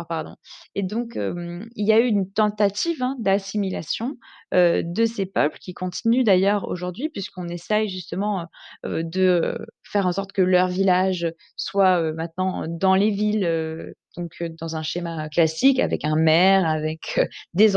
et 0.75 0.83
donc 0.83 1.15
il 1.15 1.87
y 1.87 1.91
a 1.91 1.99
eu 1.99 2.05
une 2.05 2.31
tentative, 2.31 3.01
hein, 3.01 3.15
d'assimilation, 3.19 4.17
de 4.51 5.05
ces 5.05 5.25
peuples 5.25 5.57
qui 5.59 5.73
continuent 5.73 6.23
d'ailleurs 6.23 6.67
aujourd'hui 6.67 7.09
puisqu'on 7.09 7.47
essaye 7.47 7.89
justement, 7.89 8.47
de, 8.83 9.57
faire 9.83 10.07
en 10.07 10.11
sorte 10.11 10.31
que 10.31 10.41
leur 10.41 10.67
village 10.67 11.31
soit, 11.55 12.13
maintenant 12.13 12.65
dans 12.67 12.95
les 12.95 13.09
villes, 13.09 13.93
donc 14.19 14.43
dans 14.59 14.75
un 14.75 14.83
schéma 14.83 15.29
classique 15.29 15.79
avec 15.79 16.05
un 16.05 16.15
maire, 16.15 16.67
avec, 16.67 17.19
des 17.53 17.69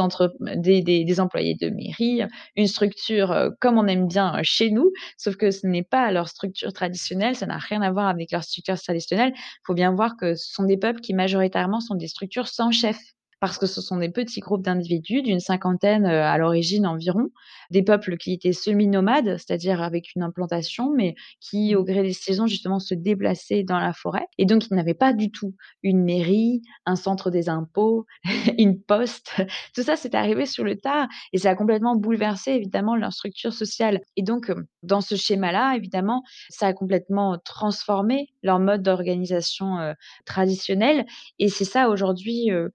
des 0.82 1.20
employés 1.20 1.54
de 1.54 1.70
mairie, 1.70 2.22
une 2.56 2.66
structure, 2.66 3.50
comme 3.60 3.78
on 3.78 3.86
aime 3.86 4.06
bien, 4.08 4.38
chez 4.42 4.70
nous. 4.70 4.92
Sauf 5.16 5.36
que 5.36 5.50
ce 5.50 5.66
n'est 5.66 5.84
pas 5.84 6.10
leur 6.12 6.28
structure 6.28 6.72
traditionnelle, 6.72 7.36
ça 7.36 7.46
n'a 7.46 7.58
rien 7.58 7.82
à 7.82 7.90
voir 7.90 8.08
avec 8.08 8.32
leur 8.32 8.44
structure 8.44 8.80
traditionnelle. 8.80 9.32
Il 9.34 9.60
faut 9.66 9.74
bien 9.74 9.92
voir 9.94 10.16
que 10.16 10.34
ce 10.34 10.52
sont 10.52 10.64
des 10.64 10.76
peuples 10.76 11.00
qui 11.00 11.14
majoritairement 11.14 11.80
sont 11.80 11.94
des 11.94 12.08
structures 12.08 12.48
sans 12.48 12.70
chef, 12.70 12.98
parce 13.42 13.58
que 13.58 13.66
ce 13.66 13.82
sont 13.82 13.98
des 13.98 14.10
petits 14.10 14.40
groupes 14.40 14.62
d'individus 14.62 15.22
d'une 15.22 15.40
cinquantaine, 15.40 16.06
heu, 16.06 16.22
à 16.22 16.38
l'origine 16.38 16.86
environ. 16.86 17.30
Des 17.70 17.82
peuples 17.82 18.16
qui 18.16 18.32
étaient 18.34 18.52
semi-nomades, 18.52 19.36
c'est-à-dire 19.38 19.82
avec 19.82 20.14
une 20.14 20.22
implantation, 20.22 20.92
mais 20.94 21.16
qui, 21.40 21.74
au 21.74 21.82
Mmh. 21.82 21.84
gré 21.84 22.02
des 22.02 22.12
saisons 22.12 22.46
justement 22.46 22.78
se 22.78 22.94
déplaçaient 22.94 23.64
dans 23.64 23.78
la 23.80 23.92
forêt 23.92 24.26
et 24.38 24.46
donc 24.46 24.68
ils 24.70 24.74
n'avaient 24.74 24.94
pas 24.94 25.12
du 25.12 25.30
tout 25.32 25.54
une 25.82 26.02
mairie, 26.04 26.62
un 26.86 26.96
centre 26.96 27.30
des 27.30 27.48
impôts, 27.48 28.06
une 28.58 28.80
poste. 28.80 29.32
Tout 29.74 29.82
ça, 29.82 29.96
c'est 29.96 30.14
arrivé 30.14 30.46
sur 30.46 30.64
le 30.64 30.76
tard 30.76 31.08
et 31.32 31.38
ça 31.38 31.50
a 31.50 31.54
complètement 31.56 31.96
bouleversé 31.96 32.52
évidemment 32.52 32.96
leur 32.96 33.12
structure 33.12 33.52
sociale 33.52 34.00
et 34.16 34.22
donc 34.22 34.50
hem, 34.50 34.66
dans 34.82 35.00
ce 35.00 35.16
schéma-là, 35.16 35.74
évidemment, 35.76 36.22
ça 36.50 36.68
a 36.68 36.72
complètement 36.72 37.38
transformé 37.44 38.28
leur 38.42 38.58
mode 38.60 38.82
d'organisation, 38.82 39.78
heu, 39.80 39.94
traditionnel 40.26 41.06
et 41.38 41.48
c'est 41.48 41.64
ça 41.64 41.88
aujourd'hui, 41.90 42.50
heu, 42.50 42.70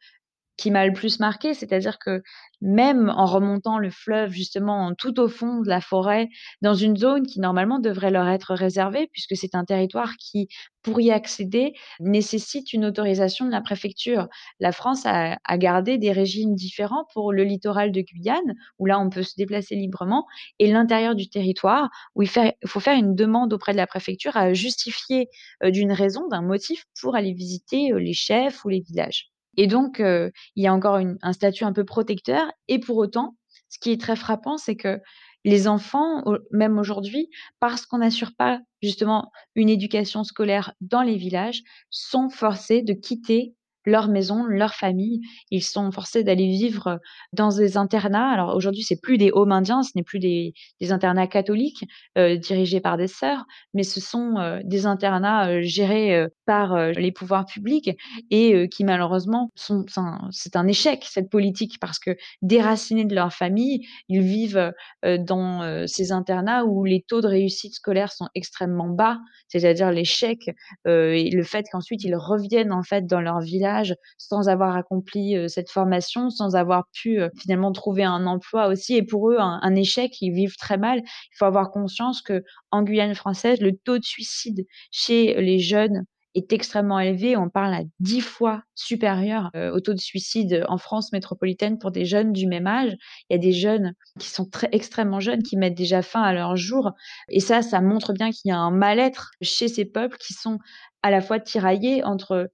qui 0.58 0.72
m'a 0.72 0.86
le 0.86 0.94
plus 0.94 1.20
marquée. 1.20 1.54
C'est-à-dire 1.54 2.00
que 2.00 2.22
même 2.62 3.10
en 3.16 3.26
remontant 3.26 3.78
le 3.78 3.90
fleuve 3.92 4.32
justement 4.32 4.94
tout 4.96 5.20
au 5.20 5.28
fond 5.28 5.62
de 5.62 5.70
la 5.70 5.82
forêt, 5.82 6.30
dans 6.62 6.74
une 6.74 6.98
zone 6.98 7.26
qui 7.28 7.40
normalement 7.40 7.80
devrait 7.80 8.12
leur 8.12 8.28
être 8.28 8.54
réservée 8.56 9.08
puisque 9.12 9.36
c'est 9.36 9.54
un 9.56 9.64
territoire 9.66 10.14
qui, 10.18 10.48
pour 10.82 11.00
y 11.02 11.12
accéder, 11.12 11.74
nécessite 12.00 12.74
une 12.74 12.86
autorisation 12.86 13.46
de 13.46 13.52
la 13.52 13.62
préfecture. 13.62 14.28
La 14.60 14.72
France 14.72 15.06
a 15.06 15.38
gardé 15.58 15.98
des 15.98 16.12
régimes 16.12 16.56
différents 16.56 17.06
pour 17.14 17.34
le 17.34 17.44
littoral 17.44 17.92
de 17.92 18.02
Guyane, 18.02 18.56
où 18.80 18.86
là 18.86 19.00
on 19.00 19.10
peut 19.10 19.24
se 19.24 19.36
déplacer 19.38 19.76
librement 19.76 20.26
et 20.60 20.72
l'intérieur 20.72 21.16
du 21.16 21.30
territoire 21.30 21.90
où 22.16 22.22
il 22.24 22.30
faut 22.30 22.80
faire 22.80 22.98
une 22.98 23.16
demande 23.16 23.54
auprès 23.54 23.72
de 23.74 23.78
la 23.78 23.88
préfecture 23.88 24.36
à 24.38 24.54
justifier, 24.54 25.30
heu, 25.64 25.72
d'une 25.72 25.92
raison, 25.92 26.28
d'un 26.28 26.42
motif 26.42 26.86
pour 27.02 27.16
aller 27.16 27.34
visiter, 27.34 27.92
heu, 27.92 27.98
les 27.98 28.14
chefs 28.14 28.64
ou 28.66 28.70
les 28.70 28.80
villages 28.82 29.30
et 29.58 29.68
donc 29.68 30.00
heu, 30.00 30.32
il 30.56 30.64
y 30.64 30.68
a 30.68 30.74
encore 30.74 31.00
un 31.22 31.34
statut 31.34 31.64
un 31.66 31.74
peu 31.74 31.86
protecteur. 31.86 32.52
Et 32.68 32.80
pour 32.80 32.98
autant, 32.98 33.36
ce 33.70 33.80
qui 33.80 33.92
est 33.92 34.02
très 34.02 34.16
frappant, 34.16 34.58
c'est 34.58 34.76
que 34.78 35.00
les 35.46 35.68
enfants, 35.68 36.24
même 36.52 36.78
aujourd'hui, 36.80 37.30
parce 37.60 37.86
qu'on 37.86 38.00
n'assure 38.00 38.32
pas 38.38 38.60
justement 38.82 39.32
une 39.56 39.70
éducation 39.70 40.24
scolaire 40.24 40.74
dans 40.82 41.02
les 41.02 41.18
villages, 41.18 41.64
sont 41.90 42.30
forcés 42.30 42.82
de 42.84 42.94
quitter 42.94 43.56
leur 43.88 44.10
maison, 44.10 44.44
leur 44.46 44.74
famille. 44.74 45.22
Ils 45.50 45.64
sont 45.64 45.92
forcés 45.92 46.24
d'aller 46.24 46.48
vivre 46.48 47.00
dans 47.32 47.50
des 47.50 47.78
internats. 47.78 48.30
Alors 48.30 48.54
aujourd'hui, 48.56 48.84
c'est 48.84 49.00
plus 49.02 49.18
des 49.18 49.32
Hom 49.32 49.52
indiens, 49.52 49.82
ce 49.82 49.92
n'est 49.96 50.04
plus 50.04 50.20
des 50.20 50.54
internats 50.90 51.28
catholiques, 51.28 51.86
heu, 52.18 52.38
dirigés 52.38 52.82
par 52.82 52.98
des 52.98 53.08
sœurs, 53.08 53.46
mais 53.74 53.84
ce 53.84 54.02
sont, 54.02 54.36
heu, 54.40 54.60
des 54.66 54.86
internats, 54.86 55.62
gérés, 55.62 56.28
par, 56.46 56.92
les 56.92 57.12
pouvoirs 57.12 57.46
publics 57.46 57.92
et 58.30 58.68
qui 58.70 58.84
malheureusement 58.84 59.52
sont 59.56 59.86
c'est 60.32 60.56
un 60.56 60.68
échec 60.68 61.06
cette 61.10 61.30
politique 61.30 61.80
parce 61.80 62.00
que 62.00 62.18
déracinés 62.42 63.06
de 63.06 63.16
leur 63.16 63.34
famille, 63.34 63.86
ils 64.10 64.22
vivent, 64.22 64.74
dans, 65.04 65.88
ces 65.88 66.12
internats 66.12 66.66
où 66.66 66.84
les 66.84 67.06
taux 67.08 67.22
de 67.22 67.28
réussite 67.28 67.76
scolaire 67.76 68.12
sont 68.12 68.28
extrêmement 68.36 68.90
bas, 68.90 69.20
c'est-à-dire 69.48 69.92
l'échec, 69.92 70.50
et 70.86 71.30
le 71.32 71.44
fait 71.44 71.66
qu'ensuite 71.72 72.04
ils 72.04 72.16
reviennent 72.16 72.74
en 72.74 72.84
fait 72.84 73.06
dans 73.06 73.22
leur 73.22 73.40
village 73.40 73.77
sans 74.18 74.50
avoir 74.50 74.76
accompli, 74.76 75.38
cette 75.50 75.70
formation, 75.70 76.30
sans 76.30 76.56
avoir 76.56 76.86
pu, 76.94 77.20
finalement 77.40 77.72
trouver 77.72 78.04
un 78.04 78.26
emploi 78.26 78.68
aussi 78.68 78.96
et 78.96 79.04
pour 79.04 79.32
eux 79.32 79.38
un 79.40 79.76
échec, 79.76 80.22
ils 80.22 80.32
vivent 80.32 80.58
très 80.58 80.78
mal. 80.78 81.00
Il 81.00 81.38
faut 81.38 81.46
avoir 81.46 81.72
conscience 81.72 82.22
qu'en 82.22 82.84
Guyane 82.84 83.16
française, 83.16 83.60
le 83.62 83.76
taux 83.76 83.98
de 83.98 84.04
suicide 84.04 84.66
chez 84.92 85.40
les 85.42 85.60
jeunes 85.60 86.04
est 86.36 86.54
extrêmement 86.54 87.00
élevé. 87.00 87.36
On 87.36 87.50
parle 87.50 87.74
à 87.74 87.82
10 88.00 88.22
fois 88.22 88.62
supérieur, 88.76 89.50
au 89.74 89.80
taux 89.80 89.94
de 89.94 90.00
suicide 90.00 90.64
en 90.70 90.78
France 90.78 91.12
métropolitaine 91.12 91.80
pour 91.80 91.90
des 91.90 92.06
jeunes 92.06 92.32
du 92.32 92.46
même 92.46 92.68
âge. 92.68 92.96
Il 93.30 93.34
y 93.34 93.36
a 93.36 93.40
des 93.40 93.54
jeunes 93.54 93.94
qui 94.20 94.30
sont 94.30 94.48
très 94.48 94.70
extrêmement 94.72 95.20
jeunes, 95.20 95.42
qui 95.42 95.58
mettent 95.58 95.78
déjà 95.78 96.04
fin 96.04 96.22
à 96.22 96.34
leurs 96.34 96.56
jours 96.56 96.92
et 97.30 97.40
ça, 97.40 97.64
ça 97.64 97.82
montre 97.82 98.14
bien 98.14 98.30
qu'il 98.30 98.50
y 98.50 98.52
a 98.52 98.58
un 98.58 98.72
mal-être 98.72 99.32
chez 99.42 99.68
ces 99.68 99.86
peuples 99.86 100.18
qui 100.18 100.34
sont 100.34 100.60
à 101.02 101.10
la 101.10 101.22
fois 101.22 101.40
tiraillés 101.40 102.04
entre 102.04 102.50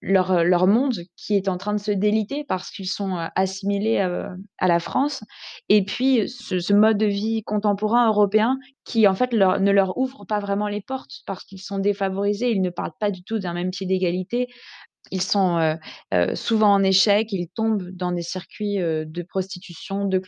leur, 0.00 0.44
leur 0.44 0.66
monde 0.66 0.94
qui 1.16 1.36
est 1.36 1.48
en 1.48 1.58
train 1.58 1.74
de 1.74 1.80
se 1.80 1.90
déliter 1.90 2.44
parce 2.44 2.70
qu'ils 2.70 2.88
sont, 2.88 3.16
assimilés, 3.34 3.98
à 4.58 4.68
la 4.68 4.80
France 4.80 5.22
et 5.68 5.84
puis 5.84 6.28
ce 6.28 6.72
mode 6.72 6.98
de 6.98 7.06
vie 7.06 7.42
contemporain 7.44 8.08
européen 8.08 8.58
qui 8.84 9.06
en 9.06 9.14
fait 9.14 9.32
ne 9.32 9.70
leur 9.70 9.98
ouvre 9.98 10.24
pas 10.24 10.38
vraiment 10.40 10.68
les 10.68 10.80
portes 10.80 11.22
parce 11.26 11.44
qu'ils 11.44 11.60
sont 11.60 11.78
défavorisés. 11.78 12.50
Ils 12.50 12.62
ne 12.62 12.70
parlent 12.70 12.96
pas 12.98 13.10
du 13.10 13.22
tout 13.22 13.38
d'un 13.38 13.52
même 13.52 13.70
pied 13.70 13.86
d'égalité. 13.86 14.48
Ils 15.10 15.22
sont, 15.22 15.58
heu 15.58 15.76
heu, 16.14 16.34
souvent 16.34 16.74
en 16.74 16.82
échec, 16.82 17.32
ils 17.32 17.48
tombent 17.48 17.90
dans 17.90 18.12
des 18.12 18.22
circuits, 18.22 18.78
heu, 18.80 19.04
de 19.06 19.22
prostitution, 19.22 20.04
de 20.06 20.20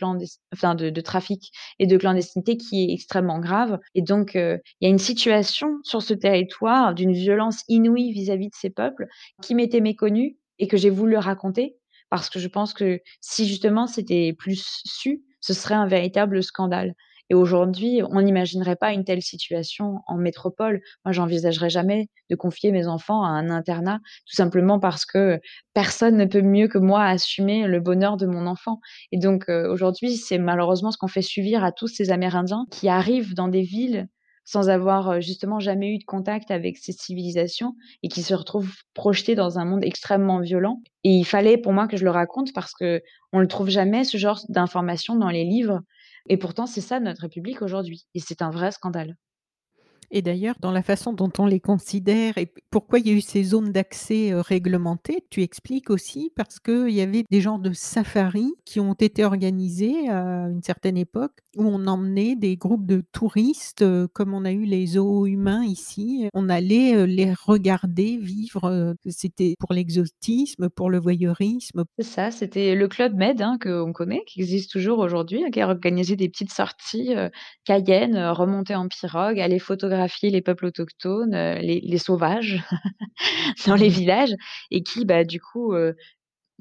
enfin 0.53 0.75
de 0.75 1.01
trafic 1.01 1.51
et 1.79 1.87
de 1.87 1.97
clandestinité 1.97 2.57
qui 2.57 2.83
est 2.89 2.93
extrêmement 2.93 3.39
grave 3.39 3.79
et 3.95 4.01
donc 4.01 4.31
il 4.35 4.59
y 4.81 4.85
a 4.85 4.89
une 4.89 4.97
situation 4.99 5.79
sur 5.83 6.01
ce 6.01 6.13
territoire 6.13 6.93
d'une 6.93 7.13
violence 7.13 7.63
inouïe 7.67 8.11
vis-à-vis 8.11 8.47
de 8.49 8.55
ces 8.55 8.69
peuples 8.69 9.07
qui 9.41 9.55
m'était 9.55 9.81
méconnue 9.81 10.37
et 10.59 10.67
que 10.67 10.77
j'ai 10.77 10.89
voulu 10.89 11.17
raconter 11.17 11.75
parce 12.09 12.29
que 12.29 12.39
je 12.39 12.47
pense 12.47 12.73
que 12.73 12.99
si 13.21 13.47
justement 13.47 13.87
c'était 13.87 14.33
plus 14.37 14.81
su, 14.85 15.21
ce 15.39 15.53
serait 15.53 15.75
un 15.75 15.87
véritable 15.87 16.43
scandale 16.43 16.93
et 17.31 17.33
aujourd'hui, 17.33 18.01
on 18.11 18.21
n'imaginerait 18.21 18.75
pas 18.75 18.91
une 18.91 19.05
telle 19.05 19.21
situation 19.21 19.99
en 20.07 20.17
métropole. 20.17 20.81
Moi, 21.05 21.13
j'envisagerais 21.13 21.69
jamais 21.69 22.09
de 22.29 22.35
confier 22.35 22.71
mes 22.73 22.87
enfants 22.87 23.23
à 23.23 23.29
un 23.29 23.49
internat, 23.49 23.99
tout 24.27 24.35
simplement 24.35 24.79
parce 24.79 25.05
que 25.05 25.39
personne 25.73 26.17
ne 26.17 26.25
peut 26.25 26.41
mieux 26.41 26.67
que 26.67 26.77
moi 26.77 27.05
assumer 27.05 27.67
le 27.67 27.79
bonheur 27.79 28.17
de 28.17 28.25
mon 28.25 28.47
enfant. 28.47 28.79
Et 29.13 29.17
donc 29.17 29.49
heu, 29.49 29.69
aujourd'hui, 29.71 30.17
c'est 30.17 30.39
malheureusement 30.39 30.91
ce 30.91 30.97
qu'on 30.97 31.07
fait 31.07 31.21
subir 31.21 31.63
à 31.63 31.71
tous 31.71 31.87
ces 31.87 32.11
Amérindiens 32.11 32.65
qui 32.69 32.89
arrivent 32.89 33.33
dans 33.33 33.47
des 33.47 33.61
villes 33.61 34.07
sans 34.43 34.69
avoir, 34.69 35.11
heu, 35.13 35.21
justement 35.21 35.59
jamais 35.59 35.93
eu 35.95 35.99
de 35.99 36.03
contact 36.03 36.51
avec 36.51 36.77
ces 36.77 36.91
civilisations 36.91 37.75
et 38.03 38.09
qui 38.09 38.23
se 38.23 38.33
retrouvent 38.33 38.73
projetés 38.93 39.35
dans 39.35 39.59
un 39.59 39.65
monde 39.65 39.83
extrêmement 39.85 40.39
violent. 40.41 40.81
Et 41.03 41.11
il 41.11 41.25
fallait 41.25 41.57
pour 41.57 41.73
moi 41.73 41.87
que 41.87 41.95
je 41.97 42.03
le 42.03 42.11
raconte 42.11 42.51
parce 42.53 42.73
qu'on 42.73 43.39
le 43.39 43.47
trouve 43.47 43.69
jamais 43.69 44.03
ce 44.03 44.17
genre 44.17 44.41
d'informations 44.49 45.15
dans 45.15 45.29
les 45.29 45.45
livres 45.45 45.81
et 46.27 46.37
pourtant 46.37 46.65
c'est 46.65 46.81
ça 46.81 46.99
notre 46.99 47.21
République 47.21 47.61
aujourd'hui 47.61 48.07
et 48.15 48.19
c'est 48.19 48.41
un 48.41 48.49
vrai 48.51 48.71
scandale. 48.71 49.17
Et 50.13 50.21
d'ailleurs, 50.21 50.55
dans 50.59 50.71
la 50.71 50.83
façon 50.83 51.13
dont 51.13 51.31
on 51.39 51.45
les 51.45 51.61
considère 51.61 52.37
et 52.37 52.53
pourquoi 52.69 52.99
il 52.99 53.07
y 53.07 53.11
a 53.11 53.13
eu 53.13 53.21
ces 53.21 53.43
zones 53.43 53.71
d'accès, 53.71 54.31
heu, 54.33 54.41
réglementées, 54.41 55.23
tu 55.29 55.41
expliques 55.41 55.89
aussi 55.89 56.33
parce 56.35 56.59
qu'il 56.59 56.89
y 56.89 56.99
avait 56.99 57.23
des 57.31 57.39
genres 57.39 57.59
de 57.59 57.71
safaris 57.71 58.53
qui 58.65 58.81
ont 58.81 58.93
été 58.93 59.23
organisés 59.23 60.09
à 60.09 60.49
une 60.49 60.61
certaine 60.63 60.97
époque, 60.97 61.39
où 61.55 61.63
on 61.63 61.87
emmenait 61.87 62.35
des 62.35 62.57
groupes 62.57 62.85
de 62.85 63.03
touristes, 63.13 63.83
heu, 63.83 64.09
comme 64.11 64.33
on 64.33 64.43
a 64.43 64.51
eu 64.51 64.65
les 64.65 64.85
zoos 64.85 65.27
humains 65.27 65.63
ici. 65.63 66.27
On 66.33 66.49
allait, 66.49 66.93
heu, 66.95 67.05
les 67.05 67.33
regarder 67.33 68.17
vivre, 68.17 68.95
c'était 69.07 69.55
pour 69.59 69.71
l'exotisme, 69.71 70.69
pour 70.69 70.89
le 70.89 70.99
voyeurisme. 70.99 71.85
Ça, 71.99 72.31
c'était 72.31 72.75
le 72.75 72.87
Club 72.89 73.15
Med, 73.15 73.41
hein, 73.41 73.57
qu'on 73.61 73.93
connaît, 73.93 74.23
qui 74.27 74.41
existe 74.41 74.71
toujours 74.71 74.99
aujourd'hui, 74.99 75.41
qui 75.51 75.61
a 75.61 75.69
organisé 75.69 76.17
des 76.17 76.27
petites 76.27 76.51
sorties, 76.51 77.13
heu, 77.15 77.29
cayennes, 77.63 78.17
heu, 78.17 78.31
remontées 78.31 78.75
en 78.75 78.89
pirogue, 78.89 79.39
aller 79.39 79.59
photographier 79.59 80.00
les 80.29 80.41
peuples 80.41 80.65
autochtones, 80.67 81.33
heu, 81.35 81.59
les 81.61 81.81
les 81.81 81.97
sauvages 81.97 82.63
dans 83.67 83.75
les 83.75 83.89
villages 83.89 84.33
et 84.71 84.83
qui, 84.83 85.05
bah, 85.05 85.23
du 85.23 85.39
coup, 85.41 85.73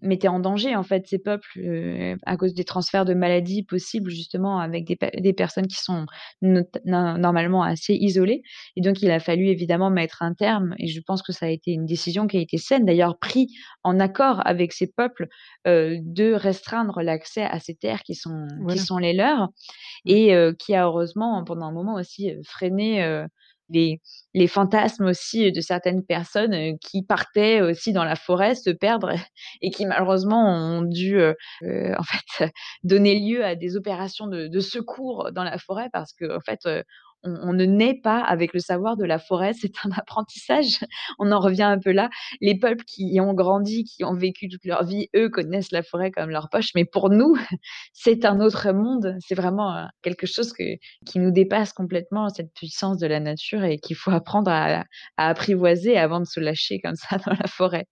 heu, 0.02 0.08
mettaient 0.08 0.28
en 0.28 0.40
danger, 0.40 0.76
en 0.76 0.82
fait, 0.82 1.06
ces 1.06 1.18
peuples, 1.18 1.48
heu, 1.58 2.16
à 2.26 2.36
cause 2.36 2.54
des 2.54 2.64
transferts 2.64 3.04
de 3.04 3.14
maladies 3.14 3.62
possibles 3.64 4.10
justement 4.10 4.58
avec 4.60 4.84
des 4.86 4.96
pe 4.96 5.06
des 5.20 5.32
personnes 5.32 5.66
qui 5.66 5.76
sont 5.76 6.06
no 6.42 6.62
normalement 6.84 7.62
assez 7.62 7.94
isolées. 7.94 8.42
Et 8.76 8.80
donc 8.82 9.02
il 9.02 9.10
a 9.10 9.20
fallu 9.20 9.46
évidemment 9.48 9.90
mettre 9.90 10.22
un 10.22 10.34
terme 10.34 10.74
et 10.78 10.86
je 10.88 11.00
pense 11.06 11.22
que 11.22 11.32
ça 11.32 11.46
a 11.46 11.48
été 11.50 11.72
une 11.72 11.86
décision 11.86 12.26
qui 12.26 12.36
a 12.38 12.40
été 12.40 12.58
saine 12.58 12.84
d'ailleurs, 12.86 13.18
pris 13.18 13.48
en 13.84 14.00
accord 14.00 14.42
avec 14.46 14.72
ces 14.72 14.86
peuples, 14.88 15.28
heu, 15.66 15.96
de 16.02 16.32
restreindre 16.32 17.02
l'accès 17.02 17.42
à 17.42 17.58
ces 17.60 17.74
terres 17.74 18.02
qui 18.02 18.14
sont 18.14 18.46
qui 18.68 18.78
sont 18.78 18.98
les 18.98 19.12
leurs 19.14 19.48
et 20.06 20.34
heu, 20.34 20.54
qui 20.58 20.74
a 20.74 20.86
heureusement 20.86 21.44
pendant 21.44 21.66
un 21.66 21.72
moment 21.72 21.94
aussi, 21.94 22.32
freiné, 22.44 23.02
les 24.34 24.46
fantasmes 24.48 25.06
aussi 25.06 25.50
de 25.52 25.60
certaines 25.60 26.04
personnes, 26.04 26.54
heu, 26.54 26.76
qui 26.80 27.02
partaient 27.02 27.60
aussi 27.62 27.92
dans 27.92 28.04
la 28.04 28.16
forêt 28.16 28.54
se 28.54 28.70
perdre 28.70 29.12
et 29.62 29.70
qui 29.70 29.86
malheureusement 29.86 30.44
ont 30.48 30.82
dû, 30.82 31.18
heu, 31.20 31.34
en 31.62 32.02
fait, 32.02 32.52
donner 32.84 33.18
lieu 33.18 33.44
à 33.44 33.54
des 33.56 33.76
opérations 33.76 34.26
de 34.26 34.46
de 34.48 34.60
secours 34.60 35.30
dans 35.32 35.44
la 35.44 35.58
forêt 35.58 35.88
parce 35.92 36.12
qu'en 36.12 36.40
fait, 36.40 36.60
heu, 36.66 36.82
on 37.24 37.52
ne 37.52 37.64
naît 37.64 38.00
pas 38.02 38.20
avec 38.20 38.54
le 38.54 38.60
savoir 38.60 38.96
de 38.96 39.04
la 39.04 39.18
forêt, 39.18 39.52
c'est 39.52 39.72
un 39.84 39.90
apprentissage. 39.96 40.80
On 41.18 41.32
en 41.32 41.40
revient 41.40 41.62
un 41.64 41.78
peu 41.78 41.92
là. 41.92 42.10
Les 42.40 42.58
peuples 42.58 42.84
qui 42.84 43.12
y 43.12 43.20
ont 43.20 43.34
grandi, 43.34 43.84
qui 43.84 44.04
ont 44.04 44.14
vécu 44.14 44.48
toute 44.48 44.64
leur 44.64 44.84
vie, 44.84 45.08
eux, 45.16 45.28
connaissent 45.28 45.72
la 45.72 45.82
forêt 45.82 46.10
comme 46.10 46.30
leur 46.30 46.48
poche, 46.50 46.70
mais 46.74 46.84
pour 46.84 47.10
nous, 47.10 47.36
c'est 47.92 48.24
un 48.24 48.40
autre 48.40 48.72
monde. 48.72 49.16
C'est 49.20 49.34
vraiment, 49.34 49.76
heu, 49.76 49.86
quelque 50.02 50.26
chose 50.26 50.52
qui 50.52 51.18
nous 51.18 51.30
dépasse 51.30 51.72
complètement, 51.72 52.28
cette 52.28 52.52
puissance 52.54 52.98
de 52.98 53.06
la 53.06 53.20
nature 53.20 53.64
et 53.64 53.78
qu'il 53.78 53.96
faut 53.96 54.10
apprendre 54.10 54.50
à 54.50 54.84
apprivoiser 55.16 55.98
avant 55.98 56.20
de 56.20 56.26
se 56.26 56.40
lâcher 56.40 56.80
comme 56.80 56.96
ça 56.96 57.18
dans 57.26 57.32
la 57.32 57.46
forêt. 57.48 57.86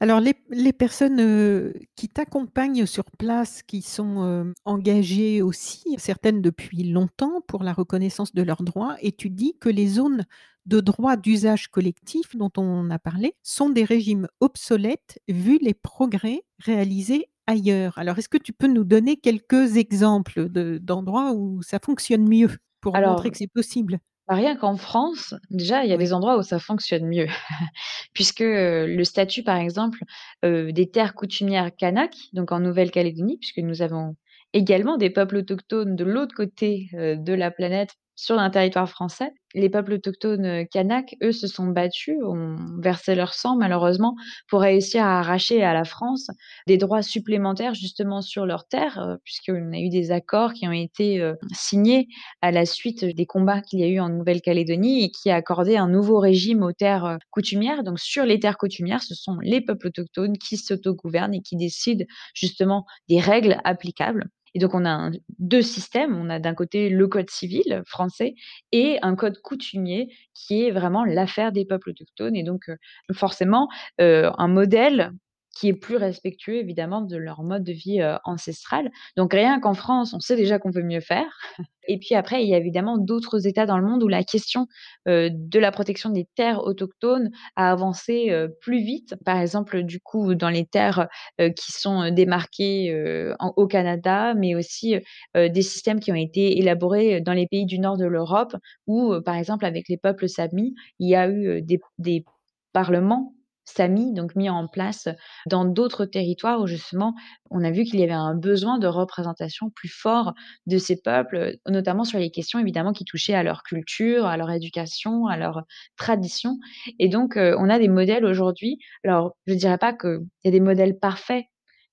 Alors 0.00 0.20
les 0.20 0.34
les 0.50 0.74
personnes, 0.74 1.20
heu, 1.20 1.72
qui 1.96 2.08
t'accompagnent 2.10 2.84
sur 2.84 3.04
place, 3.12 3.62
qui 3.62 3.80
sont, 3.80 4.22
heu, 4.24 4.52
engagées 4.66 5.40
aussi, 5.40 5.84
certaines 5.96 6.42
depuis 6.42 6.84
longtemps 6.84 7.40
pour 7.48 7.62
la 7.64 7.72
reconnaissance 7.72 8.34
de 8.34 8.42
leurs 8.42 8.62
droits 8.62 8.96
et 9.00 9.12
tu 9.12 9.30
dis 9.30 9.56
que 9.58 9.70
les 9.70 9.88
zones 9.88 10.26
de 10.66 10.80
droit 10.80 11.16
d'usage 11.16 11.68
collectif 11.68 12.36
dont 12.36 12.50
on 12.58 12.90
a 12.90 12.98
parlé, 12.98 13.36
sont 13.42 13.70
des 13.70 13.84
régimes 13.84 14.28
obsolètes 14.40 15.18
vu 15.28 15.58
les 15.62 15.72
progrès 15.74 16.42
réalisés 16.58 17.26
ailleurs. 17.46 17.96
Alors 17.96 18.18
est-ce 18.18 18.28
que 18.28 18.36
tu 18.38 18.52
peux 18.52 18.66
nous 18.66 18.84
donner 18.84 19.16
quelques 19.16 19.76
exemples 19.78 20.50
de 20.50 20.76
d'endroits 20.78 21.32
où 21.32 21.62
ça 21.62 21.78
fonctionne 21.82 22.28
mieux 22.28 22.50
pour 22.82 22.98
montrer 22.98 23.30
que 23.30 23.38
c'est 23.38 23.46
possible? 23.50 23.98
Bah, 24.28 24.34
rien 24.34 24.56
qu'en 24.56 24.76
France, 24.76 25.34
déjà, 25.50 25.84
il 25.84 25.90
y 25.90 25.92
a 25.92 25.96
des 25.96 26.12
endroits 26.12 26.36
où 26.38 26.42
ça 26.42 26.58
fonctionne 26.58 27.06
mieux. 27.06 27.26
Puisque, 28.14 28.40
heu, 28.42 28.86
le 28.86 29.04
statut, 29.04 29.42
par 29.44 29.56
exemple, 29.58 30.00
heu, 30.44 30.72
des 30.72 30.90
terres 30.90 31.14
coutumières 31.14 31.74
kanaks, 31.76 32.16
donc 32.32 32.52
en 32.52 32.60
Nouvelle-Calédonie, 32.60 33.38
puisque 33.38 33.58
nous 33.58 33.82
avons 33.82 34.16
également 34.52 34.96
des 34.96 35.10
peuples 35.10 35.36
autochtones 35.38 35.96
de 35.96 36.04
l'autre 36.04 36.34
côté, 36.34 36.88
heu, 36.94 37.16
de 37.16 37.32
la 37.34 37.50
planète, 37.52 37.94
sur 38.16 38.38
un 38.38 38.50
territoire 38.50 38.88
français. 38.88 39.30
Les 39.54 39.70
peuples 39.70 39.94
autochtones, 39.94 40.44
heu, 40.46 40.64
kanaks, 40.70 41.16
eux, 41.22 41.32
se 41.32 41.46
sont 41.46 41.68
battus, 41.68 42.16
ont 42.24 42.56
versé 42.80 43.14
leur 43.14 43.34
sang 43.34 43.56
malheureusement 43.56 44.16
pour 44.48 44.60
réussir 44.60 45.04
à 45.04 45.20
arracher 45.20 45.62
à 45.62 45.72
la 45.74 45.84
France 45.84 46.28
des 46.66 46.76
droits 46.78 47.02
supplémentaires 47.02 47.74
justement 47.74 48.22
sur 48.22 48.46
leurs 48.46 48.66
terres, 48.68 48.98
heu, 49.00 49.18
puisqu'on 49.24 49.72
a 49.72 49.78
eu 49.78 49.88
des 49.88 50.10
accords 50.10 50.52
qui 50.52 50.66
ont 50.68 50.72
été, 50.72 51.20
heu, 51.20 51.36
signés 51.52 52.08
à 52.42 52.50
la 52.50 52.66
suite 52.66 53.04
des 53.04 53.26
combats 53.26 53.60
qu'il 53.60 53.80
y 53.80 53.84
a 53.84 53.88
eu 53.88 54.00
en 54.00 54.08
Nouvelle-Calédonie 54.08 55.04
et 55.04 55.10
qui 55.10 55.30
accordaient 55.30 55.76
un 55.76 55.88
nouveau 55.88 56.18
régime 56.18 56.62
aux 56.62 56.72
terres, 56.72 57.18
coutumières. 57.30 57.82
Donc 57.84 57.98
sur 58.00 58.24
les 58.24 58.40
terres 58.40 58.58
coutumières, 58.58 59.02
ce 59.02 59.14
sont 59.14 59.36
les 59.42 59.60
peuples 59.60 59.88
autochtones 59.88 60.38
qui 60.38 60.56
s'autogouvernent 60.56 61.34
et 61.34 61.42
qui 61.42 61.56
décident 61.56 62.04
justement 62.34 62.84
des 63.08 63.20
règles 63.20 63.58
applicables 63.64 64.24
et 64.56 64.58
donc 64.58 64.74
on 64.74 64.86
a 64.86 65.10
2 65.38 65.62
systèmes. 65.62 66.16
On 66.16 66.30
a 66.30 66.38
d'un 66.40 66.54
côté 66.54 66.88
le 66.88 67.06
code 67.08 67.28
civil 67.30 67.82
français 67.86 68.34
et 68.72 68.98
un 69.02 69.14
code 69.16 69.38
coutumier 69.42 70.08
qui 70.34 70.64
est 70.64 70.70
vraiment 70.72 71.04
l'affaire 71.04 71.52
des 71.52 71.66
peuples 71.66 71.90
autochtones 71.90 72.36
et 72.36 72.42
donc 72.42 72.70
heu, 72.70 72.78
forcément, 73.12 73.68
heu, 74.00 74.30
un 74.38 74.48
modèle 74.48 75.12
qui 75.58 75.68
est 75.68 75.74
plus 75.74 75.96
respectueux 75.96 76.56
évidemment 76.56 77.00
de 77.00 77.16
leur 77.16 77.42
mode 77.42 77.64
de 77.64 77.72
vie, 77.72 78.02
ancestral. 78.24 78.90
Donc 79.16 79.32
rien 79.32 79.60
qu'en 79.60 79.74
France, 79.74 80.14
on 80.14 80.20
sait 80.20 80.36
déjà 80.36 80.58
qu'on 80.58 80.72
peut 80.72 80.82
mieux 80.82 81.00
faire 81.00 81.38
et 81.88 81.98
puis 81.98 82.14
après, 82.14 82.42
il 82.42 82.48
y 82.48 82.54
a 82.54 82.58
évidemment 82.58 82.98
d'autres 82.98 83.46
États 83.46 83.66
dans 83.66 83.78
le 83.78 83.86
monde 83.86 84.02
où 84.02 84.08
la 84.08 84.24
question, 84.24 84.66
de 85.06 85.58
la 85.58 85.70
protection 85.70 86.10
des 86.10 86.26
terres 86.34 86.62
autochtones 86.64 87.30
a 87.56 87.70
avancé, 87.70 88.32
plus 88.60 88.82
vite. 88.82 89.14
Par 89.24 89.38
exemple, 89.38 89.82
du 89.82 90.00
coup, 90.00 90.34
dans 90.34 90.48
les 90.48 90.66
terres, 90.66 91.08
qui 91.38 91.72
sont, 91.72 92.10
démarquées, 92.10 93.32
au 93.38 93.66
Canada, 93.66 94.34
mais 94.34 94.54
aussi, 94.54 94.96
des 95.34 95.62
systèmes 95.62 96.00
qui 96.00 96.12
ont 96.12 96.16
été 96.16 96.58
élaborés, 96.58 97.20
dans 97.20 97.32
les 97.32 97.46
pays 97.46 97.66
du 97.66 97.78
nord 97.78 97.96
de 97.96 98.06
l'Europe 98.06 98.56
où, 98.86 99.14
par 99.24 99.36
exemple, 99.36 99.64
avec 99.64 99.88
les 99.88 99.96
peuples 99.96 100.28
samis, 100.28 100.74
il 100.98 101.08
y 101.08 101.14
a 101.14 101.28
eu, 101.30 101.62
des 101.62 102.24
parlements 102.72 103.35
samis, 103.66 104.14
donc 104.14 104.34
mis 104.36 104.48
en 104.48 104.66
place 104.68 105.08
dans 105.46 105.64
d'autres 105.64 106.06
territoires 106.06 106.60
où 106.62 106.66
justement, 106.66 107.14
on 107.50 107.62
a 107.64 107.70
vu 107.70 107.84
qu'il 107.84 108.00
y 108.00 108.04
avait 108.04 108.12
un 108.12 108.34
besoin 108.34 108.78
de 108.78 108.86
représentation 108.86 109.70
plus 109.70 109.88
fort 109.90 110.34
de 110.66 110.78
ces 110.78 111.00
peuples, 111.00 111.56
notamment 111.68 112.04
sur 112.04 112.18
les 112.18 112.30
questions 112.30 112.58
évidemment 112.58 112.92
qui 112.92 113.04
touchaient 113.04 113.34
à 113.34 113.42
leur 113.42 113.62
culture, 113.62 114.26
à 114.26 114.36
leur 114.36 114.50
éducation, 114.50 115.26
à 115.26 115.36
leurs 115.36 115.62
traditions 115.96 116.58
et 116.98 117.08
donc 117.08 117.36
heu, 117.36 117.54
on 117.58 117.68
a 117.68 117.78
des 117.78 117.88
modèles 117.88 118.24
aujourd'hui. 118.24 118.78
Alors, 119.04 119.36
je 119.46 119.54
dirais 119.54 119.78
pas 119.78 119.92
qu'il 119.92 120.20
y 120.44 120.48
a 120.48 120.50
des 120.50 120.60
modèles 120.60 120.98
parfaits 120.98 121.44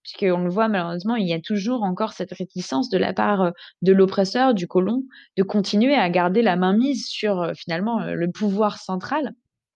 puisqu'on 0.03 0.43
le 0.43 0.49
voit 0.49 0.67
malheureusement, 0.67 1.15
il 1.15 1.27
y 1.27 1.33
a 1.33 1.39
toujours 1.39 1.83
encore 1.83 2.11
cette 2.13 2.33
réticence 2.33 2.89
de 2.89 2.97
la 2.97 3.13
part, 3.13 3.41
heu, 3.45 3.51
de 3.81 3.93
l'oppresseur, 3.93 4.53
du 4.53 4.67
colon, 4.67 5.03
de 5.37 5.43
continuer 5.43 5.95
à 5.95 6.09
garder 6.09 6.41
la 6.41 6.55
mainmise 6.57 7.07
sur, 7.07 7.41
heu, 7.41 7.53
finalement, 7.55 7.99
le 8.05 8.29
pouvoir 8.31 8.77
central. 8.79 9.33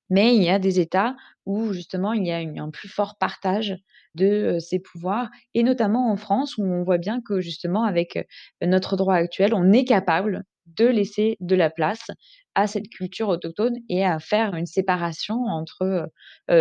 Mais 0.10 0.36
il 0.36 0.44
y 0.44 0.50
a 0.50 0.60
des 0.60 0.80
États 0.80 1.16
où 1.46 1.74
justement 1.74 2.14
il 2.14 2.26
y 2.26 2.32
a 2.32 2.38
un 2.38 2.70
plus 2.70 2.90
fort 2.90 3.18
partage 3.18 3.76
de, 4.16 4.58
ces 4.60 4.80
pouvoirs 4.80 5.30
et 5.54 5.64
notamment 5.64 6.12
en 6.12 6.18
France 6.18 6.58
où 6.58 6.64
on 6.64 6.84
voit 6.84 6.98
bien 6.98 7.22
que 7.22 7.40
justement 7.42 7.84
avec, 7.84 8.18
notre 8.62 8.96
droit 8.96 9.16
actuel, 9.16 9.54
on 9.54 9.72
est 9.72 9.86
capable 9.86 10.44
de 10.66 10.86
laisser 10.86 11.38
de 11.40 11.56
la 11.56 11.70
place 11.70 12.08
à 12.56 12.68
cette 12.68 12.90
culture 12.90 13.30
autochtone 13.30 13.76
et 13.90 14.04
à 14.06 14.20
faire 14.20 14.56
une 14.56 14.66
séparation 14.66 15.46
entre, 15.46 16.10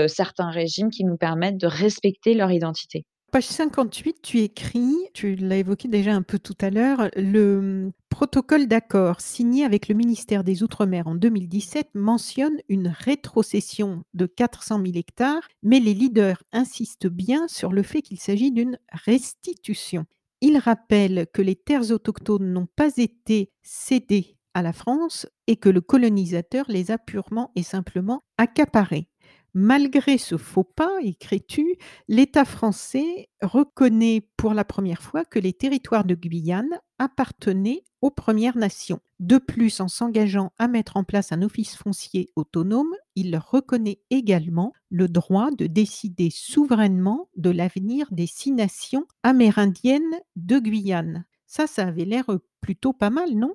certains 0.09 0.51
régimes 0.51 0.91
qui 0.91 1.05
nous 1.05 1.17
permettent 1.17 1.59
de 1.59 1.67
respecter 1.67 2.35
leur 2.35 2.53
identité. 2.53 3.07
Page 3.37 3.49
58, 3.49 4.23
tu 4.23 4.39
écris, 4.39 4.97
tu 5.13 5.35
l'as 5.35 5.59
évoqué 5.59 5.89
déjà 5.89 6.15
un 6.15 6.23
peu 6.23 6.39
tout 6.39 6.57
à 6.59 6.71
l'heure, 6.71 7.11
le, 7.17 7.61
mmh, 7.61 7.93
protocole 8.09 8.67
d'accord 8.67 9.21
signé 9.21 9.63
avec 9.63 9.89
le 9.89 9.95
ministère 9.95 10.43
des 10.43 10.63
Outre-mer 10.63 11.07
en 11.07 11.15
2017 11.15 11.91
mentionne 11.93 12.57
une 12.71 12.89
rétrocession 12.89 14.05
de 14.15 14.25
400 14.25 14.81
000 14.83 14.97
hectares, 14.97 15.47
mais 15.63 15.81
les 15.81 15.93
leaders 15.93 16.43
insistent 16.51 17.09
bien 17.09 17.47
sur 17.47 17.73
le 17.73 17.83
fait 17.83 18.01
qu'il 18.01 18.19
s'agit 18.19 18.53
d'une 18.53 18.79
restitution. 18.91 20.07
il 20.41 20.57
rappelle 20.57 21.27
que 21.31 21.43
les 21.43 21.57
terres 21.57 21.91
autochtones 21.91 22.51
n'ont 22.51 22.69
pas 22.75 22.97
été 22.97 23.51
cédées 23.63 24.39
à 24.55 24.63
la 24.63 24.73
France 24.73 25.27
et 25.47 25.57
que 25.57 25.69
le 25.69 25.83
colonisateur 25.83 26.65
les 26.69 26.91
a 26.91 26.97
purement 26.97 27.53
et 27.55 27.63
simplement 27.63 28.25
accaparées. 28.39 29.11
Malgré 29.59 30.19
ce 30.19 30.37
faux 30.37 30.65
pas, 30.65 30.99
écris-tu, 31.01 31.77
l'État 32.09 32.45
français 32.45 33.31
reconnaît 33.41 34.29
pour 34.37 34.53
la 34.53 34.67
première 34.67 35.01
fois 35.01 35.25
que 35.25 35.39
les 35.39 35.55
territoires 35.55 36.05
de 36.05 36.15
Guyane 36.15 36.79
appartenaient 36.99 37.83
aux 38.03 38.11
Premières 38.11 38.59
Nations. 38.59 39.01
De 39.19 39.39
plus, 39.39 39.81
en 39.81 39.89
s'engageant 39.89 40.53
à 40.59 40.69
mettre 40.69 40.99
en 40.99 41.05
place 41.05 41.33
un 41.33 41.41
office 41.41 41.75
foncier 41.75 42.29
autonome, 42.37 42.95
il 43.15 43.35
reconnaît 43.39 44.03
également 44.11 44.75
le 44.91 45.09
droit 45.09 45.51
de 45.51 45.67
décider 45.67 46.29
souverainement 46.29 47.31
de 47.37 47.49
l'avenir 47.49 48.09
des 48.11 48.27
six 48.27 48.53
nations 48.53 49.07
amérindiennes 49.23 50.21
de 50.37 50.59
Guyane. 50.59 51.25
Ça, 51.47 51.67
ça 51.67 51.87
avait 51.87 52.05
l'air 52.05 52.27
plutôt 52.61 52.93
pas 52.93 53.09
mal, 53.09 53.31
non? 53.33 53.55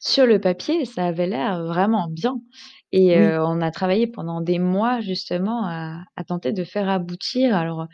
Sur 0.00 0.26
le 0.26 0.40
papier, 0.40 0.84
ça 0.84 1.06
avait 1.06 1.26
l'air 1.26 1.64
vraiment 1.64 2.08
bien. 2.08 2.36
Et 2.92 3.16
Oui. 3.16 3.18
heu, 3.18 3.38
on 3.42 3.60
a 3.60 3.70
travaillé 3.70 4.06
pendant 4.06 4.40
des 4.40 4.58
mois 4.58 5.00
justement 5.00 5.64
à 5.66 6.02
à 6.16 6.24
tenter 6.24 6.52
de 6.52 6.64
faire 6.64 6.88
aboutir. 6.88 7.54
Alors, 7.56 7.86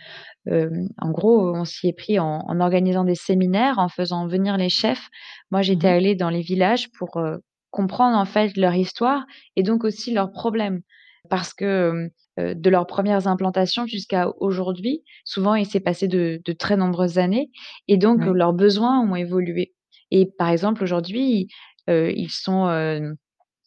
hem, 0.47 0.89
en 1.01 1.11
gros, 1.13 1.55
on 1.57 1.65
s'y 1.65 1.89
est 1.89 1.95
pris 1.95 2.19
en 2.21 2.41
en 2.49 2.61
organisant 2.61 3.05
des 3.05 3.17
séminaires, 3.17 3.79
en 3.81 3.89
faisant 3.89 4.29
venir 4.29 4.59
les 4.59 4.71
chefs. 4.71 5.09
Moi, 5.53 5.63
j'étais 5.63 5.89
allée 5.89 6.17
dans 6.17 6.31
les 6.31 6.43
villages 6.43 6.91
pour, 6.99 7.19
heu, 7.19 7.41
comprendre 7.71 8.19
en 8.19 8.27
fait 8.27 8.57
leur 8.59 8.75
histoire 8.77 9.25
et 9.57 9.63
donc 9.65 9.85
aussi 9.85 10.13
leurs 10.15 10.33
problèmes. 10.33 10.83
Parce 11.31 11.55
que, 11.55 12.11
hem, 12.39 12.47
heu, 12.53 12.57
de 12.57 12.71
leurs 12.71 12.87
premières 12.89 13.29
implantations 13.29 13.87
jusqu'à 13.87 14.31
aujourd'hui, 14.41 15.05
souvent 15.27 15.57
il 15.57 15.67
s'est 15.67 15.81
passé 15.81 16.09
de 16.09 16.41
de 16.45 16.53
très 16.55 16.77
nombreuses 16.79 17.19
années 17.19 17.51
et 17.89 17.99
donc, 17.99 18.27
heu, 18.29 18.33
Ouais. 18.33 18.35
leurs 18.35 18.55
besoins 18.55 19.01
ont 19.03 19.17
évolué. 19.17 19.74
Et 20.17 20.27
par 20.39 20.49
exemple 20.49 20.85
aujourd'hui, 20.85 21.49
ils 21.89 22.31
sont, 22.31 22.69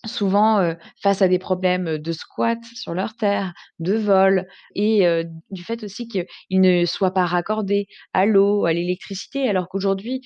souvent, 0.05 0.73
face 1.03 1.21
à 1.21 1.27
des 1.27 1.39
problèmes, 1.39 1.97
de 1.97 2.11
squat 2.13 2.57
sur 2.73 2.93
leurs 2.93 3.17
terres, 3.17 3.53
de 3.79 3.95
vol 3.95 4.47
et 4.73 5.05
du 5.51 5.63
fait 5.63 5.83
aussi 5.83 6.07
qu'ils 6.07 6.25
ne 6.61 6.85
soient 6.85 7.13
pas 7.13 7.25
raccordés 7.25 7.87
à 8.13 8.25
l'eau, 8.25 8.65
à 8.65 8.71
l'électricité, 8.71 9.49
alors 9.49 9.67
qu'aujourd'hui, 9.67 10.21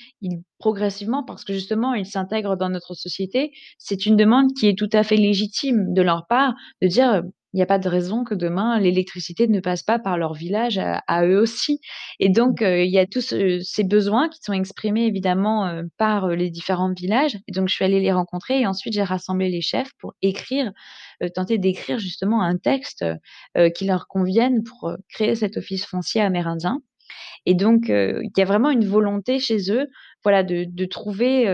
progressivement, 0.60 1.24
parce 1.24 1.44
que 1.44 1.54
justement 1.54 1.96
ils 1.96 2.06
s'intègrent 2.06 2.56
dans 2.56 2.70
notre 2.70 2.94
société, 2.94 3.52
c'est 3.80 4.06
une 4.06 4.16
demande 4.16 4.54
qui 4.54 4.68
est 4.68 4.78
tout 4.78 4.90
à 4.94 5.02
fait 5.04 5.18
légitime 5.18 5.92
de 5.92 6.04
leur 6.04 6.28
part 6.28 6.54
de 6.84 6.88
dire, 6.88 7.24
«Il 7.54 7.58
n'y 7.58 7.64
a 7.64 7.66
pas 7.66 7.80
de 7.80 7.90
raison 7.90 8.24
que 8.24 8.36
demain 8.36 8.80
l'électricité 8.80 9.48
ne 9.48 9.60
passe 9.60 9.84
pas 9.84 10.00
par 10.00 10.18
leur 10.18 10.34
village 10.34 10.78
à 10.78 11.04
à 11.08 11.26
eux 11.26 11.40
aussi» 11.40 11.82
et 12.20 12.30
donc 12.30 12.62
heu, 12.62 12.84
il 12.86 12.92
y 12.92 13.00
a 13.00 13.06
tous, 13.06 13.34
ces 13.62 13.84
besoins 13.84 14.30
qui 14.30 14.40
sont 14.42 14.54
exprimés 14.54 15.06
évidemment, 15.06 15.82
par, 15.98 16.30
les 16.30 16.50
différents 16.50 16.94
villages. 16.94 17.38
Et 17.48 17.52
donc 17.52 17.68
je 17.68 17.74
suis 17.74 17.86
allée 17.86 18.00
les 18.00 18.12
rencontrer 18.12 18.62
et 18.62 18.68
ensuite 18.68 18.94
j'ai 18.94 19.04
rassemblé 19.04 19.50
les 19.50 19.62
chefs 19.62 19.92
pour 20.00 20.14
écrire, 20.22 20.72
tenter 21.36 21.58
d'écrire 21.58 22.00
justement 22.00 22.42
un 22.42 22.58
texte, 22.58 23.06
qui 23.76 23.86
leur 23.86 24.08
convienne 24.08 24.64
pour, 24.64 24.96
créer 25.10 25.36
cet 25.36 25.58
office 25.58 25.86
foncier 25.86 26.22
amérindien. 26.22 26.82
Et 27.46 27.56
donc 27.56 27.86
il 27.90 28.30
y 28.38 28.42
a 28.42 28.46
vraiment 28.46 28.70
une 28.70 28.86
volonté 28.86 29.40
chez 29.40 29.72
eux, 29.72 29.88
voilà, 30.24 30.44
de 30.44 30.66
de 30.68 30.86
trouver, 30.86 31.48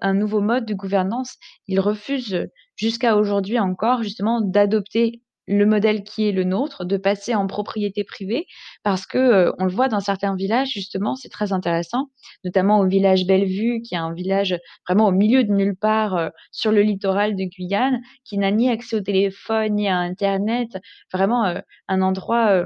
un 0.00 0.14
nouveau 0.14 0.40
mode 0.40 0.66
de 0.66 0.74
gouvernance. 0.74 1.36
Ils 1.68 1.80
refusent, 1.80 2.46
jusqu'à 2.76 3.16
aujourd'hui 3.16 3.58
encore, 3.58 4.02
justement, 4.02 4.40
d'adopter 4.40 5.22
le 5.46 5.66
modèle 5.66 6.02
qui 6.04 6.28
est 6.28 6.32
le 6.32 6.44
nôtre, 6.44 6.84
de 6.84 6.96
passer 6.96 7.34
en 7.34 7.46
propriété 7.46 8.04
privée 8.04 8.46
parce 8.82 9.06
que, 9.06 9.18
heu, 9.48 9.52
on 9.58 9.64
le 9.64 9.70
voit 9.70 9.88
dans 9.88 10.00
certains 10.00 10.34
villages, 10.36 10.70
justement, 10.70 11.14
c'est 11.16 11.28
très 11.30 11.52
intéressant, 11.52 12.10
notamment 12.44 12.80
au 12.80 12.86
village 12.88 13.26
Bellevue, 13.26 13.82
qui 13.82 13.94
est 13.94 13.98
un 13.98 14.12
village 14.14 14.56
vraiment 14.88 15.06
au 15.08 15.12
milieu 15.12 15.44
de 15.44 15.52
nulle 15.52 15.76
part, 15.76 16.16
heu, 16.16 16.30
sur 16.52 16.72
le 16.72 16.82
littoral 16.82 17.36
de 17.36 17.44
Guyane, 17.44 18.00
qui 18.24 18.38
n'a 18.38 18.50
ni 18.50 18.68
accès 18.70 18.96
au 18.96 19.00
téléphone, 19.00 19.74
ni 19.76 19.88
à 19.88 19.96
internet. 19.98 20.68
Vraiment, 21.12 21.46
heu, 21.48 21.62
un 21.88 22.02
endroit, 22.02 22.64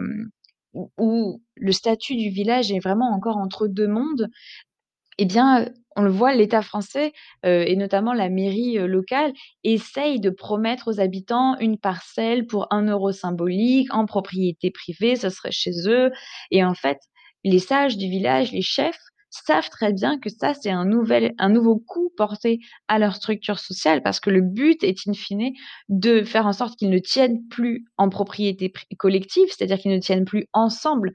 où 0.98 1.42
le 1.56 1.72
statut 1.72 2.16
du 2.16 2.30
village 2.30 2.70
est 2.72 2.78
vraiment 2.80 3.10
encore 3.12 3.36
entre 3.38 3.66
2 3.68 3.88
mondes, 3.88 4.28
eh 5.20 5.26
bien, 5.26 5.66
on 5.96 6.02
le 6.02 6.10
voit, 6.10 6.34
l'État 6.34 6.62
français, 6.62 7.12
heu, 7.46 7.64
et 7.68 7.76
notamment 7.76 8.12
la 8.14 8.28
mairie, 8.30 8.78
heu, 8.78 8.86
locale, 8.86 9.32
essaye 9.64 10.20
de 10.20 10.30
promettre 10.30 10.88
aux 10.88 11.00
habitants 11.00 11.56
une 11.60 11.78
parcelle 11.78 12.46
pour 12.46 12.68
un 12.72 12.84
euro 12.86 13.12
symbolique, 13.12 13.92
en 13.94 14.06
propriété 14.06 14.70
privée, 14.72 15.16
ce 15.16 15.30
serait 15.30 15.52
chez 15.52 15.72
eux. 15.88 16.10
Et 16.50 16.64
en 16.64 16.74
fait, 16.74 16.98
les 17.44 17.58
sages 17.60 17.96
du 17.98 18.08
village, 18.08 18.52
les 18.52 18.62
chefs, 18.62 18.98
savent 19.30 19.70
très 19.70 19.92
bien 19.92 20.18
que 20.18 20.28
ça, 20.30 20.54
c'est 20.54 20.70
un 20.70 20.84
nouvel 20.84 21.34
un 21.38 21.48
nouveau 21.48 21.76
coup 21.78 22.12
porté 22.16 22.60
à 22.88 22.98
leur 22.98 23.14
structure 23.16 23.58
sociale 23.58 24.02
parce 24.02 24.20
que 24.20 24.30
le 24.30 24.40
but 24.42 24.82
est 24.84 25.06
in 25.08 25.12
fine 25.14 25.52
de 25.88 26.22
faire 26.24 26.46
en 26.46 26.52
sorte 26.52 26.78
qu'ils 26.78 26.90
ne 26.90 26.98
tiennent 26.98 27.46
plus 27.48 27.84
en 27.98 28.08
propriété 28.08 28.68
pri 28.68 28.86
collective, 28.98 29.48
c'est-à-dire 29.48 29.78
qu'ils 29.78 29.92
ne 29.92 29.98
tiennent 30.00 30.24
plus 30.24 30.46
ensemble, 30.52 31.12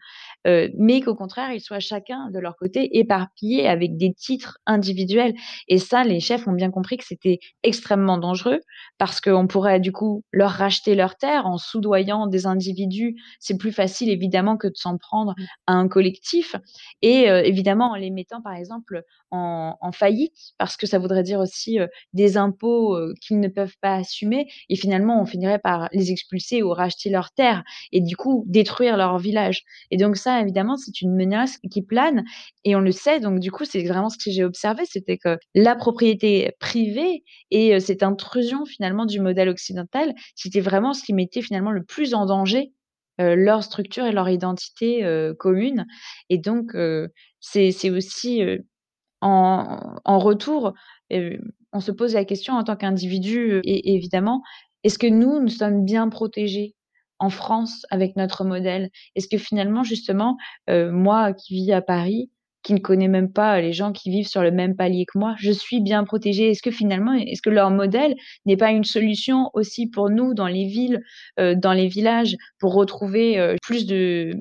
heu, 0.47 0.72
mais 0.78 1.01
qu'au 1.01 1.16
contraire, 1.16 1.51
ils 1.51 1.61
soient 1.61 1.80
chacun 1.80 2.30
de 2.32 2.39
leur 2.39 2.55
côté 2.57 2.97
éparpillés 2.97 3.68
avec 3.68 3.97
des 3.97 4.13
titres 4.13 4.57
individuels 4.66 5.34
et 5.68 5.78
ça, 5.78 6.03
les 6.03 6.20
chefs 6.20 6.47
ont 6.47 6.53
bien 6.53 6.72
compris 6.72 6.97
que 6.97 7.05
c'était 7.05 7.39
extrêmement 7.63 8.18
dangereux 8.18 8.61
parce 8.97 9.22
qu'on 9.22 9.47
pourrait 9.47 9.80
du 9.80 9.91
coup 9.91 10.24
leur 10.32 10.51
racheter 10.51 10.95
leurs 10.95 11.16
terres 11.18 11.45
en 11.45 11.57
soudoyant 11.57 12.28
des 12.28 12.45
individus. 12.47 13.16
C'est 13.39 13.57
plus 13.57 13.72
facile 13.72 14.09
évidemment 14.09 14.57
que 14.57 14.68
de 14.68 14.76
s'en 14.76 14.97
prendre 14.97 15.36
Mmh. 15.38 15.45
à 15.68 15.74
un 15.74 15.88
collectif 15.88 16.55
et 17.01 17.30
heu, 17.30 17.45
évidemment 17.45 17.91
en 17.91 17.95
les 18.06 18.12
mettant 18.12 18.41
par 18.41 18.53
exemple 18.53 19.03
en 19.32 19.91
faillite 19.91 20.53
parce 20.58 20.78
que 20.78 20.88
ça 20.88 20.99
voudrait 20.99 21.24
dire 21.24 21.39
aussi, 21.39 21.80
des 22.14 22.38
impôts, 22.38 22.97
qu'ils 23.22 23.39
ne 23.39 23.47
peuvent 23.47 23.76
pas 23.82 23.95
assumer 23.95 24.47
et 24.70 24.76
finalement 24.76 25.22
on 25.22 25.26
finirait 25.26 25.60
par 25.60 25.89
les 25.91 26.12
expulser 26.12 26.64
ou 26.64 26.70
racheter 26.70 27.10
leurs 27.10 27.32
terres 27.32 27.64
et 27.91 28.01
du 28.01 28.16
coup 28.16 28.45
détruire 28.47 28.97
leur 28.97 29.18
village. 29.18 29.64
Et 29.91 29.97
donc 29.97 30.18
ça 30.18 30.41
évidemment 30.41 30.78
c'est 30.78 31.01
une 31.01 31.16
menace 31.16 31.58
qui 31.72 31.82
plane 31.82 32.24
et 32.64 32.76
on 32.76 32.80
le 32.80 32.91
sait 32.91 33.20
donc 33.20 33.39
du 33.39 33.51
coup 33.51 33.66
c'est 33.66 33.84
vraiment 33.84 34.10
ce 34.10 34.18
que 34.18 34.32
j'ai 34.32 34.43
observé, 34.43 34.84
c'était 34.86 35.18
que 35.18 35.38
la 35.53 35.76
propriété 35.76 36.51
privée 36.60 37.24
et 37.51 37.80
cette 37.80 38.03
intrusion 38.03 38.66
finalement 38.66 39.06
du 39.06 39.20
modèle 39.20 39.49
occidental, 39.49 40.14
c'était 40.36 40.62
vraiment 40.62 40.93
ce 40.93 41.03
qui 41.03 41.14
mettait 41.14 41.41
finalement 41.41 41.72
le 41.72 41.84
plus 41.84 42.14
en 42.14 42.26
danger, 42.26 42.72
heu, 43.22 43.36
leur 43.36 43.63
structure 43.63 44.05
et 44.05 44.11
leur 44.13 44.30
identité, 44.30 45.05
heu, 45.05 45.34
commune 45.36 45.86
et 46.30 46.38
donc 46.39 46.76
heu, 46.76 47.09
c'est 47.39 47.72
c'est 47.72 47.89
aussi, 47.91 48.43
en 49.22 49.80
en 50.05 50.20
retour, 50.20 50.74
on 51.74 51.80
se 51.82 51.91
pose 51.91 52.13
la 52.16 52.26
question 52.26 52.55
en 52.55 52.63
tant 52.66 52.76
qu'individu, 52.78 53.61
évidemment, 53.66 54.43
est-ce 54.84 54.99
que 54.99 55.07
nous, 55.07 55.39
nous 55.41 55.49
sommes 55.49 55.86
bien 55.86 56.09
protégés 56.09 56.76
en 57.20 57.30
France 57.30 57.86
avec 57.91 58.16
notre 58.18 58.45
modèle? 58.45 58.89
Est-ce 59.16 59.28
que 59.30 59.38
finalement 59.39 59.84
justement, 59.84 60.38
moi 60.70 61.34
qui 61.34 61.55
vis 61.55 61.74
à 61.74 61.82
Paris, 61.84 62.32
qui 62.66 62.74
ne 62.76 62.80
connais 62.80 63.07
même 63.09 63.32
pas 63.32 63.61
les 63.61 63.74
gens 63.74 63.93
qui 63.93 64.11
vivent 64.11 64.28
sur 64.28 64.43
le 64.43 64.51
même 64.51 64.76
palier 64.76 65.05
que 65.05 65.20
moi, 65.20 65.36
je 65.39 65.51
suis 65.51 65.82
bien 65.82 66.03
protégée? 66.05 66.51
Est-ce 66.51 66.63
que 66.63 66.72
finalement, 66.72 67.13
est-ce 67.13 67.41
que 67.43 67.51
leur 67.51 67.72
modèle 67.72 68.16
n'est 68.47 68.57
pas 68.57 68.72
une 68.72 68.84
solution 68.86 69.51
aussi 69.55 69.88
pour 69.89 70.09
nous 70.11 70.34
dans 70.36 70.47
les 70.47 70.68
villes, 70.68 71.01
heu, 71.39 71.55
dans 71.55 71.74
les 71.74 71.88
villages 71.88 72.36
pour 72.59 72.74
retrouver, 72.76 73.39
heu, 73.39 73.55
plus 73.63 73.86
de 73.88 74.34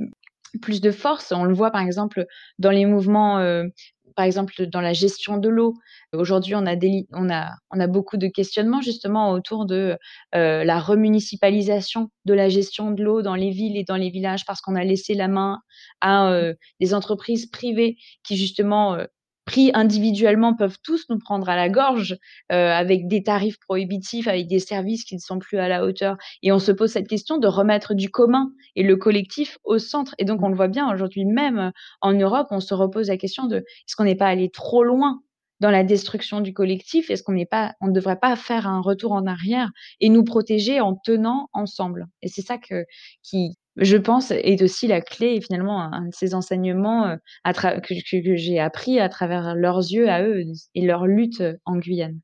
plus 0.60 0.80
de 0.80 0.90
force? 0.90 1.32
On 1.32 1.44
le 1.44 1.54
voit 1.54 1.70
par 1.70 1.82
exemple 1.82 2.26
dans 2.58 2.70
les 2.70 2.86
mouvements, 2.86 3.38
heu, 3.40 3.70
par 4.16 4.24
exemple 4.26 4.66
dans 4.66 4.80
la 4.80 4.92
gestion 4.92 5.38
de 5.38 5.48
l'eau. 5.48 5.74
Aujourd'hui, 6.12 6.54
on 6.54 6.64
a 6.66 6.76
on 7.12 7.80
a 7.80 7.86
beaucoup 7.88 8.16
de 8.16 8.28
questionnements 8.28 8.80
justement 8.82 9.32
autour 9.32 9.66
de, 9.66 9.96
heu, 10.36 10.62
la 10.64 10.78
remunicipalisation 10.80 12.10
de 12.24 12.34
la 12.34 12.48
gestion 12.48 12.90
de 12.92 13.02
l'eau 13.04 13.22
dans 13.22 13.34
les 13.34 13.50
villes 13.50 13.76
et 13.76 13.84
dans 13.84 13.96
les 13.96 14.10
villages 14.10 14.44
parce 14.46 14.60
qu'on 14.60 14.76
a 14.76 14.84
laissé 14.84 15.14
la 15.14 15.28
main 15.28 15.60
à, 16.00 16.30
heu, 16.32 16.56
des 16.80 16.94
entreprises 16.94 17.46
privées 17.46 17.96
qui 18.24 18.36
justement, 18.36 18.96
pris 19.44 19.70
individuellement, 19.74 20.54
peuvent 20.54 20.78
tous 20.82 21.06
nous 21.10 21.18
prendre 21.18 21.48
à 21.48 21.56
la 21.56 21.68
gorge, 21.68 22.12
heu, 22.52 22.54
avec 22.56 23.08
des 23.08 23.22
tarifs 23.22 23.58
prohibitifs, 23.60 24.28
avec 24.28 24.46
des 24.48 24.58
services 24.58 25.04
qui 25.04 25.14
ne 25.14 25.20
sont 25.20 25.38
plus 25.38 25.58
à 25.58 25.68
la 25.68 25.84
hauteur. 25.84 26.16
Et 26.42 26.52
on 26.52 26.58
se 26.58 26.72
pose 26.72 26.90
cette 26.90 27.08
question 27.08 27.38
de 27.38 27.46
remettre 27.48 27.94
du 27.94 28.10
commun 28.10 28.50
et 28.76 28.82
le 28.82 28.96
collectif 28.96 29.58
au 29.64 29.78
centre. 29.78 30.14
Et 30.18 30.24
donc 30.24 30.42
on 30.42 30.48
le 30.48 30.56
voit 30.56 30.68
bien 30.68 30.92
aujourd'hui 30.92 31.24
même, 31.24 31.72
en 32.00 32.12
Europe, 32.12 32.48
on 32.50 32.60
se 32.60 32.74
repose 32.74 33.08
la 33.08 33.16
question 33.16 33.46
de: 33.46 33.56
«Est-ce 33.58 33.96
qu'on 33.96 34.04
n'est 34.04 34.14
pas 34.16 34.26
allé 34.28 34.50
trop 34.50 34.84
loin 34.84 35.20
dans 35.64 35.70
la 35.70 35.82
destruction 35.82 36.42
du 36.42 36.52
collectif? 36.52 37.08
Est-ce 37.08 37.22
qu'on 37.22 37.32
ne 37.32 37.92
devrait 37.92 38.20
pas 38.20 38.36
faire 38.36 38.66
un 38.68 38.82
retour 38.82 39.12
en 39.12 39.26
arrière 39.26 39.70
et 40.00 40.10
nous 40.10 40.22
protéger 40.22 40.78
en 40.80 40.94
tenant 40.94 41.48
ensemble?» 41.54 42.06
et 42.20 42.28
c'est 42.28 42.42
ça 42.42 42.58
qui, 43.22 43.56
je 43.76 43.96
pense, 43.96 44.30
est 44.30 44.62
aussi 44.62 44.86
la 44.86 45.00
clé 45.00 45.40
finalement 45.40 45.80
un 45.80 46.08
de 46.08 46.14
ces 46.14 46.34
enseignements, 46.34 47.16
tra 47.54 47.80
que 47.80 47.94
j'ai 48.36 48.58
appris 48.58 49.00
à 49.00 49.08
travers 49.08 49.54
leurs 49.54 49.78
yeux 49.78 50.10
à 50.10 50.22
eux 50.22 50.42
et 50.74 50.84
leur 50.84 51.06
lutte, 51.06 51.42
en 51.64 51.78
Guyane. 51.78 52.20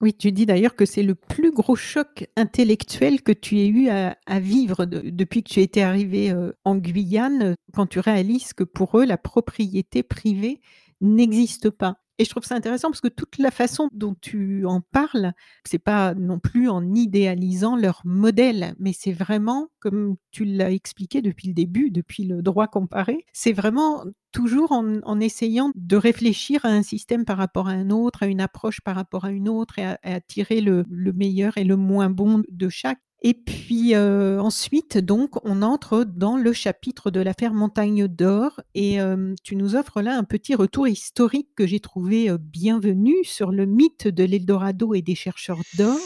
Oui, 0.00 0.12
tu 0.14 0.32
dis 0.32 0.46
d'ailleurs 0.46 0.74
que 0.74 0.86
c'est 0.86 1.04
le 1.04 1.14
plus 1.14 1.52
gros 1.52 1.76
choc 1.76 2.26
intellectuel 2.34 3.22
que 3.22 3.32
tu 3.32 3.58
aies 3.58 3.68
eu 3.68 3.88
à 3.88 4.40
vivre 4.40 4.84
de 4.84 5.10
depuis 5.10 5.44
que 5.44 5.50
tu 5.50 5.60
étais 5.60 5.82
arrivé, 5.82 6.32
heu, 6.32 6.54
en 6.64 6.74
Guyane, 6.76 7.54
quand 7.72 7.86
tu 7.86 8.00
réalises 8.00 8.52
que 8.52 8.64
pour 8.64 8.98
eux, 8.98 9.04
la 9.04 9.18
propriété 9.18 10.02
privée 10.02 10.60
n'existe 11.00 11.70
pas. 11.70 11.99
Et 12.20 12.24
je 12.24 12.28
trouve 12.28 12.44
ça 12.44 12.54
intéressant 12.54 12.90
parce 12.90 13.00
que 13.00 13.08
toute 13.08 13.38
la 13.38 13.50
façon 13.50 13.88
dont 13.94 14.14
tu 14.20 14.66
en 14.66 14.82
parles, 14.82 15.32
c'est 15.64 15.78
pas 15.78 16.12
non 16.12 16.38
plus 16.38 16.68
en 16.68 16.84
idéalisant 16.94 17.76
leur 17.76 18.02
modèle, 18.04 18.74
mais 18.78 18.92
c'est 18.92 19.14
vraiment, 19.14 19.68
comme 19.78 20.16
tu 20.30 20.44
l'as 20.44 20.70
expliqué 20.70 21.22
depuis 21.22 21.48
le 21.48 21.54
début, 21.54 21.90
depuis 21.90 22.24
le 22.24 22.42
droit 22.42 22.66
comparé, 22.66 23.24
c'est 23.32 23.54
vraiment 23.54 24.04
toujours 24.32 24.72
en, 24.72 25.18
essayant 25.18 25.72
de 25.74 25.96
réfléchir 25.96 26.66
à 26.66 26.68
un 26.68 26.82
système 26.82 27.24
par 27.24 27.38
rapport 27.38 27.68
à 27.68 27.72
un 27.72 27.88
autre, 27.88 28.22
à 28.22 28.26
une 28.26 28.42
approche 28.42 28.82
par 28.82 28.96
rapport 28.96 29.24
à 29.24 29.30
une 29.30 29.48
autre, 29.48 29.78
et 29.78 29.86
à, 29.86 30.20
tirer 30.20 30.60
le 30.60 30.84
meilleur 31.14 31.56
et 31.56 31.64
le 31.64 31.76
moins 31.76 32.10
bon 32.10 32.42
de 32.50 32.68
chaque. 32.68 33.00
Et 33.22 33.34
puis 33.34 33.94
euh, 33.94 34.40
ensuite, 34.40 34.96
donc, 34.96 35.44
on 35.44 35.60
entre 35.62 36.04
dans 36.04 36.36
le 36.36 36.52
chapitre 36.52 37.10
de 37.10 37.20
l'affaire 37.20 37.52
Montagne 37.52 38.08
d'Or 38.08 38.60
et 38.74 39.00
euh, 39.00 39.34
tu 39.44 39.56
nous 39.56 39.76
offres 39.76 40.00
là 40.00 40.16
un 40.16 40.24
petit 40.24 40.54
retour 40.54 40.88
historique 40.88 41.48
que 41.54 41.66
j'ai 41.66 41.80
trouvé 41.80 42.30
euh, 42.30 42.38
bienvenu 42.40 43.14
sur 43.24 43.52
le 43.52 43.66
mythe 43.66 44.08
de 44.08 44.24
l'Eldorado 44.24 44.94
et 44.94 45.02
des 45.02 45.14
chercheurs 45.14 45.60
d'or. 45.76 45.98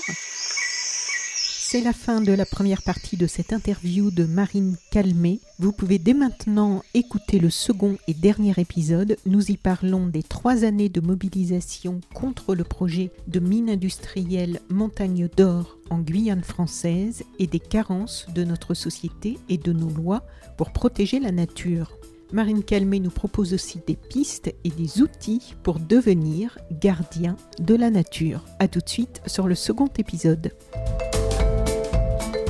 C'est 1.75 1.81
la 1.81 1.93
fin 1.93 2.21
de 2.21 2.31
la 2.31 2.47
première 2.47 2.83
partie 2.83 3.17
de 3.17 3.27
cette 3.27 3.53
interview 3.53 4.13
de 4.13 4.27
Marine 4.27 4.77
Calmé. 4.93 5.41
Vous 5.59 5.73
pouvez 5.73 5.99
dès 5.99 6.15
maintenant 6.15 6.85
écouter 6.95 7.41
le 7.41 7.51
second 7.51 7.97
et 8.07 8.15
dernier 8.15 8.55
épisode. 8.59 9.17
Nous 9.27 9.51
y 9.51 9.57
parlons 9.57 10.07
des 10.07 10.23
trois 10.23 10.63
années 10.63 10.89
de 10.89 11.01
mobilisation 11.01 12.01
contre 12.15 12.55
le 12.55 12.63
projet 12.63 13.11
de 13.27 13.41
mine 13.41 13.69
industrielle 13.69 14.61
Montagne 14.69 15.29
d'Or 15.37 15.77
en 15.91 15.99
Guyane 15.99 16.45
française 16.45 17.25
et 17.41 17.49
des 17.49 17.59
carences 17.59 18.29
de 18.33 18.45
notre 18.45 18.75
société 18.75 19.41
et 19.49 19.59
de 19.59 19.73
nos 19.73 19.91
lois 19.91 20.23
pour 20.57 20.71
protéger 20.71 21.19
la 21.19 21.33
nature. 21.33 21.91
Marine 22.33 22.63
Calmé 22.63 23.01
nous 23.01 23.11
propose 23.11 23.53
aussi 23.53 23.81
des 23.85 23.97
pistes 23.97 24.55
et 24.63 24.71
des 24.71 25.03
outils 25.03 25.57
pour 25.65 25.81
devenir 25.81 26.57
gardien 26.71 27.35
de 27.59 27.75
la 27.75 27.91
nature. 27.91 28.45
A 28.61 28.69
tout 28.69 28.79
de 28.79 28.89
suite 28.89 29.23
sur 29.27 29.49
le 29.49 29.57
second 29.57 29.89
épisode. 29.99 30.53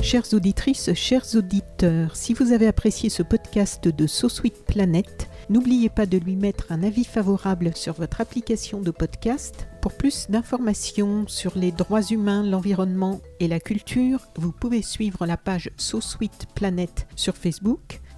Chères 0.05 0.33
auditrices, 0.33 0.93
chers 0.93 1.25
auditeurs, 1.33 2.15
si 2.15 2.35
vous 2.35 2.51
avez 2.51 2.67
apprécié 2.67 3.09
ce 3.09 3.23
podcast 3.23 3.87
de 3.87 4.05
So 4.05 4.27
Planet, 4.67 5.27
n'oubliez 5.49 5.89
pas 5.89 6.05
de 6.05 6.19
lui 6.19 6.35
mettre 6.35 6.71
un 6.71 6.83
avis 6.83 7.05
favorable 7.05 7.71
sur 7.75 7.93
votre 7.93 8.21
application 8.21 8.81
de 8.81 8.91
podcast. 8.91 9.67
Pour 9.81 9.93
plus 9.93 10.27
d'informations 10.29 11.25
sur 11.27 11.57
les 11.57 11.71
droits 11.71 12.03
humains, 12.03 12.43
l'environnement 12.43 13.19
et 13.39 13.47
la 13.47 13.59
culture, 13.59 14.27
vous 14.37 14.51
pouvez 14.51 14.83
suivre 14.83 15.25
la 15.25 15.37
page 15.37 15.71
So 15.75 15.99
Planet 16.53 17.07
sur 17.15 17.35
Facebook. 17.35 17.99